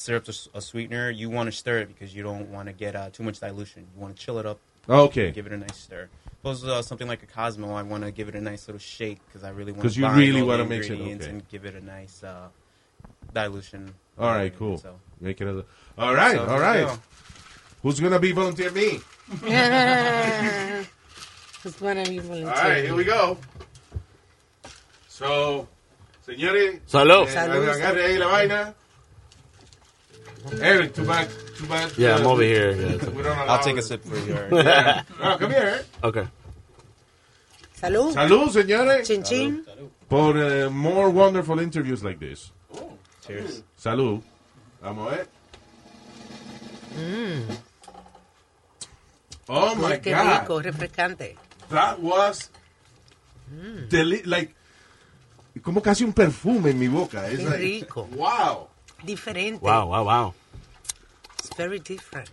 uh, 0.00 0.20
sweet, 0.20 0.24
syrup 0.24 0.28
or 0.28 0.30
s- 0.30 0.48
a 0.54 0.60
sweetener, 0.60 1.10
you 1.10 1.30
want 1.30 1.46
to 1.48 1.52
stir 1.52 1.78
it 1.80 1.88
because 1.88 2.14
you 2.14 2.22
don't 2.22 2.50
want 2.50 2.66
to 2.68 2.72
get 2.72 2.94
uh, 2.96 3.10
too 3.10 3.22
much 3.22 3.40
dilution. 3.40 3.86
You 3.94 4.00
want 4.00 4.16
to 4.16 4.22
chill 4.22 4.38
it 4.38 4.46
up. 4.46 4.58
Okay. 4.88 5.30
Give 5.30 5.46
it 5.46 5.52
a 5.52 5.58
nice 5.58 5.76
stir. 5.76 6.08
Suppose 6.38 6.64
uh, 6.64 6.82
something 6.82 7.06
like 7.06 7.22
a 7.22 7.26
Cosmo, 7.26 7.74
I 7.74 7.82
want 7.82 8.04
to 8.04 8.10
give 8.10 8.28
it 8.28 8.34
a 8.34 8.40
nice 8.40 8.66
little 8.66 8.78
shake 8.80 9.18
because 9.26 9.44
I 9.44 9.50
really 9.50 9.72
want 9.72 9.82
'Cause 9.82 9.94
to 9.94 10.00
you 10.00 10.08
really 10.08 10.40
the 10.40 10.46
wanna 10.46 10.64
mix 10.64 10.86
it, 10.86 10.92
ingredients 10.92 11.26
okay. 11.26 11.32
and 11.34 11.48
give 11.50 11.64
it 11.66 11.74
a 11.74 11.80
nice 11.84 12.22
uh, 12.24 12.48
dilution. 13.34 13.94
All 14.18 14.30
right, 14.30 14.52
cool. 14.56 14.78
So- 14.78 14.98
Make 15.20 15.40
it 15.42 15.48
a, 15.48 15.64
all 15.98 16.14
right, 16.14 16.32
So, 16.36 16.40
all 16.40 16.46
there 16.46 16.80
you 16.80 16.86
right. 16.86 16.96
go. 16.96 17.02
Who's 17.82 18.00
gonna 18.00 18.18
be 18.18 18.32
volunteer 18.32 18.70
me? 18.70 19.00
It's 21.62 21.78
gonna 21.78 22.04
be 22.04 22.18
volunteer. 22.20 22.48
All 22.48 22.68
right, 22.70 22.84
here 22.84 22.94
we 22.94 23.04
go. 23.04 23.36
So, 25.08 25.68
señores, 26.26 26.80
Salud. 26.88 27.26
eh, 27.28 27.34
Salud. 27.34 27.68
agarre 27.68 28.04
ahí 28.06 28.16
la 28.18 28.26
vaina. 28.28 28.74
Eric, 30.60 30.94
too 30.94 31.04
bad, 31.04 31.28
too 31.56 31.66
bad. 31.66 31.92
Yeah, 31.98 32.16
I'm 32.16 32.26
over 32.26 32.42
here. 32.42 32.72
Yeah. 32.72 32.96
we 33.10 33.22
don't 33.22 33.36
I'll 33.38 33.44
allow 33.44 33.58
take 33.62 33.76
a 33.76 33.82
sip 33.82 34.02
for 34.04 34.16
you. 34.18 34.34
Eric. 34.34 34.52
Yeah. 34.52 35.02
Oh, 35.22 35.36
come 35.38 35.50
here, 35.50 35.60
Eric. 35.60 35.86
Okay. 36.02 36.26
Salud. 37.80 38.12
Salud, 38.14 38.48
señores. 38.50 39.06
Chin 39.06 39.22
chin. 39.22 39.64
For 40.08 40.36
uh, 40.36 40.70
more 40.70 41.10
wonderful 41.10 41.60
interviews 41.60 42.02
like 42.02 42.18
this. 42.18 42.50
Cheers. 43.26 43.62
Salud. 43.78 44.22
Vamos 44.82 45.06
a 45.12 45.16
ver. 45.16 45.26
Mm. 46.96 47.56
Oh 49.48 49.74
my 49.76 49.98
Qué 49.98 50.10
God. 50.12 50.40
rico, 50.42 50.60
refrescante. 50.62 51.36
That 51.70 52.00
was 52.00 52.50
deli- 53.88 54.22
like 54.24 54.54
como 55.62 55.80
casi 55.80 56.04
un 56.04 56.12
perfume 56.12 56.70
en 56.70 56.78
mi 56.78 56.88
boca. 56.88 57.28
It's 57.30 57.42
Qué 57.42 57.48
like, 57.50 57.58
rico. 57.60 58.08
Wow. 58.16 58.68
Diferente. 59.04 59.60
Wow, 59.60 59.88
wow, 59.88 60.04
wow. 60.04 60.34
It's 61.38 61.54
very 61.56 61.78
different. 61.78 62.30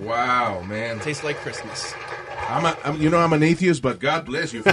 Wow, 0.00 0.62
man. 0.62 1.00
Tastes 1.00 1.24
like 1.24 1.36
Christmas. 1.36 1.94
I'm 2.48 2.64
a, 2.64 2.76
I'm, 2.84 3.00
you 3.00 3.10
know, 3.10 3.18
I'm 3.18 3.32
an 3.32 3.42
atheist, 3.42 3.82
but 3.82 3.98
God 3.98 4.26
bless 4.26 4.52
you. 4.52 4.62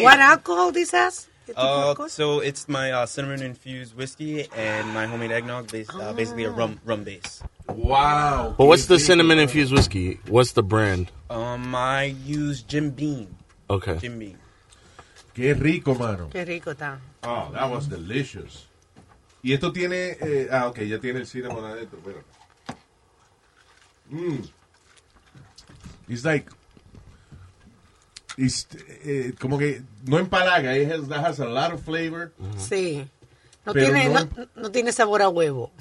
What 0.00 0.18
alcohol 0.18 0.72
this 0.72 0.90
has? 0.92 1.28
Uh, 1.54 2.08
so 2.08 2.40
it's 2.40 2.68
my 2.68 2.90
uh, 2.90 3.06
cinnamon 3.06 3.42
infused 3.42 3.94
whiskey 3.94 4.48
and 4.56 4.88
my 4.94 5.06
homemade 5.06 5.30
eggnog, 5.30 5.70
based, 5.70 5.94
uh, 5.94 6.12
basically 6.14 6.44
a 6.44 6.50
rum 6.50 6.80
rum 6.84 7.04
base. 7.04 7.42
Wow. 7.68 8.54
But 8.56 8.64
what's 8.64 8.86
the 8.86 8.98
cinnamon 8.98 9.38
infused 9.38 9.72
whiskey? 9.72 10.20
What's 10.28 10.52
the 10.52 10.62
brand? 10.62 11.12
Um, 11.28 11.74
I 11.74 12.16
use 12.24 12.62
Jim 12.62 12.90
Beam. 12.90 13.36
Okay. 13.68 13.98
Jim 13.98 14.18
Beam. 14.18 14.38
Qué 15.34 15.54
rico, 15.54 15.94
mano. 15.94 16.28
Qué 16.32 16.46
rico 16.46 16.72
está. 16.72 16.98
Oh, 17.22 17.50
that 17.52 17.70
was 17.70 17.88
delicious. 17.88 18.66
Y 19.44 19.52
esto 19.52 19.72
tiene, 19.72 20.16
eh, 20.22 20.48
ah, 20.50 20.68
ok, 20.68 20.80
ya 20.80 20.98
tiene 20.98 21.20
el 21.20 21.26
cinnamon 21.26 21.64
adentro, 21.66 21.98
pero. 22.02 22.24
Mm. 24.10 24.42
It's 26.08 26.24
like, 26.24 26.50
it's, 28.38 28.66
eh, 29.04 29.34
como 29.38 29.58
que 29.58 29.82
no 30.06 30.18
empalaga, 30.18 30.74
it 30.78 30.90
has, 30.90 31.06
that 31.08 31.24
has 31.26 31.40
a 31.40 31.46
lot 31.46 31.72
of 31.72 31.82
flavor. 31.84 32.32
Sí. 32.56 33.06
No 33.66 33.72
Pero 33.74 33.86
tiene, 33.92 34.08
no- 34.08 34.24
no, 34.24 34.48
no 34.56 34.70
tiene 34.70 34.92
sabor 34.92 35.20
a 35.22 35.28
huevo. 35.28 35.72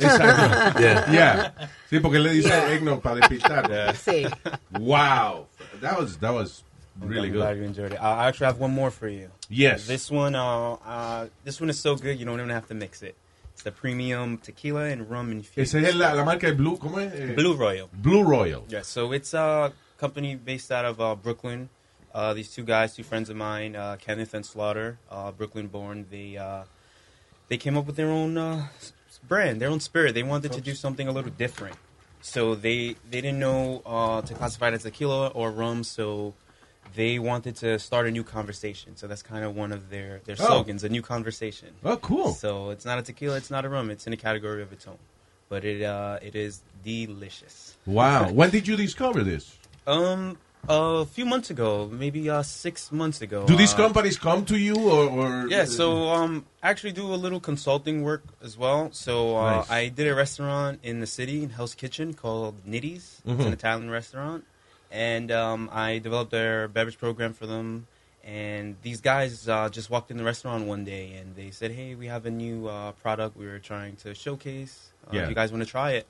Exacto. 0.00 0.80
Yeah. 0.80 1.06
Yeah. 1.12 1.70
Sí, 1.90 2.00
porque 2.00 2.16
él 2.18 2.24
le 2.24 2.32
dice 2.32 2.48
Yeah. 2.48 2.72
eggnog 2.72 3.02
para 3.02 3.16
despistar. 3.16 3.94
Sí. 3.96 4.26
Wow. 4.70 5.46
That 5.80 5.96
was, 5.98 6.18
that 6.18 6.32
was 6.34 6.64
really 7.08 7.28
I'm 7.28 7.34
glad 7.34 7.56
you 7.56 7.64
enjoyed 7.64 7.92
it. 7.92 8.02
I 8.02 8.28
actually 8.28 8.46
have 8.46 8.58
one 8.58 8.72
more 8.72 8.90
for 8.90 9.08
you. 9.08 9.30
Yes. 9.48 9.86
This 9.86 10.10
one, 10.10 10.34
uh, 10.34 10.72
uh, 10.74 11.28
this 11.44 11.60
one 11.60 11.70
is 11.70 11.78
so 11.78 11.96
good 11.96 12.18
you 12.18 12.24
don't 12.24 12.38
even 12.38 12.50
have 12.50 12.68
to 12.68 12.74
mix 12.74 13.02
it. 13.02 13.16
It's 13.52 13.62
the 13.62 13.72
premium 13.72 14.38
tequila 14.38 14.84
and 14.86 15.10
rum 15.10 15.30
infused. 15.30 15.74
Esa 15.74 15.86
es 15.86 15.94
la, 15.94 16.12
la 16.12 16.24
marca 16.24 16.46
de 16.46 16.54
Blue, 16.54 16.78
¿cómo 16.78 16.98
es? 16.98 17.12
Eh, 17.12 17.34
Blue 17.34 17.54
Royal. 17.54 17.88
Blue 17.92 18.22
Royal. 18.22 18.64
Yeah, 18.68 18.82
so 18.82 19.12
it's 19.12 19.34
a 19.34 19.72
company 19.98 20.34
based 20.36 20.72
out 20.72 20.84
of 20.84 21.00
uh, 21.00 21.14
Brooklyn. 21.14 21.68
Uh, 22.14 22.34
these 22.34 22.50
two 22.50 22.64
guys, 22.64 22.94
two 22.94 23.02
friends 23.02 23.30
of 23.30 23.36
mine, 23.36 23.74
uh, 23.74 23.96
Kenneth 23.98 24.34
and 24.34 24.44
Slaughter, 24.44 24.98
uh, 25.10 25.32
Brooklyn 25.32 25.68
born. 25.68 26.06
They 26.10 26.36
uh, 26.36 26.64
they 27.48 27.56
came 27.56 27.76
up 27.76 27.86
with 27.86 27.96
their 27.96 28.10
own 28.10 28.36
uh, 28.36 28.68
brand, 29.26 29.60
their 29.60 29.70
own 29.70 29.80
spirit. 29.80 30.14
They 30.14 30.22
wanted 30.22 30.52
to 30.52 30.60
do 30.60 30.74
something 30.74 31.08
a 31.08 31.12
little 31.12 31.30
different. 31.30 31.76
So 32.20 32.54
they 32.54 32.96
they 33.10 33.20
didn't 33.20 33.38
know 33.38 33.82
uh, 33.84 34.22
to 34.22 34.34
classify 34.34 34.68
it 34.68 34.74
as 34.74 34.82
tequila 34.82 35.28
or 35.28 35.50
rum. 35.50 35.84
So 35.84 36.34
they 36.94 37.18
wanted 37.18 37.56
to 37.56 37.78
start 37.78 38.06
a 38.06 38.10
new 38.10 38.24
conversation. 38.24 38.96
So 38.96 39.06
that's 39.06 39.22
kind 39.22 39.44
of 39.44 39.56
one 39.56 39.72
of 39.72 39.90
their 39.90 40.20
their 40.24 40.36
Oh. 40.38 40.46
slogans, 40.46 40.84
a 40.84 40.88
new 40.88 41.02
conversation. 41.02 41.68
Oh, 41.84 41.96
cool. 41.96 42.32
So 42.32 42.70
it's 42.70 42.84
not 42.84 42.98
a 42.98 43.02
tequila, 43.02 43.36
it's 43.36 43.50
not 43.50 43.64
a 43.64 43.68
rum. 43.68 43.90
It's 43.90 44.06
in 44.06 44.12
a 44.12 44.16
category 44.16 44.62
of 44.62 44.72
its 44.72 44.86
own, 44.86 44.98
but 45.48 45.64
it 45.64 45.82
uh, 45.82 46.18
it 46.22 46.34
is 46.34 46.60
delicious. 46.84 47.76
Wow. 47.86 48.30
when 48.38 48.50
did 48.50 48.66
you 48.68 48.76
discover 48.76 49.22
this? 49.22 49.56
Um, 49.86 50.38
a 50.68 51.04
few 51.04 51.26
months 51.26 51.50
ago, 51.50 51.88
maybe 51.90 52.30
uh, 52.30 52.42
six 52.42 52.92
months 52.92 53.20
ago. 53.20 53.46
Do 53.46 53.56
these 53.56 53.74
uh, 53.74 53.78
companies 53.78 54.16
come 54.18 54.44
to 54.44 54.56
you 54.56 54.76
or? 54.76 55.08
or 55.10 55.48
Yeah, 55.48 55.64
so 55.64 56.08
um, 56.10 56.46
actually 56.62 56.92
do 56.92 57.12
a 57.12 57.18
little 57.24 57.40
consulting 57.40 58.02
work 58.02 58.22
as 58.42 58.56
well. 58.56 58.90
So 58.92 59.36
uh, 59.36 59.56
Nice. 59.56 59.70
I 59.70 59.88
did 59.88 60.06
a 60.06 60.14
restaurant 60.14 60.78
in 60.84 61.00
the 61.00 61.06
city, 61.08 61.42
in 61.42 61.50
Hell's 61.50 61.74
Kitchen, 61.74 62.14
called 62.14 62.64
Nitty's. 62.64 63.20
It's 63.26 63.40
an 63.44 63.50
Mhm. 63.50 63.52
Italian 63.52 63.90
restaurant, 63.90 64.44
and 64.92 65.32
um, 65.32 65.68
I 65.72 65.98
developed 65.98 66.30
their 66.30 66.68
beverage 66.68 66.98
program 66.98 67.32
for 67.32 67.46
them. 67.46 67.86
And 68.24 68.76
these 68.82 69.00
guys 69.00 69.48
uh, 69.48 69.68
just 69.68 69.90
walked 69.90 70.12
in 70.12 70.16
the 70.16 70.22
restaurant 70.22 70.66
one 70.66 70.84
day, 70.84 71.14
and 71.14 71.34
they 71.34 71.50
said, 71.50 71.72
"Hey, 71.72 71.96
we 71.96 72.06
have 72.06 72.24
a 72.24 72.30
new 72.30 72.68
uh, 72.68 72.92
product 72.92 73.36
we 73.36 73.46
were 73.46 73.58
trying 73.58 73.96
to 73.96 74.14
showcase. 74.14 74.92
Uh, 75.08 75.10
Yeah. 75.16 75.22
If 75.24 75.28
you 75.30 75.34
guys 75.34 75.50
want 75.50 75.64
to 75.64 75.68
try 75.68 75.92
it?" 75.92 76.06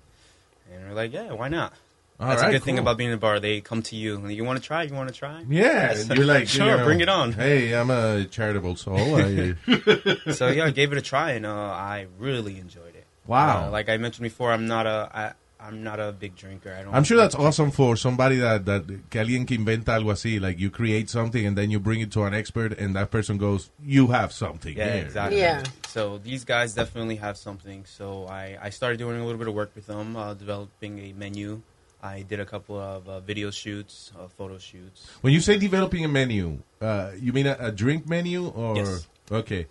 And 0.71 0.87
we're 0.89 0.95
like, 0.95 1.11
"Yeah, 1.15 1.33
why 1.33 1.49
not?" 1.49 1.73
All 2.21 2.29
That's 2.29 2.43
a 2.43 2.45
right, 2.45 2.53
good 2.53 2.63
thing 2.63 2.79
about 2.79 2.99
being 2.99 3.09
in 3.11 3.15
a 3.15 3.19
bar. 3.19 3.41
They 3.41 3.63
come 3.63 3.81
to 3.85 3.97
you. 3.97 4.29
You 4.29 4.45
want 4.45 4.61
to 4.61 4.65
try? 4.65 4.83
You 4.83 4.93
want 4.95 5.09
to 5.09 5.15
try? 5.15 5.41
Yeah, 5.49 5.63
Yes. 5.93 6.09
you're 6.11 6.27
like, 6.27 6.47
sure, 6.57 6.67
you 6.71 6.77
know, 6.77 6.85
bring 6.85 7.01
it 7.01 7.09
on. 7.09 7.33
Hey, 7.33 7.73
I'm 7.75 7.91
a 7.91 8.27
charitable 8.27 8.77
soul. 8.77 9.17
I, 9.17 9.55
so 10.33 10.49
yeah, 10.49 10.67
I 10.67 10.71
gave 10.71 10.93
it 10.93 10.99
a 10.99 11.03
try, 11.03 11.31
and 11.33 11.47
uh, 11.47 11.51
I 11.51 12.07
really 12.19 12.59
enjoyed 12.59 12.95
it. 12.95 13.07
Wow. 13.27 13.67
Uh, 13.69 13.71
like 13.71 13.89
I 13.89 13.97
mentioned 13.97 14.25
before, 14.25 14.53
I'm 14.53 14.67
not 14.67 14.87
a 14.87 15.11
I, 15.15 15.33
I'm 15.65 15.83
not 15.85 16.01
a 16.01 16.13
big 16.13 16.35
drinker. 16.35 16.75
I 16.77 16.83
don't. 16.83 16.95
I'm 16.95 17.05
sure 17.05 17.17
that's 17.17 17.35
awesome 17.35 17.71
for 17.71 17.97
somebody 17.97 18.37
that, 18.37 18.67
that 18.67 18.87
que 19.11 19.21
alguien 19.21 19.47
que 19.47 19.57
inventa 19.57 19.95
algo 19.95 20.11
así, 20.11 20.41
like 20.41 20.59
you 20.59 20.71
create 20.71 21.09
something 21.09 21.47
and 21.47 21.57
then 21.57 21.71
you 21.71 21.79
bring 21.79 22.01
it 22.01 22.11
to 22.13 22.25
an 22.25 22.35
expert 22.35 22.79
and 22.79 22.97
that 22.97 23.11
person 23.11 23.39
goes, 23.39 23.71
you 23.85 24.09
have 24.09 24.33
something. 24.33 24.77
Yeah, 24.77 24.93
here." 24.93 25.05
exactly. 25.05 25.39
Yeah. 25.39 25.63
So 25.89 26.19
these 26.19 26.45
guys 26.45 26.75
definitely 26.75 27.17
have 27.17 27.37
something. 27.37 27.85
So 27.87 28.27
I, 28.27 28.59
I 28.61 28.71
started 28.71 28.99
doing 28.99 29.21
a 29.21 29.25
little 29.25 29.39
bit 29.39 29.49
of 29.49 29.55
work 29.55 29.71
with 29.75 29.87
them, 29.87 30.17
uh, 30.17 30.35
developing 30.35 30.99
a 30.99 31.13
menu. 31.13 31.63
I 32.03 32.23
did 32.23 32.41
a 32.41 32.47
couple 32.47 32.81
of 32.81 33.09
uh, 33.09 33.21
video 33.21 33.51
shoots, 33.53 34.11
uh, 34.19 34.27
photo 34.27 34.59
shoots. 34.59 35.07
When 35.21 35.33
you 35.33 35.41
say 35.41 35.57
developing 35.59 36.05
a 36.05 36.09
menu, 36.09 36.59
uh, 36.81 37.13
you 37.17 37.33
mean 37.33 37.47
a, 37.47 37.57
a 37.61 37.71
drink 37.71 38.09
menu 38.09 38.49
or? 38.49 38.77
Yes. 38.77 39.07
Okay. 39.31 39.67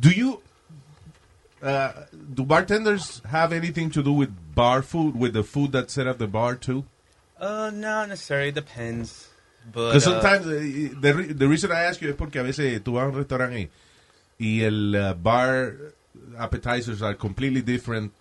Do 0.00 0.10
you, 0.10 0.40
uh, 1.64 1.92
do 2.34 2.44
bartenders 2.44 3.22
have 3.30 3.52
anything 3.52 3.90
to 3.90 4.02
do 4.02 4.12
with 4.12 4.30
bar 4.54 4.82
food, 4.82 5.16
with 5.16 5.32
the 5.32 5.42
food 5.42 5.72
that's 5.72 5.92
set 5.94 6.06
up 6.06 6.14
at 6.14 6.18
the 6.18 6.26
bar 6.26 6.54
too? 6.56 6.84
Uh, 7.40 7.70
not 7.74 8.08
necessarily. 8.08 8.48
It 8.50 8.54
depends. 8.54 9.28
But 9.72 9.88
Because 9.94 10.06
uh, 10.06 10.10
sometimes, 10.12 10.46
uh, 10.46 11.00
the, 11.00 11.14
re- 11.14 11.32
the 11.32 11.48
reason 11.48 11.72
I 11.72 11.80
ask 11.84 12.00
you 12.02 12.10
es 12.10 12.16
porque 12.16 12.36
a 12.38 12.42
veces 12.42 12.80
tú 12.82 12.92
vas 12.94 13.04
a 13.04 13.08
un 13.08 13.14
restaurante 13.14 13.58
y, 13.58 13.70
y 14.38 14.62
el 14.62 14.94
uh, 14.94 15.14
bar 15.14 15.74
appetizers 16.38 17.02
are 17.02 17.14
completely 17.14 17.62
different 17.62 18.12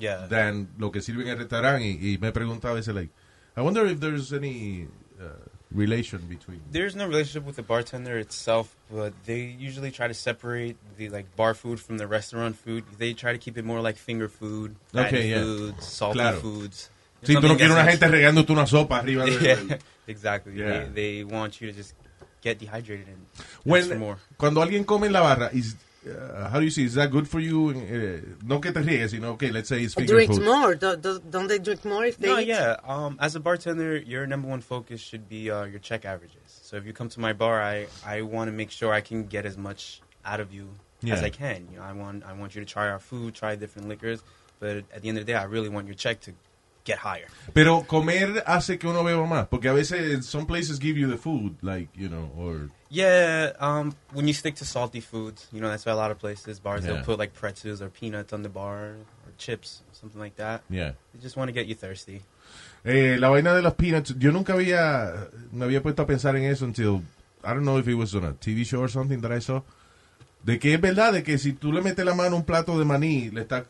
Yeah. 0.00 0.26
than 0.28 0.68
lo 0.78 0.90
que 0.92 1.00
sirven 1.00 1.26
en 1.26 1.32
el 1.32 1.38
restaurante 1.38 1.84
y, 1.84 2.14
y 2.14 2.18
me 2.18 2.30
pregunto 2.30 2.68
a 2.68 2.72
veces, 2.72 2.94
like, 2.94 3.10
I 3.56 3.62
wonder 3.62 3.84
if 3.86 3.98
there's 3.98 4.32
any 4.32 4.86
uh, 5.20 5.24
relation 5.72 6.18
between. 6.28 6.60
There's 6.70 6.96
no 6.96 7.06
relationship 7.06 7.44
with 7.44 7.56
the 7.56 7.62
bartender 7.62 8.18
itself, 8.18 8.74
but 8.90 9.12
they 9.26 9.40
usually 9.58 9.90
try 9.90 10.08
to 10.08 10.14
separate 10.14 10.76
the 10.96 11.08
like 11.10 11.26
bar 11.36 11.54
food 11.54 11.78
from 11.80 11.98
the 11.98 12.06
restaurant 12.06 12.56
food. 12.56 12.84
They 12.98 13.12
try 13.14 13.32
to 13.32 13.38
keep 13.38 13.58
it 13.58 13.64
more 13.64 13.80
like 13.80 13.96
finger 13.96 14.28
food, 14.28 14.76
Okay, 14.94 15.30
yeah. 15.30 15.42
foods, 15.42 15.86
salty 15.86 16.18
Claro. 16.18 16.40
foods. 16.40 16.90
Sí, 17.22 17.34
tú 17.34 17.48
no 17.48 17.56
quieres 17.56 17.72
una 17.72 17.84
gente 17.84 18.06
regándote 18.06 18.52
una 18.52 18.66
sopa 18.66 18.98
arriba 19.00 19.24
de... 19.26 19.38
yeah, 19.42 19.78
exactly. 20.06 20.54
Yeah. 20.54 20.84
They, 20.84 21.22
they 21.22 21.24
want 21.24 21.60
you 21.60 21.66
to 21.72 21.76
just 21.76 21.94
get 22.42 22.58
dehydrated 22.60 23.08
and 23.08 23.26
When, 23.64 23.98
more. 23.98 24.18
cuando 24.36 24.62
alguien 24.62 24.84
come 24.84 25.06
en 25.08 25.12
la 25.12 25.20
barra, 25.20 25.50
is, 25.52 25.74
uh, 26.10 26.48
how 26.48 26.58
do 26.58 26.64
you 26.64 26.70
see, 26.70 26.84
is 26.84 26.94
that 26.94 27.10
good 27.10 27.28
for 27.28 27.40
you? 27.40 27.70
Uh, 27.70 28.34
no 28.44 28.58
que 28.58 28.72
te 28.72 28.80
riegues, 28.80 29.12
know, 29.20 29.30
okay, 29.32 29.50
let's 29.50 29.68
say 29.68 29.82
it's 29.82 29.94
finger 29.94 30.14
Drinks 30.14 30.36
food. 30.36 30.44
more. 30.44 30.74
Do, 30.74 30.96
do, 30.96 31.20
don't 31.30 31.46
they 31.48 31.58
drink 31.58 31.84
more 31.84 32.04
if 32.04 32.16
they 32.18 32.28
No, 32.28 32.38
eat? 32.38 32.48
yeah. 32.48 32.76
Um, 32.84 33.16
as 33.20 33.36
a 33.36 33.40
bartender, 33.40 33.96
your 33.96 34.26
number 34.26 34.48
one 34.48 34.60
focus 34.60 35.00
should 35.00 35.28
be 35.28 35.50
uh, 35.50 35.64
your 35.64 35.78
check 35.80 36.04
averages. 36.04 36.60
So 36.62 36.76
if 36.76 36.84
you 36.86 36.92
come 36.92 37.08
to 37.10 37.20
my 37.20 37.32
bar, 37.32 37.62
I, 37.62 37.86
I 38.04 38.22
want 38.22 38.48
to 38.48 38.52
make 38.52 38.70
sure 38.70 38.92
I 38.92 39.00
can 39.00 39.26
get 39.26 39.46
as 39.46 39.56
much 39.56 40.00
out 40.24 40.40
of 40.40 40.52
you 40.52 40.68
as 41.10 41.22
I 41.22 41.30
can. 41.30 41.68
You 41.70 41.78
know, 41.78 41.84
I 41.84 41.92
want 41.92 42.24
I 42.24 42.32
want 42.32 42.54
you 42.54 42.60
to 42.60 42.66
try 42.66 42.88
our 42.88 42.98
food, 42.98 43.34
try 43.34 43.54
different 43.56 43.88
liquors, 43.88 44.22
but 44.60 44.78
at 44.92 45.02
the 45.02 45.08
end 45.08 45.16
of 45.18 45.24
the 45.26 45.32
day, 45.32 45.38
I 45.38 45.44
really 45.44 45.68
want 45.68 45.86
your 45.86 45.94
check 45.94 46.20
to 46.22 46.32
get 46.88 46.98
higher. 46.98 47.26
Pero 47.52 47.84
comer 47.86 48.42
hace 48.46 48.78
que 48.78 48.88
uno 48.88 49.04
beba 49.04 49.26
más, 49.26 49.46
porque 49.48 49.68
a 49.68 49.72
veces 49.72 50.24
some 50.26 50.46
places 50.46 50.78
give 50.80 50.98
you 50.98 51.08
the 51.08 51.18
food, 51.18 51.56
like, 51.62 51.88
you 51.94 52.08
know, 52.08 52.30
or... 52.36 52.70
Yeah, 52.90 53.52
um, 53.60 53.94
when 54.14 54.26
you 54.26 54.32
stick 54.32 54.54
to 54.56 54.64
salty 54.64 55.00
foods, 55.00 55.46
you 55.52 55.60
know, 55.60 55.68
that's 55.68 55.84
why 55.84 55.92
a 55.92 55.96
lot 55.96 56.10
of 56.10 56.18
places, 56.18 56.58
bars, 56.58 56.84
Yeah. 56.84 56.94
they'll 56.94 57.04
put 57.04 57.18
like 57.18 57.34
pretzels 57.34 57.82
or 57.82 57.90
peanuts 57.90 58.32
on 58.32 58.42
the 58.42 58.48
bar 58.48 58.78
or 58.78 59.32
chips, 59.36 59.82
something 59.92 60.18
like 60.18 60.36
that. 60.36 60.62
Yeah. 60.70 60.92
They 61.12 61.20
just 61.20 61.36
want 61.36 61.48
to 61.48 61.52
get 61.52 61.66
you 61.66 61.74
thirsty. 61.74 62.22
Eh, 62.84 63.16
la 63.18 63.28
vaina 63.28 63.54
de 63.54 63.60
los 63.60 63.74
peanuts, 63.74 64.14
yo 64.18 64.30
nunca 64.32 64.54
había, 64.54 65.28
me 65.52 65.66
había 65.66 65.82
puesto 65.82 66.02
a 66.02 66.06
pensar 66.06 66.34
en 66.36 66.44
eso 66.44 66.64
until, 66.64 67.02
I 67.44 67.48
don't 67.52 67.64
know 67.64 67.78
if 67.78 67.86
it 67.88 67.94
was 67.94 68.14
on 68.14 68.24
a 68.24 68.32
TV 68.32 68.64
show 68.64 68.80
or 68.80 68.88
something 68.88 69.20
that 69.20 69.32
I 69.32 69.40
saw, 69.40 69.62
de 70.44 70.58
que 70.58 70.72
es 70.72 70.80
verdad 70.80 71.12
de 71.12 71.22
que 71.22 71.36
si 71.36 71.52
tú 71.52 71.72
le 71.72 71.82
metes 71.82 72.04
la 72.06 72.14
mano 72.14 72.36
a 72.36 72.38
un 72.38 72.44
plato 72.44 72.78
de 72.78 72.84
maní, 72.86 73.30
le 73.30 73.42
está, 73.42 73.66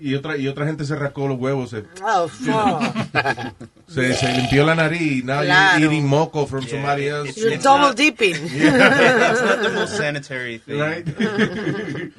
y 0.00 0.14
otra, 0.14 0.36
y 0.36 0.46
otra 0.48 0.66
gente 0.66 0.84
se 0.84 0.94
rascó 0.96 1.26
los 1.28 1.38
huevos, 1.38 1.70
se, 1.70 1.84
Oh, 2.04 2.28
fuck. 2.28 3.54
se, 3.88 4.14
se 4.14 4.32
limpió 4.32 4.64
la 4.66 4.74
nariz, 4.74 5.24
now 5.24 5.42
Claro. 5.42 5.78
you're 5.78 5.92
eating 5.94 6.06
moco 6.06 6.46
from 6.46 6.62
Yeah, 6.64 6.70
somebody 6.70 7.08
else. 7.08 7.30
it's- 7.30 7.42
You're 7.42 7.54
it's 7.54 7.64
double 7.64 7.88
not- 7.88 7.96
dipping. 7.96 8.34
it's 8.42 9.42
not 9.42 9.62
the 9.62 9.70
most 9.74 9.96
sanitary 9.96 10.58
thing, 10.58 10.78
Right. 10.78 11.04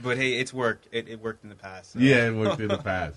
but 0.02 0.18
hey, 0.18 0.40
it's 0.40 0.54
worked. 0.54 0.88
It, 0.92 1.08
it 1.10 1.22
worked 1.22 1.44
in 1.44 1.50
the 1.50 1.56
past. 1.56 1.94
so. 1.94 2.00
Yeah, 2.00 2.28
it 2.28 2.36
worked 2.36 2.60
in 2.60 2.70
the 2.70 2.78
past. 2.78 3.16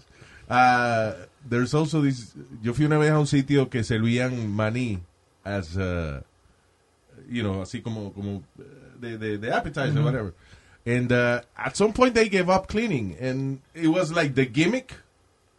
Uh, 0.48 1.14
there's 1.48 1.72
also 1.74 2.02
this. 2.02 2.34
Yo 2.62 2.74
fui 2.74 2.84
una 2.84 2.98
vez 2.98 3.10
a 3.10 3.18
un 3.18 3.26
sitio 3.26 3.70
que 3.70 3.82
servían 3.82 4.48
maní 4.52 5.00
as, 5.44 5.76
uh, 5.78 6.20
you 7.28 7.42
know, 7.42 7.62
así 7.62 7.80
como 7.80 8.12
como 8.12 8.42
uh, 8.58 8.62
de, 9.00 9.16
de, 9.16 9.38
de 9.38 9.50
appetizer, 9.52 9.94
Mhm. 9.94 10.04
whatever. 10.04 10.34
And 10.84 11.12
uh, 11.12 11.42
at 11.56 11.76
some 11.76 11.92
point 11.92 12.14
they 12.14 12.28
gave 12.28 12.48
up 12.50 12.66
cleaning, 12.66 13.16
and 13.20 13.60
it 13.74 13.88
was 13.88 14.10
like 14.12 14.34
the 14.34 14.46
gimmick. 14.46 14.94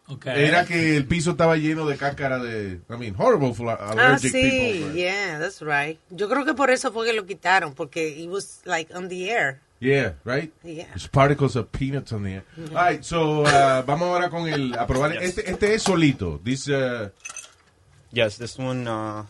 Okay. 0.06 0.48
Era 0.48 0.66
que 0.66 0.96
el 0.98 1.06
piso 1.06 1.30
estaba 1.30 1.56
lleno 1.56 1.86
de 1.86 1.96
cáscara 1.96 2.38
de, 2.38 2.78
I 2.90 2.96
mean, 2.98 3.14
horrible 3.14 3.54
for 3.54 3.70
Ah, 3.70 3.92
allergic 3.92 4.32
sí, 4.32 4.42
people. 4.42 4.88
but- 4.88 4.96
yeah, 4.96 5.38
that's 5.38 5.62
right. 5.62 5.98
Yo 6.10 6.28
creo 6.28 6.44
que 6.44 6.52
por 6.52 6.68
eso 6.70 6.92
fue 6.92 7.06
que 7.06 7.14
lo 7.14 7.24
quitaron, 7.24 7.72
porque 7.74 8.08
it 8.08 8.28
was 8.28 8.60
like 8.66 8.94
on 8.94 9.08
the 9.08 9.30
air. 9.30 9.60
Yeah, 9.80 10.12
right? 10.24 10.52
Yeah. 10.62 10.88
There's 10.88 11.08
particles 11.08 11.56
of 11.56 11.72
peanuts 11.72 12.12
on 12.12 12.22
the 12.24 12.34
air. 12.34 12.44
Mhm. 12.58 12.76
All 12.76 12.84
right, 12.84 13.02
so 13.02 13.44
uh, 13.46 13.82
vamos 13.86 14.08
ahora 14.08 14.28
con 14.28 14.46
el 14.46 14.74
a 14.74 14.86
probar. 14.86 15.14
Yes. 15.14 15.22
Este, 15.38 15.50
este 15.50 15.74
es 15.74 15.82
solito. 15.82 16.38
This, 16.44 16.68
uh, 16.68 17.08
Yes, 18.12 18.36
this 18.36 18.58
one. 18.58 18.86
Uh, 18.86 19.24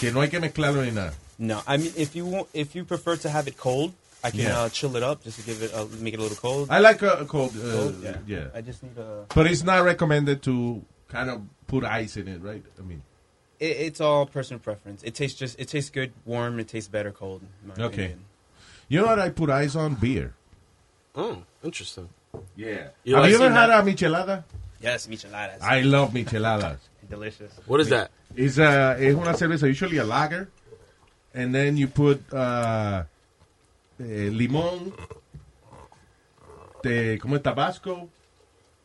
que 0.00 0.10
no 0.12 0.20
hay 0.22 0.28
que 0.30 0.40
mezclarlo 0.40 0.82
ni 0.82 0.90
nada. 0.92 1.12
No, 1.38 1.60
I 1.66 1.76
mean, 1.76 1.92
if 1.96 2.14
you 2.16 2.26
want, 2.26 2.48
if 2.54 2.74
you 2.74 2.84
prefer 2.84 3.16
to 3.16 3.28
have 3.28 3.46
it 3.48 3.56
cold, 3.56 3.92
I 4.22 4.30
can 4.30 4.40
Yeah. 4.40 4.58
uh, 4.60 4.68
chill 4.68 4.96
it 4.96 5.02
up 5.02 5.22
just 5.24 5.38
to 5.40 5.44
give 5.46 5.62
it, 5.62 5.74
uh, 5.74 5.86
make 6.00 6.14
it 6.14 6.20
a 6.20 6.22
little 6.22 6.36
cold. 6.36 6.68
I 6.70 6.78
like 6.78 7.02
a 7.02 7.24
cold. 7.26 7.52
Uh, 7.56 7.72
Cold, 7.72 7.96
yeah. 8.02 8.16
yeah. 8.26 8.46
I 8.54 8.60
just 8.62 8.82
need 8.82 8.96
a. 8.96 9.26
But 9.34 9.46
it's 9.46 9.62
not 9.62 9.84
recommended 9.84 10.42
to 10.44 10.82
kind 11.08 11.28
of 11.30 11.42
put 11.66 11.84
ice 11.84 12.16
in 12.16 12.28
it, 12.28 12.40
right? 12.42 12.64
I 12.78 12.82
mean, 12.82 13.02
It, 13.60 13.76
it's 13.86 14.00
all 14.00 14.26
personal 14.26 14.60
preference. 14.60 15.02
It 15.02 15.14
tastes 15.14 15.38
just. 15.38 15.58
It 15.60 15.68
tastes 15.68 15.90
good 15.90 16.12
warm. 16.24 16.58
It 16.60 16.68
tastes 16.68 16.88
better 16.88 17.12
cold. 17.12 17.42
in 17.62 17.68
my 17.68 17.74
okay. 17.74 17.86
opinion. 18.04 18.20
You 18.88 19.00
know 19.00 19.06
what 19.06 19.18
I 19.18 19.28
put 19.30 19.50
ice 19.50 19.76
on? 19.76 19.94
Beer. 19.94 20.34
Oh, 21.14 21.42
interesting. 21.62 22.08
Yeah. 22.56 22.88
You 23.04 23.14
Have 23.14 23.22
like 23.24 23.30
you 23.30 23.36
ever 23.36 23.44
seeing 23.44 23.52
had 23.52 23.66
that? 23.70 23.80
a 23.80 23.82
michelada? 23.82 24.44
Yes, 24.80 25.06
micheladas. 25.06 25.62
I 25.62 25.80
love 25.82 26.12
micheladas. 26.12 26.78
Delicious. 27.08 27.52
What 27.66 27.80
is 27.80 27.88
that? 27.90 28.10
It's 28.34 28.58
uh, 28.58 28.96
es 28.98 29.14
una 29.14 29.32
cerveza, 29.34 29.68
usually 29.68 29.98
a 29.98 30.04
lager, 30.04 30.48
and 31.34 31.54
then 31.54 31.76
you 31.76 31.88
put 31.88 32.20
uh, 32.32 33.04
eh, 34.00 34.30
limón, 34.30 34.92
te, 36.82 37.18
como 37.18 37.36
es 37.36 37.42
Tabasco, 37.42 38.08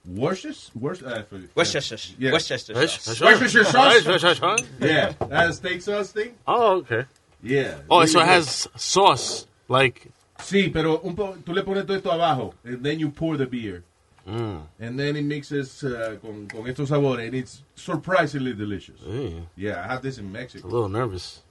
Worcestershire, 0.06 0.72
Worcestershire, 0.80 1.26
uh, 1.32 1.50
Worcestershire. 1.56 2.16
yeah. 2.20 2.32
Worcestershire 2.32 2.88
sauce. 2.90 3.22
Worcestershire 3.22 4.36
sauce. 4.36 4.64
Yeah, 4.80 5.14
that 5.30 5.54
steak 5.54 5.82
sauce 5.82 6.12
thing. 6.12 6.34
Oh, 6.48 6.78
okay. 6.78 7.06
Yeah. 7.44 7.76
Oh, 7.90 8.06
so 8.06 8.20
it 8.22 8.26
has 8.26 8.68
sauce, 8.76 9.46
like. 9.68 10.04
good. 10.04 10.14
Sí, 10.42 10.70
pero 10.72 11.02
un 11.04 11.16
po, 11.16 11.36
tú 11.46 11.54
le 11.54 11.64
pones 11.64 11.86
todo 11.86 11.98
esto 11.98 12.10
abajo, 12.12 12.54
and 12.64 12.82
then 12.82 12.98
you 12.98 13.10
pour 13.10 13.36
the 13.38 13.46
beer, 13.46 13.84
Mm. 14.26 14.62
and 14.80 14.98
then 15.00 15.16
it 15.18 15.24
mixes 15.24 15.84
uh, 15.84 16.16
con, 16.22 16.48
con 16.48 16.62
estos 16.68 16.90
sabores, 16.90 17.26
and 17.28 17.36
it's 17.36 17.62
surprisingly 17.76 18.54
delicious. 18.54 19.00
Mm. 19.02 19.48
Yeah, 19.58 19.84
I 19.84 19.94
had 19.94 20.02
this 20.02 20.18
in 20.18 20.32
Mexico. 20.32 20.66
A 20.66 20.70
little 20.70 20.88
nervous. 20.90 21.42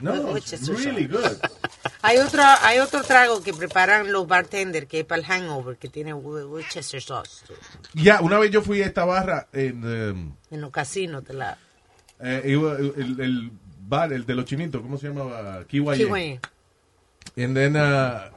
No, 0.00 0.36
it's 0.36 0.68
really 0.68 1.06
good. 1.06 1.36
Hay 2.02 2.18
otro, 2.18 2.42
hay 2.62 2.78
otro 2.78 3.02
trago 3.02 3.42
que 3.42 3.52
preparan 3.52 4.12
los 4.12 4.26
bartenders 4.28 4.86
que 4.86 5.00
es 5.00 5.04
para 5.04 5.20
el 5.20 5.26
hangover, 5.26 5.76
que 5.76 5.88
tiene 5.88 6.12
Wo- 6.14 6.46
Worcester 6.48 7.02
sauce. 7.02 7.44
Ya, 7.94 8.20
una 8.20 8.38
vez 8.38 8.50
yo 8.52 8.62
fui 8.62 8.80
a 8.82 8.86
esta 8.86 9.04
barra 9.04 9.48
en 9.52 9.84
um, 9.84 10.34
En 10.50 10.60
los 10.60 10.70
casinos 10.70 11.24
te 11.24 11.32
la... 11.32 11.58
eh, 12.20 12.42
el, 12.44 13.20
el 13.20 13.50
bar, 13.80 14.12
el 14.12 14.24
de 14.24 14.34
los 14.36 14.44
chinitos, 14.44 14.80
¿cómo 14.82 14.98
se 14.98 15.08
llamaba? 15.08 15.64
Kiwaye. 15.66 16.40
And 17.36 17.54
then, 17.56 17.76
uh, 17.76 18.30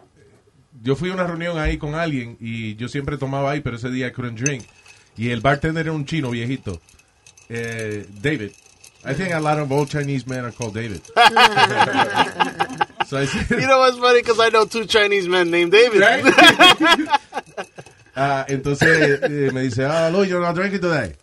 yo 0.81 0.95
fui 0.95 1.11
a 1.11 1.13
una 1.13 1.25
reunión 1.27 1.59
ahí 1.59 1.77
con 1.77 1.93
alguien 1.93 2.37
y 2.39 2.75
yo 2.75 2.87
siempre 2.87 3.17
tomaba 3.17 3.51
ahí, 3.51 3.61
pero 3.61 3.75
ese 3.75 3.89
día 3.91 4.07
I 4.07 4.11
couldn't 4.11 4.39
drink. 4.39 4.63
Y 5.17 5.29
el 5.29 5.41
bartender 5.41 5.85
era 5.85 5.91
un 5.93 6.05
chino 6.05 6.31
viejito, 6.31 6.81
eh, 7.49 8.07
David. 8.21 8.51
I 9.03 9.13
think 9.13 9.33
a 9.33 9.39
lot 9.39 9.57
of 9.59 9.71
old 9.71 9.89
Chinese 9.89 10.27
men 10.27 10.45
are 10.45 10.51
called 10.51 10.73
David. 10.75 11.03
so 11.07 11.17
I 13.17 13.25
said, 13.25 13.49
You 13.49 13.67
know 13.67 13.79
what's 13.79 13.97
funny? 13.97 14.21
Because 14.21 14.39
I 14.39 14.49
know 14.49 14.65
two 14.65 14.85
Chinese 14.85 15.27
men 15.27 15.49
named 15.49 15.71
David. 15.71 16.01
Ah, 18.15 18.45
entonces 18.49 19.21
eh, 19.23 19.51
me 19.51 19.69
dice, 19.69 19.79
oh, 19.79 20.09
Louis, 20.13 20.29
you're 20.29 20.41
not 20.41 20.55
drinking 20.55 20.81
today. 20.81 21.13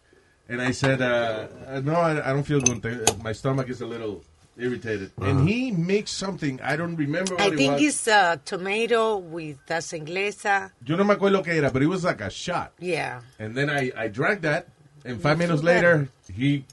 And 0.48 0.62
I 0.62 0.70
said, 0.72 1.02
uh, 1.02 1.46
no, 1.82 1.92
I, 1.94 2.30
I 2.30 2.32
don't 2.32 2.42
feel 2.44 2.60
good. 2.60 2.82
My 3.22 3.32
stomach 3.32 3.68
is 3.68 3.82
a 3.82 3.86
little 3.86 4.24
irritated. 4.56 5.12
And 5.20 5.46
he 5.48 5.70
mixed 5.70 6.16
something, 6.16 6.60
I 6.62 6.74
don't 6.76 6.96
remember 6.96 7.34
what 7.34 7.42
I 7.42 7.48
it 7.48 7.56
think 7.56 7.72
was. 7.74 7.82
it's 7.82 8.08
uh, 8.08 8.36
tomato 8.44 9.18
with 9.18 9.58
salsa 9.68 9.98
inglesa. 10.02 10.72
Yo 10.84 10.96
no 10.96 11.04
me 11.04 11.14
acuerdo 11.14 11.44
que 11.44 11.52
era, 11.52 11.70
but 11.70 11.82
it 11.82 11.86
was 11.86 12.02
like 12.04 12.22
a 12.22 12.30
shot. 12.30 12.72
Yeah. 12.80 13.20
And 13.38 13.54
then 13.54 13.68
I, 13.70 13.92
I 13.96 14.08
drank 14.08 14.40
that, 14.42 14.68
and 15.04 15.20
five 15.20 15.38
minutes 15.38 15.62
later, 15.62 16.08
he, 16.34 16.64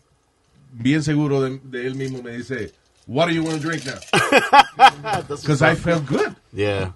bien 0.81 1.01
seguro 1.03 1.41
de, 1.41 1.59
de 1.63 1.85
él 1.87 1.95
mismo, 1.95 2.21
me 2.23 2.31
dice, 2.37 2.71
what 3.07 3.27
do 3.27 3.33
you 3.33 3.43
want 3.43 3.61
to 3.61 3.67
drink 3.67 3.85
now? 3.85 3.99
Because 5.27 5.61
I 5.61 5.75
felt 5.75 6.05
good. 6.05 6.35
Yeah, 6.53 6.91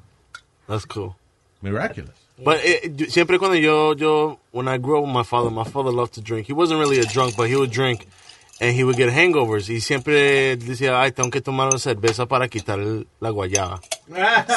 that's 0.67 0.85
cool. 0.85 1.15
Miraculous. 1.61 2.15
But 2.43 2.61
it, 2.63 3.11
siempre 3.11 3.37
cuando 3.37 3.57
yo, 3.57 3.93
yo, 3.95 4.39
when 4.51 4.67
I 4.69 4.77
grew 4.77 4.97
up 4.99 5.03
with 5.05 5.13
my 5.13 5.23
father, 5.23 5.49
my 5.49 5.65
father 5.65 5.91
loved 5.91 6.13
to 6.13 6.21
drink. 6.21 6.47
He 6.47 6.53
wasn't 6.53 6.79
really 6.79 6.99
a 6.99 7.03
drunk, 7.05 7.35
but 7.35 7.49
he 7.49 7.55
would 7.57 7.71
drink 7.71 8.07
and 8.61 8.73
he 8.73 8.83
would 8.85 8.95
get 8.95 9.09
hangovers. 9.09 9.67
Y 9.69 9.79
siempre 9.81 10.55
decía, 10.55 10.97
ay, 11.01 11.11
tengo 11.11 11.29
que 11.31 11.41
tomar 11.41 11.67
una 11.67 11.77
cerveza 11.79 12.27
para 12.27 12.47
quitar 12.47 12.79
el- 12.79 13.05
la 13.19 13.29
guayaba. 13.31 13.81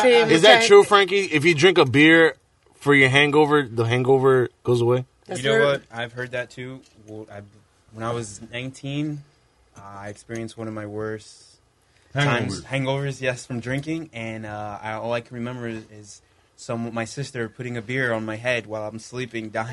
Sí, 0.00 0.06
Is 0.30 0.30
mucha 0.30 0.40
that 0.42 0.62
true, 0.64 0.84
Frankie? 0.84 1.28
If 1.32 1.44
you 1.44 1.54
drink 1.56 1.78
a 1.78 1.84
beer 1.84 2.36
for 2.76 2.94
your 2.94 3.08
hangover, 3.08 3.64
the 3.64 3.84
hangover 3.84 4.48
goes 4.62 4.80
away? 4.80 5.04
you 5.34 5.42
know 5.42 5.64
what? 5.64 5.82
I've 5.92 6.12
heard 6.12 6.30
that 6.32 6.50
too. 6.50 6.80
Well, 7.08 7.26
I, 7.32 7.40
when 7.92 8.04
I 8.04 8.12
was 8.12 8.40
19, 8.52 9.22
uh, 9.76 9.80
I 9.80 10.08
experienced 10.08 10.56
one 10.56 10.68
of 10.68 10.74
my 10.74 10.86
worst 10.86 11.52
times 12.12 12.62
Hangovers. 12.62 12.64
hangovers. 12.64 13.20
Yes, 13.20 13.46
from 13.46 13.60
drinking, 13.60 14.10
and 14.12 14.46
uh, 14.46 14.78
I, 14.82 14.92
all 14.92 15.12
I 15.12 15.20
can 15.20 15.34
remember 15.34 15.68
is, 15.68 15.84
is 15.90 16.21
some 16.62 16.94
my 16.94 17.04
sister 17.04 17.48
putting 17.48 17.76
a 17.76 17.82
beer 17.82 18.12
on 18.12 18.24
my 18.24 18.36
head 18.36 18.66
while 18.66 18.84
I'm 18.86 18.98
sleeping 18.98 19.50
down. 19.50 19.68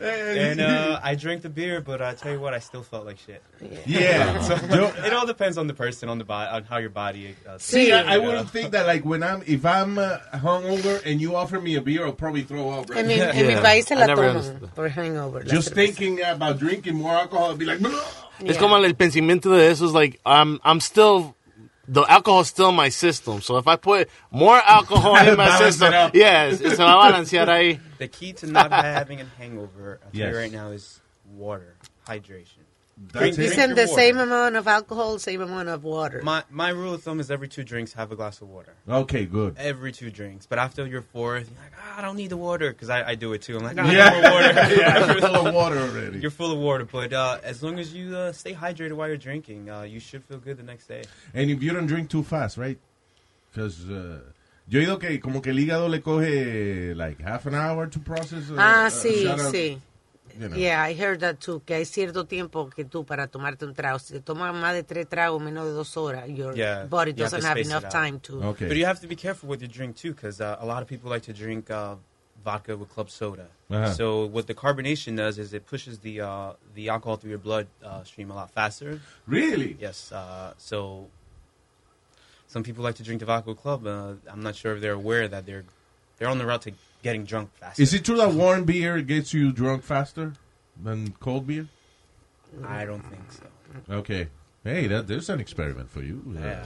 and 0.00 0.60
uh, 0.60 1.00
I 1.02 1.14
drank 1.14 1.42
the 1.42 1.48
beer, 1.48 1.80
but 1.80 2.02
I 2.02 2.14
tell 2.14 2.32
you 2.32 2.40
what, 2.40 2.54
I 2.54 2.58
still 2.58 2.82
felt 2.82 3.06
like 3.06 3.18
shit. 3.18 3.42
Yeah. 3.86 4.38
So, 4.50 4.54
Yo- 4.74 4.92
it 5.04 5.12
all 5.12 5.26
depends 5.26 5.58
on 5.58 5.66
the 5.66 5.74
person, 5.74 6.08
on 6.08 6.18
the 6.18 6.24
body, 6.24 6.50
on 6.50 6.64
how 6.64 6.78
your 6.78 6.90
body. 6.90 7.36
Uh, 7.48 7.58
See, 7.58 7.92
I, 7.92 8.14
I 8.14 8.18
wouldn't 8.18 8.50
think 8.50 8.72
that 8.72 8.86
like 8.86 9.04
when 9.04 9.22
I'm 9.22 9.42
if 9.46 9.64
I'm 9.64 9.98
uh, 9.98 10.18
hungover 10.34 11.00
and 11.04 11.20
you 11.20 11.36
offer 11.36 11.60
me 11.60 11.76
a 11.76 11.80
beer, 11.80 12.04
I'll 12.06 12.12
probably 12.12 12.42
throw 12.42 12.70
up. 12.70 12.90
Right? 12.90 13.00
En 13.04 13.06
mi, 13.06 13.20
en 13.20 13.46
mi 13.46 13.54
país 13.54 13.86
se 13.86 13.94
I 13.94 13.98
la 13.98 14.06
never 14.06 14.24
toman 14.24 14.36
understood. 14.36 14.74
por 14.74 14.88
hangover. 14.88 15.44
Just 15.44 15.68
cerveza. 15.70 15.74
thinking 15.74 16.22
about 16.22 16.58
drinking 16.58 16.96
more 16.96 17.12
alcohol, 17.12 17.50
I'd 17.52 17.58
be 17.58 17.64
like, 17.66 17.80
Es 18.44 18.56
como 18.56 18.76
el 18.76 18.94
pensamiento 18.94 19.50
de 19.50 19.68
eso 19.70 19.84
es 19.86 19.92
like, 19.92 20.18
I'm, 20.24 20.58
I'm 20.64 20.80
still, 20.80 21.34
the 21.92 22.02
alcohol's 22.08 22.46
still 22.48 22.68
in 22.68 22.76
my 22.76 22.88
system. 22.88 23.40
So 23.40 23.56
if 23.56 23.66
I 23.66 23.74
put 23.76 24.08
more 24.30 24.56
alcohol 24.56 25.16
in 25.16 25.36
my 25.36 25.58
system, 25.58 25.92
yes, 26.14 26.58
se 26.58 26.76
va 26.76 26.84
a 26.84 27.10
balancear 27.12 27.46
ahí. 27.48 27.80
The 27.98 28.06
key 28.08 28.32
to 28.34 28.46
not 28.46 28.70
having 28.70 29.20
a 29.20 29.26
hangover, 29.38 29.98
I'll 30.04 30.10
tell 30.12 30.20
Yes. 30.20 30.32
you 30.32 30.38
right 30.38 30.52
now, 30.52 30.68
is 30.70 31.00
water, 31.36 31.74
hydration. 32.06 32.62
That's 33.12 33.38
it. 33.38 33.48
Dicen 33.48 33.70
the 33.74 33.82
water. 33.86 33.86
same 33.86 34.18
amount 34.18 34.56
of 34.56 34.68
alcohol, 34.68 35.18
same 35.18 35.40
amount 35.40 35.68
of 35.70 35.84
water. 35.84 36.20
My 36.22 36.44
my 36.50 36.68
rule 36.68 36.92
of 36.94 37.02
thumb 37.02 37.18
is 37.18 37.30
every 37.30 37.48
two 37.48 37.64
drinks 37.64 37.94
have 37.94 38.12
a 38.12 38.16
glass 38.16 38.42
of 38.42 38.48
water. 38.50 38.74
Okay, 38.88 39.24
good. 39.24 39.56
Every 39.58 39.90
two 39.90 40.10
drinks, 40.10 40.44
but 40.46 40.58
after 40.58 40.86
your 40.86 41.00
fourth, 41.00 41.48
you're 41.50 41.58
like, 41.62 41.72
ah, 41.80 41.98
I 41.98 42.02
don't 42.02 42.16
need 42.16 42.28
the 42.28 42.36
water 42.36 42.70
because 42.70 42.90
I, 42.90 43.02
I 43.10 43.14
do 43.14 43.32
it 43.32 43.40
too. 43.40 43.56
I'm 43.56 43.64
like, 43.64 43.78
ah, 43.78 43.90
Yeah. 43.90 44.10
no 44.10 44.20
more 44.20 44.30
water. 44.32 44.74
Yeah, 44.76 44.98
I'm 44.98 45.18
full 45.20 45.46
of 45.46 45.54
water 45.54 45.78
already. 45.78 46.18
You're 46.20 46.30
full 46.30 46.52
of 46.52 46.58
water, 46.58 46.84
but 46.84 47.12
uh, 47.12 47.38
as 47.42 47.62
long 47.62 47.78
as 47.78 47.94
you 47.94 48.14
uh, 48.14 48.32
stay 48.32 48.52
hydrated 48.52 48.92
while 48.92 49.08
you're 49.08 49.16
drinking, 49.16 49.70
uh, 49.70 49.82
you 49.82 49.98
should 49.98 50.22
feel 50.24 50.38
good 50.38 50.58
the 50.58 50.62
next 50.62 50.86
day. 50.86 51.02
And 51.32 51.50
if 51.50 51.62
you 51.62 51.72
don't 51.72 51.86
drink 51.86 52.10
too 52.10 52.22
fast, 52.22 52.58
right? 52.58 52.78
Because 53.50 53.88
uh, 53.88 54.20
yo 54.68 54.80
he 54.80 54.86
oído 54.86 55.00
que 55.00 55.18
como 55.18 55.40
que 55.40 55.50
el 55.52 55.56
hígado 55.58 55.88
le 55.88 56.00
coge 56.00 56.94
like 56.94 57.20
half 57.22 57.46
an 57.46 57.54
hour 57.54 57.86
to 57.86 57.98
process. 57.98 58.50
a- 58.50 58.56
Ah, 58.58 58.86
a 58.86 58.90
sí, 58.90 59.22
shot 59.24 59.40
of- 59.40 59.52
sí. 59.54 59.78
You 60.38 60.48
know. 60.48 60.56
Yeah, 60.56 60.82
I 60.82 60.94
heard 60.94 61.20
that 61.20 61.40
too, 61.40 61.62
que 61.64 61.76
hay 61.76 61.84
cierto 61.84 62.24
tiempo 62.24 62.68
que 62.68 62.84
tú 62.84 63.04
para 63.04 63.26
tomarte 63.26 63.64
un 63.64 63.74
trago, 63.74 63.98
si 63.98 64.14
te 64.14 64.20
tomas 64.20 64.54
más 64.54 64.74
de 64.74 64.82
tres 64.82 65.06
tragos 65.08 65.40
menos 65.42 65.64
de 65.64 65.72
dos 65.72 65.96
horas, 65.96 66.28
your 66.28 66.56
Yeah, 66.56 66.84
body 66.84 67.10
you 67.10 67.16
doesn't 67.16 67.42
have 67.42 67.56
space 67.56 67.66
it 67.66 67.70
enough 67.70 67.88
time 67.90 68.20
to. 68.20 68.42
Okay. 68.44 68.68
But 68.68 68.76
you 68.76 68.86
have 68.86 69.00
to 69.00 69.06
be 69.06 69.16
careful 69.16 69.48
with 69.48 69.60
your 69.60 69.68
drink 69.68 69.96
too, 69.96 70.12
because 70.12 70.40
uh, 70.40 70.56
a 70.60 70.66
lot 70.66 70.82
of 70.82 70.88
people 70.88 71.10
like 71.10 71.22
to 71.22 71.32
drink 71.32 71.70
uh, 71.70 71.96
vodka 72.44 72.76
with 72.76 72.88
club 72.88 73.10
soda. 73.10 73.48
Uh-huh. 73.70 73.92
So 73.92 74.26
what 74.26 74.46
the 74.46 74.54
carbonation 74.54 75.16
does 75.16 75.38
is 75.38 75.52
it 75.52 75.66
pushes 75.66 75.98
the 76.00 76.22
uh, 76.22 76.52
the 76.74 76.88
alcohol 76.88 77.16
through 77.16 77.30
your 77.30 77.38
blood 77.38 77.66
uh, 77.84 78.02
stream 78.04 78.30
a 78.30 78.34
lot 78.34 78.50
faster. 78.50 79.00
Really? 79.26 79.76
Yes. 79.78 80.10
Uh, 80.10 80.54
so 80.56 81.08
some 82.48 82.62
people 82.62 82.82
like 82.82 82.96
to 82.96 83.02
drink 83.02 83.20
the 83.20 83.26
vodka 83.26 83.50
with 83.50 83.58
club. 83.58 83.86
Uh, 83.86 84.14
I'm 84.28 84.42
not 84.42 84.56
sure 84.56 84.74
if 84.74 84.80
they're 84.80 84.92
aware 84.92 85.28
that 85.28 85.46
they're 85.46 85.64
they're 86.18 86.28
on 86.28 86.38
the 86.38 86.46
route 86.46 86.62
to 86.62 86.72
getting 87.02 87.24
drunk 87.24 87.50
faster. 87.58 87.82
Is 87.82 87.94
it 87.94 88.04
true 88.04 88.16
that 88.16 88.32
warm 88.32 88.64
beer 88.64 89.00
gets 89.00 89.32
you 89.32 89.52
drunk 89.52 89.82
faster 89.82 90.34
than 90.82 91.12
cold 91.20 91.46
beer? 91.46 91.66
I 92.66 92.84
don't 92.84 93.02
think 93.02 93.22
so. 93.30 93.44
Okay. 93.94 94.28
Hey, 94.64 94.86
that 94.88 95.06
there's 95.08 95.30
an 95.30 95.40
experiment 95.40 95.88
for 95.90 96.02
you. 96.02 96.22
Uh, 96.36 96.40
yeah. 96.40 96.64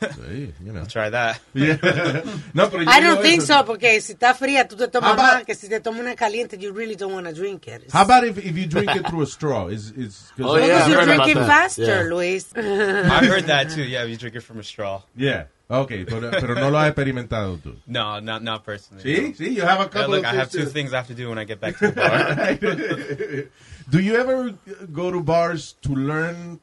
Hey, 0.00 0.52
you 0.64 0.72
know. 0.72 0.80
I'll 0.80 0.86
try 0.98 1.10
that. 1.10 1.40
Yeah. 1.54 1.76
no, 2.54 2.68
pero 2.68 2.82
I 2.88 2.98
don't 3.00 3.22
think 3.22 3.42
so, 3.42 3.62
porque 3.62 4.00
si 4.00 4.14
está 4.14 4.34
fría, 4.34 4.66
tú 4.66 4.76
te 4.76 4.88
tomas 4.88 5.12
about- 5.14 5.34
más 5.42 5.46
que 5.46 5.54
si 5.54 5.68
te 5.68 5.78
tomas 5.78 6.00
una 6.00 6.16
caliente, 6.16 6.58
you 6.60 6.72
really 6.72 6.96
don't 6.96 7.12
want 7.12 7.26
to 7.26 7.32
drink 7.32 7.68
it. 7.68 7.88
How 7.92 8.02
about 8.02 8.24
if, 8.24 8.36
if 8.38 8.56
you 8.58 8.66
drink 8.66 8.96
it 8.96 9.06
through 9.06 9.22
a 9.22 9.26
straw? 9.26 9.68
Is 9.68 9.92
is 9.92 10.32
Oh, 10.40 10.54
Because 10.56 10.88
you're 10.88 11.04
drinking 11.04 11.36
faster, 11.36 12.10
Luis. 12.10 12.52
I 12.56 13.24
heard 13.26 13.44
that 13.44 13.70
too. 13.70 13.84
Yeah, 13.84 14.04
you 14.04 14.16
drink 14.16 14.34
it 14.34 14.42
from 14.42 14.58
a 14.58 14.64
straw. 14.64 15.02
Yeah. 15.14 15.44
Okay, 15.68 16.04
pero, 16.04 16.30
pero 16.30 16.54
no 16.54 16.70
lo 16.70 16.78
has 16.78 16.88
experimentado 16.92 17.58
tú. 17.58 17.74
No, 17.88 18.20
not 18.20 18.40
not 18.42 18.62
personally. 18.64 19.02
See? 19.02 19.28
no. 19.28 19.34
See, 19.34 19.48
you 19.54 19.62
have 19.62 19.80
a 19.80 19.82
Yeah, 19.84 19.88
couple 19.88 20.10
look, 20.14 20.24
of 20.24 20.32
I 20.32 20.34
have 20.36 20.50
two 20.50 20.60
to- 20.60 20.66
things 20.66 20.92
I 20.92 20.98
have 20.98 21.08
to 21.08 21.14
do 21.14 21.28
when 21.28 21.38
I 21.38 21.44
get 21.44 21.58
back 21.60 21.76
to 21.78 21.90
the 21.90 21.92
bar. 21.92 23.50
Do 23.90 24.00
you 24.00 24.16
ever 24.16 24.50
go 24.92 25.10
to 25.10 25.20
bars 25.22 25.74
to 25.82 25.92
learn 25.94 26.58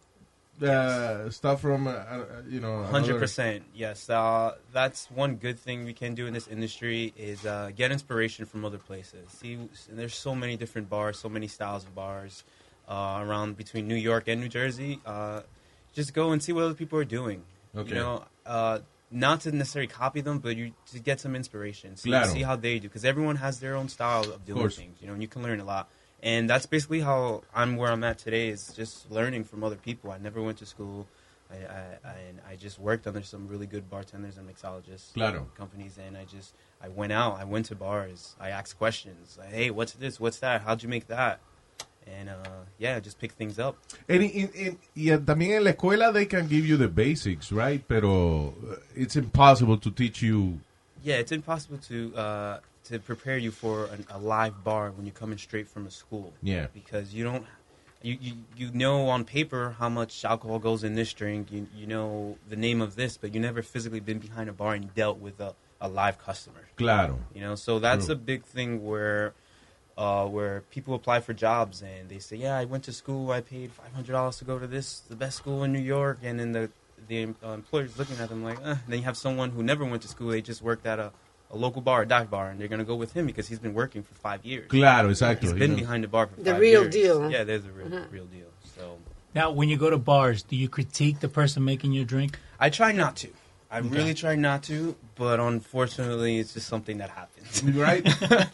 uh, 0.62 1.30
stuff 1.30 1.62
from, 1.62 1.88
uh, 1.88 1.92
uh, 1.92 2.26
you 2.50 2.60
know, 2.60 2.84
Hundred 2.84 3.10
another- 3.16 3.20
percent, 3.20 3.64
yes. 3.76 4.10
Uh, 4.10 4.56
that's 4.72 5.10
one 5.12 5.36
good 5.36 5.60
thing 5.60 5.84
we 5.86 5.94
can 5.94 6.16
do 6.16 6.26
in 6.28 6.34
this 6.34 6.48
industry 6.48 7.14
is 7.18 7.46
uh, 7.46 7.72
get 7.76 7.92
inspiration 7.92 8.46
from 8.46 8.64
other 8.66 8.78
places. 8.78 9.30
See, 9.32 9.54
and 9.56 9.70
there's 10.00 10.16
so 10.16 10.36
many 10.36 10.56
different 10.58 10.90
bars, 10.90 11.18
so 11.20 11.28
many 11.30 11.48
styles 11.48 11.84
of 11.84 11.96
bars 11.96 12.44
uh, 12.88 13.20
around 13.22 13.58
between 13.58 13.88
New 13.88 13.96
York 13.96 14.28
and 14.28 14.40
New 14.42 14.50
Jersey. 14.50 15.00
Uh, 15.06 15.42
just 15.94 16.14
go 16.14 16.32
and 16.32 16.42
see 16.44 16.52
what 16.54 16.64
other 16.66 16.74
people 16.76 17.00
are 17.00 17.06
doing. 17.06 17.44
Okay. 17.76 17.90
You 17.90 17.96
know, 17.96 18.24
uh, 18.46 18.80
not 19.14 19.42
to 19.42 19.52
necessarily 19.52 19.88
copy 19.88 20.22
them, 20.22 20.40
but 20.40 20.56
you 20.58 20.74
to 20.92 21.00
get 21.00 21.20
some 21.20 21.36
inspiration. 21.36 21.96
See, 21.96 22.10
Claro. 22.10 22.28
see 22.28 22.42
how 22.44 22.56
they 22.56 22.80
do, 22.80 22.88
because 22.90 23.06
everyone 23.06 23.38
has 23.38 23.60
their 23.60 23.76
own 23.76 23.88
style 23.90 24.24
of 24.24 24.46
doing 24.46 24.60
course. 24.60 24.76
things. 24.78 24.98
You 25.02 25.08
know, 25.08 25.14
and 25.14 25.22
you 25.22 25.28
can 25.28 25.44
learn 25.44 25.60
a 25.60 25.66
lot. 25.66 25.90
And 26.22 26.50
that's 26.50 26.66
basically 26.66 27.02
how 27.02 27.44
I'm 27.54 27.76
where 27.76 27.92
I'm 27.92 28.04
at 28.04 28.18
today 28.18 28.48
is 28.50 28.74
just 28.74 29.12
learning 29.12 29.44
from 29.44 29.64
other 29.64 29.76
people. 29.76 30.12
I 30.12 30.18
never 30.18 30.42
went 30.42 30.58
to 30.60 30.66
school. 30.66 31.08
I, 31.52 31.56
I, 31.56 31.84
I, 32.06 32.14
and 32.30 32.40
I 32.50 32.56
just 32.56 32.80
worked 32.80 33.06
under 33.06 33.22
some 33.22 33.48
really 33.48 33.68
good 33.68 33.90
bartenders 33.90 34.38
and 34.38 34.50
mixologists 34.50 35.14
Claro. 35.14 35.48
companies, 35.56 36.00
and 36.04 36.18
I 36.18 36.26
just 36.26 36.56
I 36.82 36.88
went 36.88 37.12
out, 37.12 37.40
I 37.40 37.44
went 37.44 37.68
to 37.68 37.76
bars, 37.76 38.36
I 38.40 38.50
asked 38.50 38.78
questions, 38.80 39.38
like, 39.38 39.52
hey, 39.52 39.70
what's 39.70 39.94
this, 39.94 40.20
what's 40.20 40.40
that, 40.40 40.62
how'd 40.62 40.82
you 40.82 40.90
make 40.90 41.08
that, 41.08 41.42
and 42.08 42.30
uh, 42.30 42.34
yeah, 42.80 43.00
just 43.00 43.20
pick 43.20 43.32
things 43.34 43.60
up. 43.60 43.76
And 44.08 44.24
in- 44.24 44.50
in- 44.54 44.78
y 44.96 45.12
uh, 45.12 45.20
también 45.20 45.58
en 45.58 45.64
la 45.64 45.72
escuela 45.74 46.12
they 46.14 46.26
can 46.26 46.48
give 46.48 46.66
you 46.66 46.78
the 46.78 46.88
basics, 46.88 47.52
right? 47.52 47.82
Pero 47.88 48.48
uh, 48.50 48.76
it's 48.96 49.16
impossible 49.16 49.78
to 49.78 49.92
teach 49.92 50.22
you. 50.22 50.60
Yeah, 51.04 51.16
it's 51.16 51.32
impossible 51.32 51.78
to 51.90 52.16
uh, 52.16 52.60
to 52.86 53.00
prepare 53.00 53.38
you 53.38 53.52
for 53.52 53.86
an, 53.88 54.06
a 54.10 54.18
live 54.20 54.64
bar 54.64 54.92
when 54.92 55.06
you're 55.06 55.14
coming 55.14 55.38
straight 55.38 55.68
from 55.68 55.86
a 55.88 55.92
school. 55.92 56.34
Yeah. 56.42 56.68
because 56.74 57.14
you 57.14 57.24
don't. 57.24 57.46
You, 58.06 58.18
you, 58.20 58.34
you 58.58 58.72
know 58.74 59.08
on 59.08 59.24
paper 59.24 59.78
how 59.80 59.88
much 59.88 60.26
alcohol 60.26 60.60
goes 60.60 60.84
in 60.84 60.94
this 60.96 61.14
drink. 61.14 61.54
You, 61.54 61.68
you 61.74 61.88
know 61.88 62.38
the 62.50 62.58
name 62.58 62.82
of 62.82 62.96
this, 62.98 63.16
but 63.18 63.34
you 63.34 63.40
never 63.40 63.62
physically 63.62 64.02
been 64.02 64.20
behind 64.20 64.50
a 64.50 64.52
bar 64.54 64.74
and 64.74 64.94
dealt 64.94 65.20
with 65.20 65.40
a, 65.40 65.56
a 65.80 65.88
live 65.88 66.18
customer. 66.20 66.60
Claro. 66.76 67.20
You 67.34 67.40
know, 67.40 67.56
so 67.56 67.80
that's 67.80 68.08
True. 68.08 68.16
a 68.16 68.18
big 68.18 68.44
thing 68.44 68.86
where 68.86 69.34
uh, 69.98 70.26
where 70.26 70.62
people 70.72 70.94
apply 70.96 71.20
for 71.20 71.34
jobs 71.34 71.82
and 71.82 72.10
they 72.10 72.20
say, 72.20 72.36
"Yeah, 72.38 72.58
I 72.58 72.66
went 72.66 72.84
to 72.86 72.94
school. 72.94 73.32
I 73.32 73.42
paid 73.42 73.72
five 73.72 73.94
hundred 73.94 74.14
dollars 74.14 74.38
to 74.38 74.46
go 74.46 74.58
to 74.60 74.68
this 74.68 75.00
the 75.02 75.16
best 75.16 75.38
school 75.38 75.64
in 75.64 75.72
New 75.74 75.80
York," 75.80 76.20
and 76.24 76.40
then 76.40 76.52
the 76.52 76.70
the 77.08 77.28
uh, 77.44 77.50
employer's 77.50 77.98
looking 78.00 78.18
at 78.20 78.30
them 78.30 78.44
like, 78.44 78.58
uh. 78.64 78.76
then 78.88 79.00
you 79.00 79.04
have 79.06 79.18
someone 79.18 79.52
who 79.52 79.62
never 79.62 79.84
went 79.86 80.02
to 80.04 80.08
school. 80.08 80.30
They 80.30 80.42
just 80.42 80.62
worked 80.62 80.86
at 80.86 81.00
a, 81.00 81.12
a 81.52 81.58
local 81.58 81.82
bar, 81.82 82.04
a 82.04 82.08
dive 82.08 82.30
bar, 82.30 82.50
and 82.50 82.60
they're 82.60 82.70
gonna 82.70 82.86
go 82.86 82.96
with 82.96 83.14
him 83.14 83.26
because 83.26 83.48
he's 83.50 83.60
been 83.60 83.74
working 83.74 84.04
for 84.04 84.14
five 84.16 84.44
years. 84.46 84.70
Claro, 84.70 85.10
exacto. 85.10 85.42
He's 85.42 85.52
You 85.52 85.60
been 85.60 85.72
know. 85.72 85.76
behind 85.78 86.04
the 86.04 86.08
bar 86.08 86.28
for 86.28 86.42
The 86.42 86.52
five 86.52 86.62
real 86.62 86.84
years. 86.84 86.94
deal. 86.94 87.30
Yeah, 87.30 87.44
there's 87.44 87.64
the 87.64 87.72
real 87.72 87.88
Mhm. 87.90 88.12
real 88.12 88.26
deal. 88.26 88.48
So 88.76 89.00
Now, 89.36 89.52
when 89.52 89.68
you 89.68 89.78
go 89.78 89.90
to 89.90 89.98
bars, 89.98 90.44
do 90.44 90.56
you 90.56 90.70
critique 90.70 91.20
the 91.20 91.28
person 91.28 91.66
making 91.66 91.92
your 91.92 92.06
drink? 92.06 92.40
I 92.60 92.70
try 92.70 92.92
not 92.92 93.16
to. 93.18 93.30
I 93.70 93.80
Okay. 93.80 93.90
really 93.90 94.14
try 94.14 94.36
not 94.36 94.62
to, 94.64 94.96
but 95.16 95.40
unfortunately, 95.40 96.40
it's 96.40 96.54
just 96.54 96.68
something 96.68 96.98
that 96.98 97.10
happens. 97.10 97.64
Right? 97.74 98.08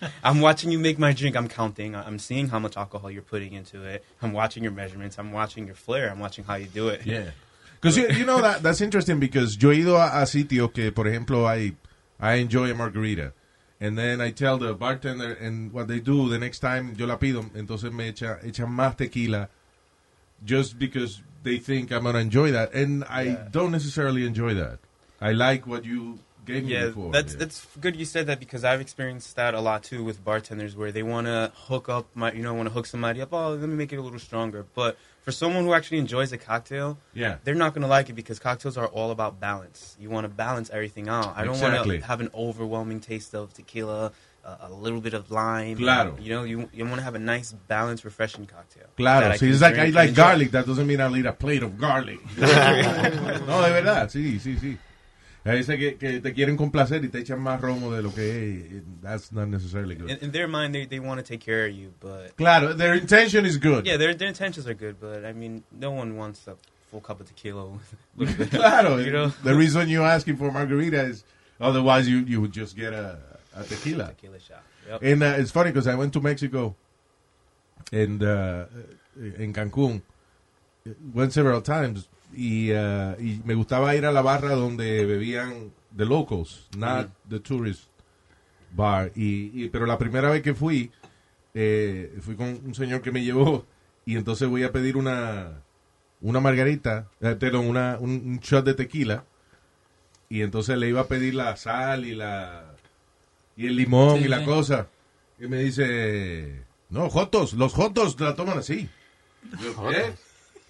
I'm 0.24 0.42
watching 0.42 0.72
you 0.72 0.80
make 0.80 1.00
my 1.00 1.14
drink. 1.14 1.36
I'm 1.36 1.48
counting. 1.48 1.96
I'm 1.96 2.20
seeing 2.20 2.50
how 2.50 2.60
much 2.60 2.78
alcohol 2.78 3.12
you're 3.12 3.22
putting 3.22 3.54
into 3.54 3.84
it. 3.84 4.04
I'm 4.22 4.34
watching 4.34 4.64
your 4.64 4.72
measurements. 4.72 5.18
I'm 5.20 5.32
watching 5.32 5.66
your 5.66 5.76
flair. 5.76 6.10
I'm 6.10 6.20
watching 6.20 6.44
how 6.44 6.56
you 6.56 6.68
do 6.68 6.90
it. 6.90 7.06
Yeah. 7.06 7.32
Because 7.80 7.96
you, 7.96 8.10
you 8.10 8.26
know 8.26 8.42
that 8.42 8.62
that's 8.62 8.82
interesting 8.82 9.20
because 9.20 9.62
yo 9.62 9.70
he 9.70 9.82
ido 9.82 9.96
a, 9.96 10.22
a 10.22 10.26
sitios 10.26 10.74
que, 10.74 10.92
por 10.92 11.06
ejemplo, 11.06 11.46
I 11.46 11.74
I 12.20 12.36
enjoy 12.36 12.72
a 12.72 12.76
margarita, 12.76 13.32
and 13.80 13.98
then 13.98 14.20
I 14.20 14.32
tell 14.32 14.58
the 14.58 14.74
bartender, 14.74 15.32
and 15.32 15.72
what 15.72 15.88
they 15.88 16.02
do 16.02 16.28
the 16.28 16.38
next 16.38 16.60
time 16.60 16.94
yo 16.98 17.06
la 17.06 17.18
pido, 17.18 17.50
entonces 17.56 17.94
me 17.94 18.12
echa 18.12 18.44
echan 18.44 18.68
más 18.68 18.98
tequila, 18.98 19.48
just 20.44 20.78
because 20.78 21.22
they 21.44 21.58
think 21.58 21.92
I'm 21.92 22.04
gonna 22.04 22.20
enjoy 22.20 22.52
that, 22.52 22.74
and 22.74 23.06
I 23.06 23.38
don't 23.50 23.72
necessarily 23.72 24.26
enjoy 24.26 24.56
that. 24.56 24.80
I 25.22 25.32
like 25.32 25.66
what 25.66 25.86
you 25.86 26.20
gave 26.54 26.64
me 26.66 26.74
Yeah, 26.74 26.86
before. 26.88 27.12
that's 27.12 27.34
yeah. 27.34 27.40
that's 27.40 27.66
good 27.80 27.96
you 27.96 28.06
said 28.06 28.28
that 28.28 28.40
because 28.40 28.64
I've 28.64 28.82
experienced 28.82 29.36
that 29.38 29.54
a 29.54 29.62
lot 29.62 29.84
too 29.84 30.04
with 30.04 30.24
bartenders 30.24 30.76
where 30.76 30.92
they 30.92 31.04
want 31.04 31.28
to 31.28 31.52
hook 31.68 31.90
up 31.90 32.06
my 32.16 32.32
you 32.32 32.44
know 32.44 32.54
want 32.54 32.68
to 32.70 32.74
hook 32.74 32.86
somebody 32.86 33.22
up. 33.22 33.30
Oh, 33.34 33.50
let 33.52 33.70
me 33.70 33.76
make 33.76 33.92
it 33.94 33.98
a 33.98 34.02
little 34.02 34.20
stronger. 34.20 34.66
But 34.76 34.98
for 35.22 35.32
someone 35.32 35.64
who 35.66 35.74
actually 35.74 36.00
enjoys 36.00 36.32
a 36.32 36.38
cocktail, 36.38 36.98
Yeah. 37.14 37.38
they're 37.44 37.54
not 37.66 37.74
going 37.74 37.84
to 37.84 37.88
like 37.98 38.10
it 38.10 38.14
because 38.14 38.40
cocktails 38.40 38.78
are 38.78 38.88
all 38.88 39.12
about 39.12 39.40
balance. 39.40 39.96
You 40.00 40.10
want 40.10 40.26
to 40.26 40.30
balance 40.30 40.70
everything 40.72 41.08
out. 41.10 41.34
I 41.36 41.44
don't 41.44 41.56
Exactly. 41.56 41.90
want 41.98 42.02
to 42.02 42.08
have 42.08 42.22
an 42.22 42.30
overwhelming 42.34 43.00
taste 43.02 43.36
of 43.36 43.54
tequila, 43.54 44.12
a 44.46 44.72
little 44.72 45.00
bit 45.02 45.14
of 45.14 45.30
lime. 45.30 45.78
Claro. 45.78 46.18
You 46.20 46.30
know, 46.34 46.44
you 46.44 46.58
you 46.74 46.84
want 46.86 46.98
to 46.98 47.04
have 47.04 47.14
a 47.14 47.20
nice, 47.20 47.54
balanced, 47.68 48.04
refreshing 48.04 48.48
cocktail. 48.48 48.88
Claro, 48.98 49.28
I 49.30 49.38
sí, 49.38 49.48
it's 49.52 49.62
like 49.62 49.78
I 49.78 49.88
like 49.90 50.10
enjoy. 50.10 50.22
garlic. 50.24 50.52
That 50.52 50.66
doesn't 50.66 50.88
mean 50.88 51.00
I'll 51.02 51.16
eat 51.16 51.28
a 51.28 51.34
plate 51.34 51.62
of 51.62 51.78
garlic. 51.78 52.20
no, 52.38 53.62
de 53.62 53.72
verdad, 53.72 54.10
sí, 54.10 54.40
sí, 54.40 54.58
sí. 54.58 54.78
Veces 55.54 55.78
que, 55.78 55.96
que 55.96 56.20
te 56.20 56.34
quieren 56.34 56.58
complacer 56.58 57.04
y 57.04 57.10
te 57.10 57.20
echan 57.20 57.40
más 57.40 57.62
romo 57.62 57.92
de 57.92 58.02
lo 58.02 58.14
que 58.14 58.68
es. 58.78 58.84
That's 59.02 59.32
not 59.32 59.48
necessarily 59.48 59.96
good. 59.96 60.10
In, 60.10 60.18
in 60.22 60.32
their 60.32 60.48
mind, 60.48 60.74
they, 60.74 60.86
they 60.86 61.00
want 61.00 61.20
to 61.20 61.24
take 61.24 61.40
care 61.40 61.66
of 61.66 61.74
you, 61.74 61.92
but 62.00 62.36
Claro, 62.38 62.74
their 62.74 62.94
intention 62.94 63.46
is 63.46 63.58
good. 63.58 63.86
Yeah, 63.86 63.98
their 63.98 64.14
their 64.14 64.28
intentions 64.28 64.68
are 64.68 64.74
good, 64.74 65.00
but 65.00 65.26
I 65.26 65.34
mean, 65.34 65.64
no 65.72 65.92
one 65.92 66.18
wants 66.18 66.48
a 66.48 66.56
full 66.90 67.02
cup 67.02 67.20
of 67.20 67.28
tequila. 67.28 67.80
Claro, 68.50 68.98
you 68.98 69.12
know. 69.12 69.28
the 69.44 69.56
reason 69.56 69.90
you're 69.90 70.06
asking 70.06 70.38
for 70.38 70.52
margarita 70.52 71.02
is 71.04 71.24
otherwise 71.60 72.08
you, 72.08 72.18
you 72.20 72.42
would 72.42 72.52
just 72.52 72.76
get 72.76 72.94
a, 72.94 73.20
a 73.56 73.64
tequila. 73.64 74.08
Tequila 74.10 74.40
shot. 74.40 74.64
Yep. 74.88 75.04
And 75.04 75.24
uh, 75.24 75.36
it's 75.38 75.52
funny 75.52 75.72
because 75.72 75.88
I 75.88 75.96
went 75.96 76.14
to 76.14 76.22
Mexico 76.22 76.76
and 77.92 78.24
uh, 78.24 78.66
en 79.18 79.54
Cancún, 79.54 80.02
went 81.14 81.34
several 81.34 81.62
times 81.62 82.08
y, 82.34 82.72
uh, 82.72 83.16
y 83.20 83.42
me 83.46 83.54
gustaba 83.56 83.96
ir 83.96 84.06
a 84.06 84.12
la 84.12 84.22
barra 84.22 84.54
donde 84.56 85.06
bebían 85.06 85.72
the 85.96 86.06
locals, 86.06 86.68
not 86.78 87.10
the 87.30 87.40
tourist 87.40 87.86
bar. 88.72 89.12
Y, 89.16 89.52
y- 89.66 89.70
pero 89.70 89.86
la 89.86 89.98
primera 89.98 90.30
vez 90.30 90.42
que 90.44 90.54
fui, 90.54 90.92
eh, 91.54 92.18
fui 92.22 92.36
con 92.36 92.48
un 92.66 92.76
señor 92.76 93.02
que 93.02 93.12
me 93.12 93.24
llevó 93.24 93.66
y 94.06 94.16
entonces 94.16 94.48
voy 94.48 94.64
a 94.64 94.72
pedir 94.72 94.96
una 94.98 95.64
una 96.22 96.40
margarita, 96.42 97.08
eh, 97.22 97.36
perdón, 97.40 97.66
una, 97.68 97.98
un, 98.00 98.10
un 98.12 98.40
shot 98.40 98.66
de 98.66 98.74
tequila 98.74 99.24
y 100.28 100.42
entonces 100.42 100.78
le 100.78 100.90
iba 100.90 101.02
a 101.02 101.08
pedir 101.08 101.34
la 101.34 101.56
sal 101.56 102.06
y 102.06 102.14
la 102.14 102.76
y 103.56 103.68
el 103.68 103.76
limón 103.76 104.20
Sí, 104.20 104.26
y 104.26 104.28
la 104.28 104.40
sí. 104.40 104.46
cosa. 104.46 104.88
Y 105.40 105.48
me 105.48 105.60
dice 105.60 106.64
no 106.90 107.10
jotos 107.10 107.54
los 107.54 107.74
jotos 107.74 108.20
la 108.20 108.36
toman 108.36 108.58
así 108.60 108.90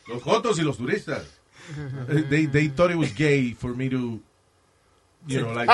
los 0.07 0.21
jotos 0.23 0.59
y 0.59 0.63
los 0.63 0.77
turistas 0.77 1.38
they, 2.07 2.45
they 2.45 2.67
thought 2.67 2.91
it 2.91 2.97
was 2.97 3.11
gay 3.13 3.51
for 3.53 3.73
me 3.73 3.89
to 3.89 4.19
you 5.27 5.41
know 5.41 5.51
like 5.51 5.69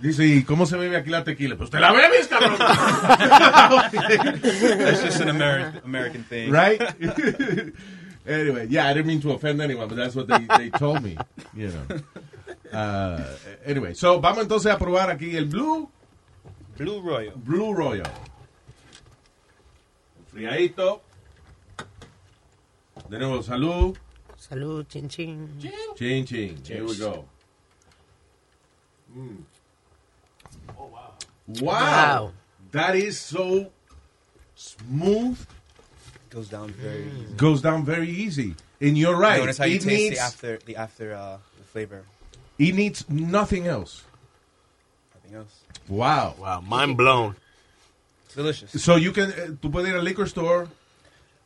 dice 0.00 0.20
y 0.20 0.42
cómo 0.44 0.66
se 0.66 0.76
bebe 0.76 0.96
aquí 0.96 1.10
la 1.10 1.22
tequila 1.24 1.56
pues 1.56 1.70
te 1.70 1.78
la 1.78 1.92
bebes 1.92 2.26
cabrón 2.28 2.58
That's 4.78 5.02
just 5.02 5.20
an 5.20 5.28
American 5.28 5.80
American 5.84 6.24
thing, 6.24 6.50
right? 6.50 6.80
anyway, 8.26 8.66
yeah, 8.68 8.88
I 8.88 8.92
didn't 8.92 9.06
mean 9.06 9.20
to 9.22 9.32
offend 9.32 9.60
anyone, 9.62 9.88
but 9.88 9.96
that's 9.96 10.14
what 10.14 10.26
they, 10.26 10.46
they 10.58 10.70
told 10.70 11.02
me, 11.02 11.16
you 11.54 11.68
know. 11.68 11.86
Uh, 12.72 13.22
anyway, 13.64 13.94
so 13.94 14.20
vamos 14.20 14.44
entonces 14.44 14.72
a 14.72 14.78
probar 14.78 15.10
aquí 15.10 15.36
el 15.36 15.46
Blue 15.46 15.88
Blue 16.76 17.00
Royal. 17.00 17.34
Blue 17.36 17.72
Royal. 17.72 18.10
Friadito. 20.32 21.00
De 23.10 23.18
nuevo, 23.18 23.40
salud. 23.42 23.96
Salud, 24.38 24.88
chin 24.88 25.08
chin. 25.08 25.48
Chin 25.96 26.24
chin. 26.26 26.56
Here 26.64 26.84
we 26.84 26.96
go. 26.98 27.24
Mm. 29.16 29.38
Wow. 30.76 31.12
Wow. 31.60 32.32
That 32.72 32.96
is 32.96 33.18
so 33.18 33.70
smooth. 34.54 35.38
Goes 36.30 36.48
down 36.48 36.70
very 36.70 37.04
easy. 37.06 37.34
Goes 37.36 37.62
down 37.62 37.84
very 37.84 38.10
easy. 38.10 38.54
And 38.80 38.98
you're 38.98 39.16
right. 39.16 39.40
Notice 39.40 39.58
how 39.58 39.64
you 39.64 39.76
it 39.76 39.82
taste 39.82 39.86
needs 39.86 40.16
the 40.16 40.22
after 40.22 40.58
the 40.66 40.76
after 40.76 41.14
uh, 41.14 41.38
the 41.58 41.64
flavor. 41.64 42.02
it 42.58 42.74
needs 42.74 43.08
nothing 43.08 43.66
else. 43.66 44.02
Nothing 45.14 45.36
else. 45.38 45.60
Wow. 45.88 46.34
Wow, 46.38 46.60
mind 46.60 46.96
blown. 46.98 47.36
It's 48.26 48.34
delicious. 48.34 48.82
So 48.82 48.96
you 48.96 49.12
can 49.12 49.30
uh, 49.30 49.54
tú 49.62 49.70
puedes 49.70 49.88
ir 49.88 49.96
al 49.96 50.02
liquor 50.02 50.26
store. 50.26 50.68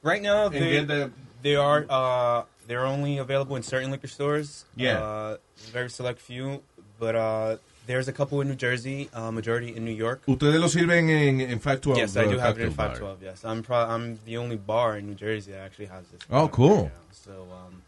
Right 0.02 0.22
now, 0.22 0.46
And 0.46 0.54
they, 0.54 0.70
get 0.72 0.88
the- 0.88 1.10
they 1.42 1.56
are 1.56 1.84
uh, 1.88 2.42
they're 2.66 2.86
only 2.86 3.18
available 3.18 3.56
in 3.56 3.62
certain 3.62 3.90
liquor 3.90 4.08
stores. 4.08 4.64
Yeah. 4.76 4.98
uh, 4.98 5.36
very 5.72 5.90
select 5.90 6.20
few, 6.20 6.62
but 6.98 7.14
uh, 7.14 7.56
there's 7.86 8.08
a 8.08 8.12
couple 8.12 8.40
in 8.40 8.48
New 8.48 8.54
Jersey, 8.54 9.08
uh, 9.12 9.30
majority 9.30 9.74
in 9.76 9.84
New 9.84 9.90
York. 9.94 10.22
Ustedes 10.26 10.60
lo 10.60 10.68
sirven 10.68 11.08
en, 11.10 11.40
en 11.40 11.58
512. 11.58 11.96
yes, 11.98 12.16
I 12.16 12.24
do 12.30 12.38
have 12.38 12.58
it 12.58 12.64
in 12.64 12.70
512. 12.70 13.22
Yes, 13.22 13.44
I'm 13.44 13.62
pro- 13.62 13.76
I'm 13.88 14.18
the 14.24 14.36
only 14.36 14.56
bar 14.56 14.96
in 14.98 15.06
New 15.06 15.14
Jersey 15.14 15.52
that 15.52 15.60
actually 15.60 15.86
has 15.86 16.06
this. 16.08 16.20
Oh, 16.30 16.48
cool. 16.48 16.84
right. 16.84 16.92
So 17.12 17.32
um, 17.52 17.82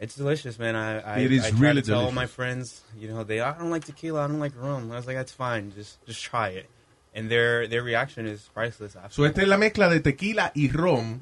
it's 0.00 0.16
delicious, 0.16 0.58
man. 0.58 0.74
I 0.76 1.00
I, 1.00 1.18
It 1.20 1.32
is 1.32 1.44
I 1.44 1.50
try 1.50 1.58
really 1.60 1.82
to 1.82 1.88
tell 1.90 2.04
all 2.04 2.12
my 2.12 2.26
friends, 2.26 2.82
you 2.98 3.08
know, 3.08 3.22
they 3.24 3.40
I 3.40 3.56
don't 3.56 3.70
like 3.70 3.84
tequila, 3.84 4.24
I 4.24 4.26
don't 4.26 4.40
like 4.40 4.52
rum. 4.56 4.90
I 4.90 4.96
was 4.96 5.06
like, 5.06 5.16
that's 5.16 5.32
fine, 5.32 5.72
just 5.76 6.04
just 6.06 6.22
try 6.22 6.48
it, 6.48 6.66
and 7.14 7.28
their 7.30 7.66
their 7.66 7.82
reaction 7.82 8.26
is 8.26 8.48
priceless. 8.54 8.94
After. 8.94 9.12
So 9.12 9.24
esta 9.24 9.42
es 9.42 9.48
la 9.48 9.56
mezcla 9.56 9.88
de 9.88 10.00
tequila 10.00 10.52
y 10.54 10.68
rom, 10.72 11.20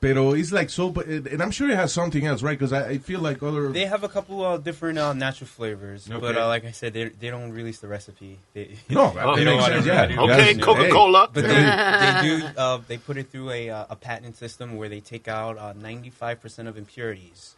pero 0.00 0.34
it's 0.34 0.52
like 0.52 0.68
so, 0.70 0.92
and 1.06 1.42
I'm 1.42 1.50
sure 1.50 1.70
it 1.70 1.76
has 1.76 1.92
something 1.92 2.26
else, 2.26 2.42
right? 2.42 2.58
Because 2.58 2.72
I, 2.72 2.90
I 2.90 2.98
feel 2.98 3.20
like 3.20 3.42
other. 3.42 3.70
They 3.72 3.86
have 3.86 4.04
a 4.04 4.08
couple 4.08 4.44
of 4.44 4.62
different 4.64 4.98
uh, 4.98 5.12
natural 5.14 5.48
flavors, 5.48 6.06
but 6.08 6.36
uh, 6.36 6.46
like 6.46 6.64
I 6.66 6.72
said, 6.72 6.92
they 6.92 7.08
they 7.08 7.30
don't 7.30 7.52
release 7.52 7.78
the 7.80 7.88
recipe. 7.88 8.38
They, 8.52 8.76
No, 8.90 9.10
they 9.10 9.14
that 9.14 9.24
don't 9.24 9.44
makes 9.44 9.64
sense, 9.64 9.86
yeah. 9.86 10.02
really 10.06 10.18
Okay, 10.18 10.48
release. 10.50 10.64
Coca-Cola. 10.64 11.30
But 11.32 11.42
they, 11.44 11.48
they 11.48 12.18
do. 12.22 12.46
Uh, 12.58 12.80
they 12.86 12.98
put 12.98 13.16
it 13.16 13.30
through 13.30 13.50
a 13.50 13.70
uh, 13.70 13.86
a 13.90 13.96
patent 13.96 14.36
system 14.36 14.76
where 14.76 14.88
they 14.90 15.00
take 15.00 15.26
out 15.26 15.56
uh, 15.58 15.72
95% 15.72 16.68
of 16.68 16.76
impurities 16.76 17.54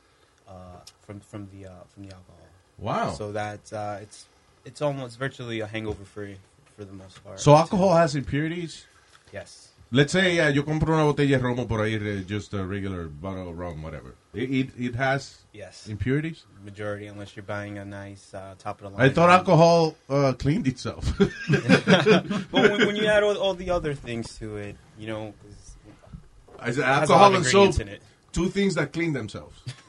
uh, 0.49 0.53
from 1.05 1.19
from 1.21 1.49
the 1.53 1.67
uh, 1.67 1.73
from 1.93 2.05
the 2.05 2.15
alcohol. 2.15 2.37
Wow. 2.79 3.11
So 3.13 3.33
that 3.33 3.73
uh, 3.73 3.99
it's 4.03 4.27
it's 4.65 4.81
almost 4.83 5.19
virtually 5.19 5.61
a 5.61 5.67
hangover 5.67 6.05
free 6.05 6.37
for 6.77 6.85
the 6.85 6.93
most 6.93 7.23
part. 7.25 7.41
So 7.41 7.55
alcohol 7.57 7.95
has 7.95 8.15
impurities. 8.15 8.85
Yes. 9.33 9.69
Let's 9.93 10.13
say 10.13 10.41
uh, 10.41 10.49
yo 10.49 10.63
compro 10.65 10.89
una 10.95 11.05
botella 11.05 11.39
de 11.39 11.39
romo 11.39 11.67
por 11.69 11.79
ahí, 11.81 11.95
uh, 11.97 12.23
just 12.27 12.53
a 12.55 12.65
regular 12.65 13.05
bottle 13.09 13.49
of 13.49 13.57
rum, 13.59 13.83
whatever. 13.83 14.15
It 14.35 14.51
it, 14.51 14.71
it 14.77 14.95
has 14.97 15.39
Yes. 15.53 15.87
impurities. 15.89 16.45
Majority, 16.65 17.07
unless 17.07 17.37
you're 17.37 17.45
buying 17.45 17.79
a 17.79 17.85
nice 17.85 18.35
uh, 18.35 18.57
top 18.59 18.83
of 18.83 18.91
the 18.91 18.99
line. 18.99 19.09
I 19.09 19.13
thought 19.13 19.31
alcohol 19.31 19.95
uh, 20.11 20.33
cleaned 20.37 20.67
itself. 20.67 21.05
but 21.19 22.51
when, 22.51 22.87
when 22.87 22.97
you 22.97 23.07
add 23.07 23.23
all, 23.23 23.37
all 23.39 23.55
the 23.55 23.71
other 23.71 23.95
things 23.95 24.37
to 24.39 24.57
it, 24.57 24.77
you 24.99 25.07
know, 25.07 25.33
'cause 25.41 25.77
I 26.59 26.73
said 26.73 26.85
has 26.85 27.09
alcohol 27.11 27.37
and 27.37 27.47
soap, 27.47 27.75
two 28.33 28.49
things 28.49 28.75
that 28.75 28.93
clean 28.93 29.13
themselves. 29.13 29.57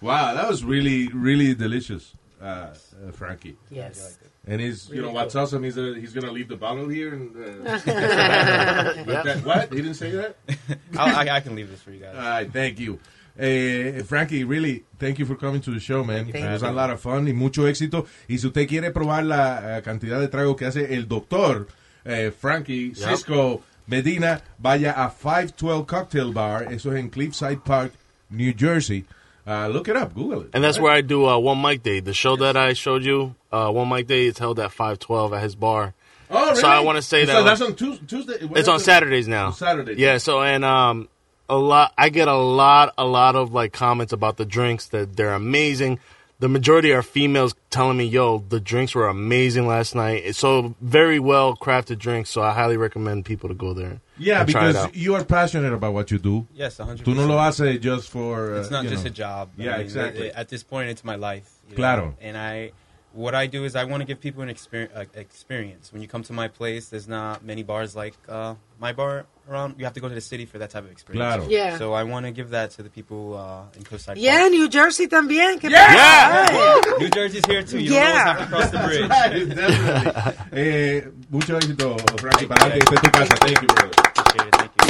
wow, 0.00 0.34
that 0.34 0.48
was 0.48 0.64
really, 0.64 1.08
really 1.08 1.54
delicious, 1.54 2.12
uh, 2.40 2.44
uh, 2.44 2.74
Frankie. 3.12 3.56
Yes. 3.70 4.18
And 4.46 4.60
he's, 4.60 4.88
you 4.88 4.96
Really 4.96 5.08
know, 5.08 5.12
what's 5.14 5.34
cool. 5.34 5.42
awesome 5.42 5.64
is 5.64 5.74
that 5.74 5.96
he's 5.96 6.12
going 6.12 6.26
to 6.26 6.32
leave 6.32 6.48
the 6.48 6.56
bottle 6.56 6.88
here. 6.88 7.14
And, 7.14 7.34
uh, 7.66 7.80
Yeah. 7.86 9.02
But 9.04 9.24
that- 9.24 9.44
what? 9.44 9.70
He 9.72 9.76
didn't 9.82 9.94
say 9.94 10.10
that? 10.12 10.36
I'll- 10.96 11.16
I- 11.28 11.36
I 11.36 11.40
can 11.40 11.54
leave 11.54 11.70
this 11.70 11.80
for 11.82 11.90
you 11.90 12.00
guys. 12.00 12.14
All 12.14 12.22
right, 12.22 12.52
thank 12.52 12.78
you. 12.78 12.98
Eh, 13.38 14.00
Frankie, 14.04 14.44
really, 14.44 14.84
thank 14.98 15.18
you 15.18 15.26
for 15.26 15.34
coming 15.36 15.60
to 15.60 15.70
the 15.70 15.80
show, 15.80 16.02
man. 16.04 16.24
Thank 16.32 16.36
It 16.44 16.50
was 16.52 16.62
you. 16.62 16.68
a 16.68 16.72
lot 16.72 16.88
of 16.90 17.00
fun 17.00 17.26
y 17.26 17.32
mucho 17.32 17.64
éxito. 17.66 18.06
Y 18.28 18.38
si 18.38 18.46
usted 18.46 18.66
quiere 18.66 18.90
probar 18.92 19.24
la 19.24 19.76
eh, 19.78 19.82
cantidad 19.82 20.18
de 20.20 20.28
trago 20.28 20.56
que 20.56 20.64
hace 20.66 20.94
el 20.94 21.06
doctor 21.06 21.66
eh, 22.04 22.30
Frankie 22.30 22.92
Yep. 22.94 23.08
Cisco 23.10 23.62
Medina, 23.88 24.40
vaya 24.58 24.92
a 25.04 25.10
512 25.10 25.84
Cocktail 25.86 26.32
Bar. 26.32 26.72
Eso 26.72 26.92
es 26.92 26.98
en 26.98 27.10
Cliffside 27.10 27.58
Park, 27.62 27.92
New 28.30 28.54
Jersey. 28.56 29.04
Uh, 29.46 29.68
look 29.68 29.88
it 29.88 29.96
up, 29.96 30.12
Google 30.14 30.42
it. 30.42 30.50
And 30.54 30.64
that's 30.64 30.78
where 30.78 30.92
I 30.92 31.02
do 31.02 31.26
uh, 31.26 31.38
One 31.38 31.62
Mic 31.62 31.82
Day. 31.82 32.00
The 32.00 32.12
show 32.14 32.34
that 32.36 32.56
I 32.56 32.72
showed 32.72 33.04
you, 33.04 33.36
uh, 33.52 33.70
One 33.70 33.88
Mic 33.88 34.06
Day, 34.08 34.26
is 34.26 34.38
held 34.38 34.58
at 34.58 34.72
512 34.72 35.32
at 35.34 35.42
his 35.42 35.54
bar. 35.54 35.94
Oh, 36.28 36.54
So 36.54 36.66
I 36.66 36.80
want 36.80 36.96
to 36.96 37.02
say 37.02 37.24
So 37.24 37.26
that. 37.26 37.38
So 37.38 37.44
that's 37.44 37.60
on 37.60 37.98
Tuesday. 38.06 38.34
It's 38.40 38.68
on? 38.68 38.80
Saturdays 38.80 39.28
now. 39.28 39.46
On 39.46 39.52
Saturdays. 39.52 39.98
Yeah. 39.98 40.18
So 40.18 40.42
and 40.42 40.64
um, 40.64 41.08
a 41.48 41.56
lot. 41.56 41.92
I 41.96 42.08
get 42.08 42.26
a 42.26 42.34
lot, 42.34 42.94
a 42.98 43.04
lot 43.04 43.36
of 43.36 43.52
like 43.52 43.72
comments 43.72 44.12
about 44.12 44.36
the 44.36 44.44
drinks 44.44 44.86
that 44.86 45.16
they're 45.16 45.34
amazing. 45.34 46.00
The 46.38 46.48
majority 46.48 46.92
are 46.92 47.02
females 47.02 47.54
telling 47.70 47.96
me, 47.96 48.04
"Yo, 48.04 48.44
the 48.48 48.60
drinks 48.60 48.94
were 48.94 49.08
amazing 49.08 49.66
last 49.66 49.94
night." 49.94 50.22
It's 50.24 50.38
so 50.38 50.74
very 50.82 51.18
well 51.18 51.56
crafted 51.56 51.98
drinks. 51.98 52.28
So 52.28 52.42
I 52.42 52.52
highly 52.52 52.76
recommend 52.76 53.24
people 53.24 53.48
to 53.48 53.54
go 53.54 53.72
there. 53.72 54.00
Yeah, 54.18 54.40
and 54.40 54.48
try 54.50 54.64
it 54.64 54.72
because 54.72 54.84
out. 54.84 54.94
you 54.94 55.14
are 55.14 55.24
passionate 55.24 55.72
about 55.72 55.94
what 55.94 56.10
you 56.10 56.18
do. 56.18 56.46
Yes, 56.54 56.76
100%. 56.78 57.04
Tú 57.04 57.14
no 57.16 57.26
lo 57.26 57.38
haces 57.38 57.80
just 57.80 58.10
for. 58.10 58.54
Uh, 58.54 58.60
it's 58.60 58.70
not 58.70 58.84
you 58.84 58.90
just 58.90 59.04
know. 59.04 59.08
a 59.10 59.12
job. 59.12 59.48
I 59.58 59.62
Yeah, 59.62 59.72
mean, 59.72 59.80
exactly. 59.80 60.26
it- 60.28 60.34
At 60.34 60.48
this 60.50 60.62
point, 60.62 60.90
it's 60.90 61.04
my 61.04 61.16
life. 61.16 61.48
you 61.68 61.72
know? 61.72 61.76
Claro. 61.76 62.14
And 62.20 62.36
I, 62.36 62.72
what 63.12 63.34
I 63.34 63.46
do 63.46 63.64
is 63.64 63.74
I 63.74 63.84
want 63.84 64.02
to 64.02 64.06
give 64.06 64.20
people 64.20 64.42
an 64.42 64.50
experience. 64.50 64.92
Uh, 64.94 65.04
experience. 65.14 65.90
When 65.92 66.02
you 66.02 66.08
come 66.08 66.22
to 66.24 66.32
my 66.34 66.48
place, 66.48 66.88
there's 66.90 67.08
not 67.08 67.44
many 67.44 67.62
bars 67.62 67.96
like 67.96 68.14
uh, 68.28 68.54
my 68.78 68.92
bar 68.92 69.24
around. 69.48 69.76
You 69.78 69.84
have 69.84 69.94
to 69.94 70.00
go 70.00 70.08
to 70.08 70.14
the 70.14 70.20
city 70.20 70.46
for 70.46 70.58
that 70.58 70.70
type 70.70 70.84
of 70.84 70.90
experience. 70.90 71.36
Claro. 71.36 71.48
Yeah. 71.50 71.78
So 71.78 71.92
I 71.92 72.02
want 72.04 72.26
to 72.26 72.32
give 72.32 72.50
that 72.50 72.70
to 72.72 72.82
the 72.82 72.90
people 72.90 73.36
uh, 73.36 73.62
in 73.76 73.82
Cliffside 73.84 74.18
Yeah, 74.18 74.40
Park. 74.40 74.52
New 74.52 74.68
Jersey 74.68 75.06
también. 75.08 75.58
¿qué 75.60 75.70
Yeah. 75.70 76.46
pasa? 76.46 76.52
Yeah. 76.54 76.98
New 76.98 77.10
Jersey's 77.10 77.44
here 77.46 77.62
too. 77.62 77.78
You 77.78 77.92
Yeah. 77.92 78.24
don't 78.24 78.26
always 78.26 78.26
have 78.26 78.38
to 78.38 78.46
cross 78.46 78.70
the 78.70 78.78
bridge. 78.78 79.08
That's 79.08 79.78
right, 79.78 80.12
definitely. 80.12 80.58
eh, 80.58 81.08
mucho 81.30 81.56
éxito, 81.58 81.96
Frankie. 82.20 82.46
Para 82.46 82.64
adelante, 82.66 82.78
esta 82.78 83.00
tu 83.00 83.10
casa. 83.10 83.36
Thank 83.40 83.60
you, 83.62 83.68
brother. 83.68 83.90
Appreciate 83.96 84.46
it. 84.48 84.54
Thank 84.56 84.72
you. 84.76 84.86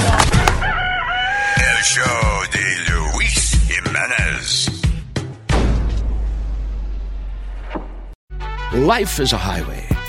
El 1.59 1.83
show 1.83 2.45
de 2.53 2.65
Luis 2.91 3.57
Jimenez. 3.69 4.69
Life 8.73 9.21
is 9.21 9.33
a 9.33 9.39
highway, 9.39 9.87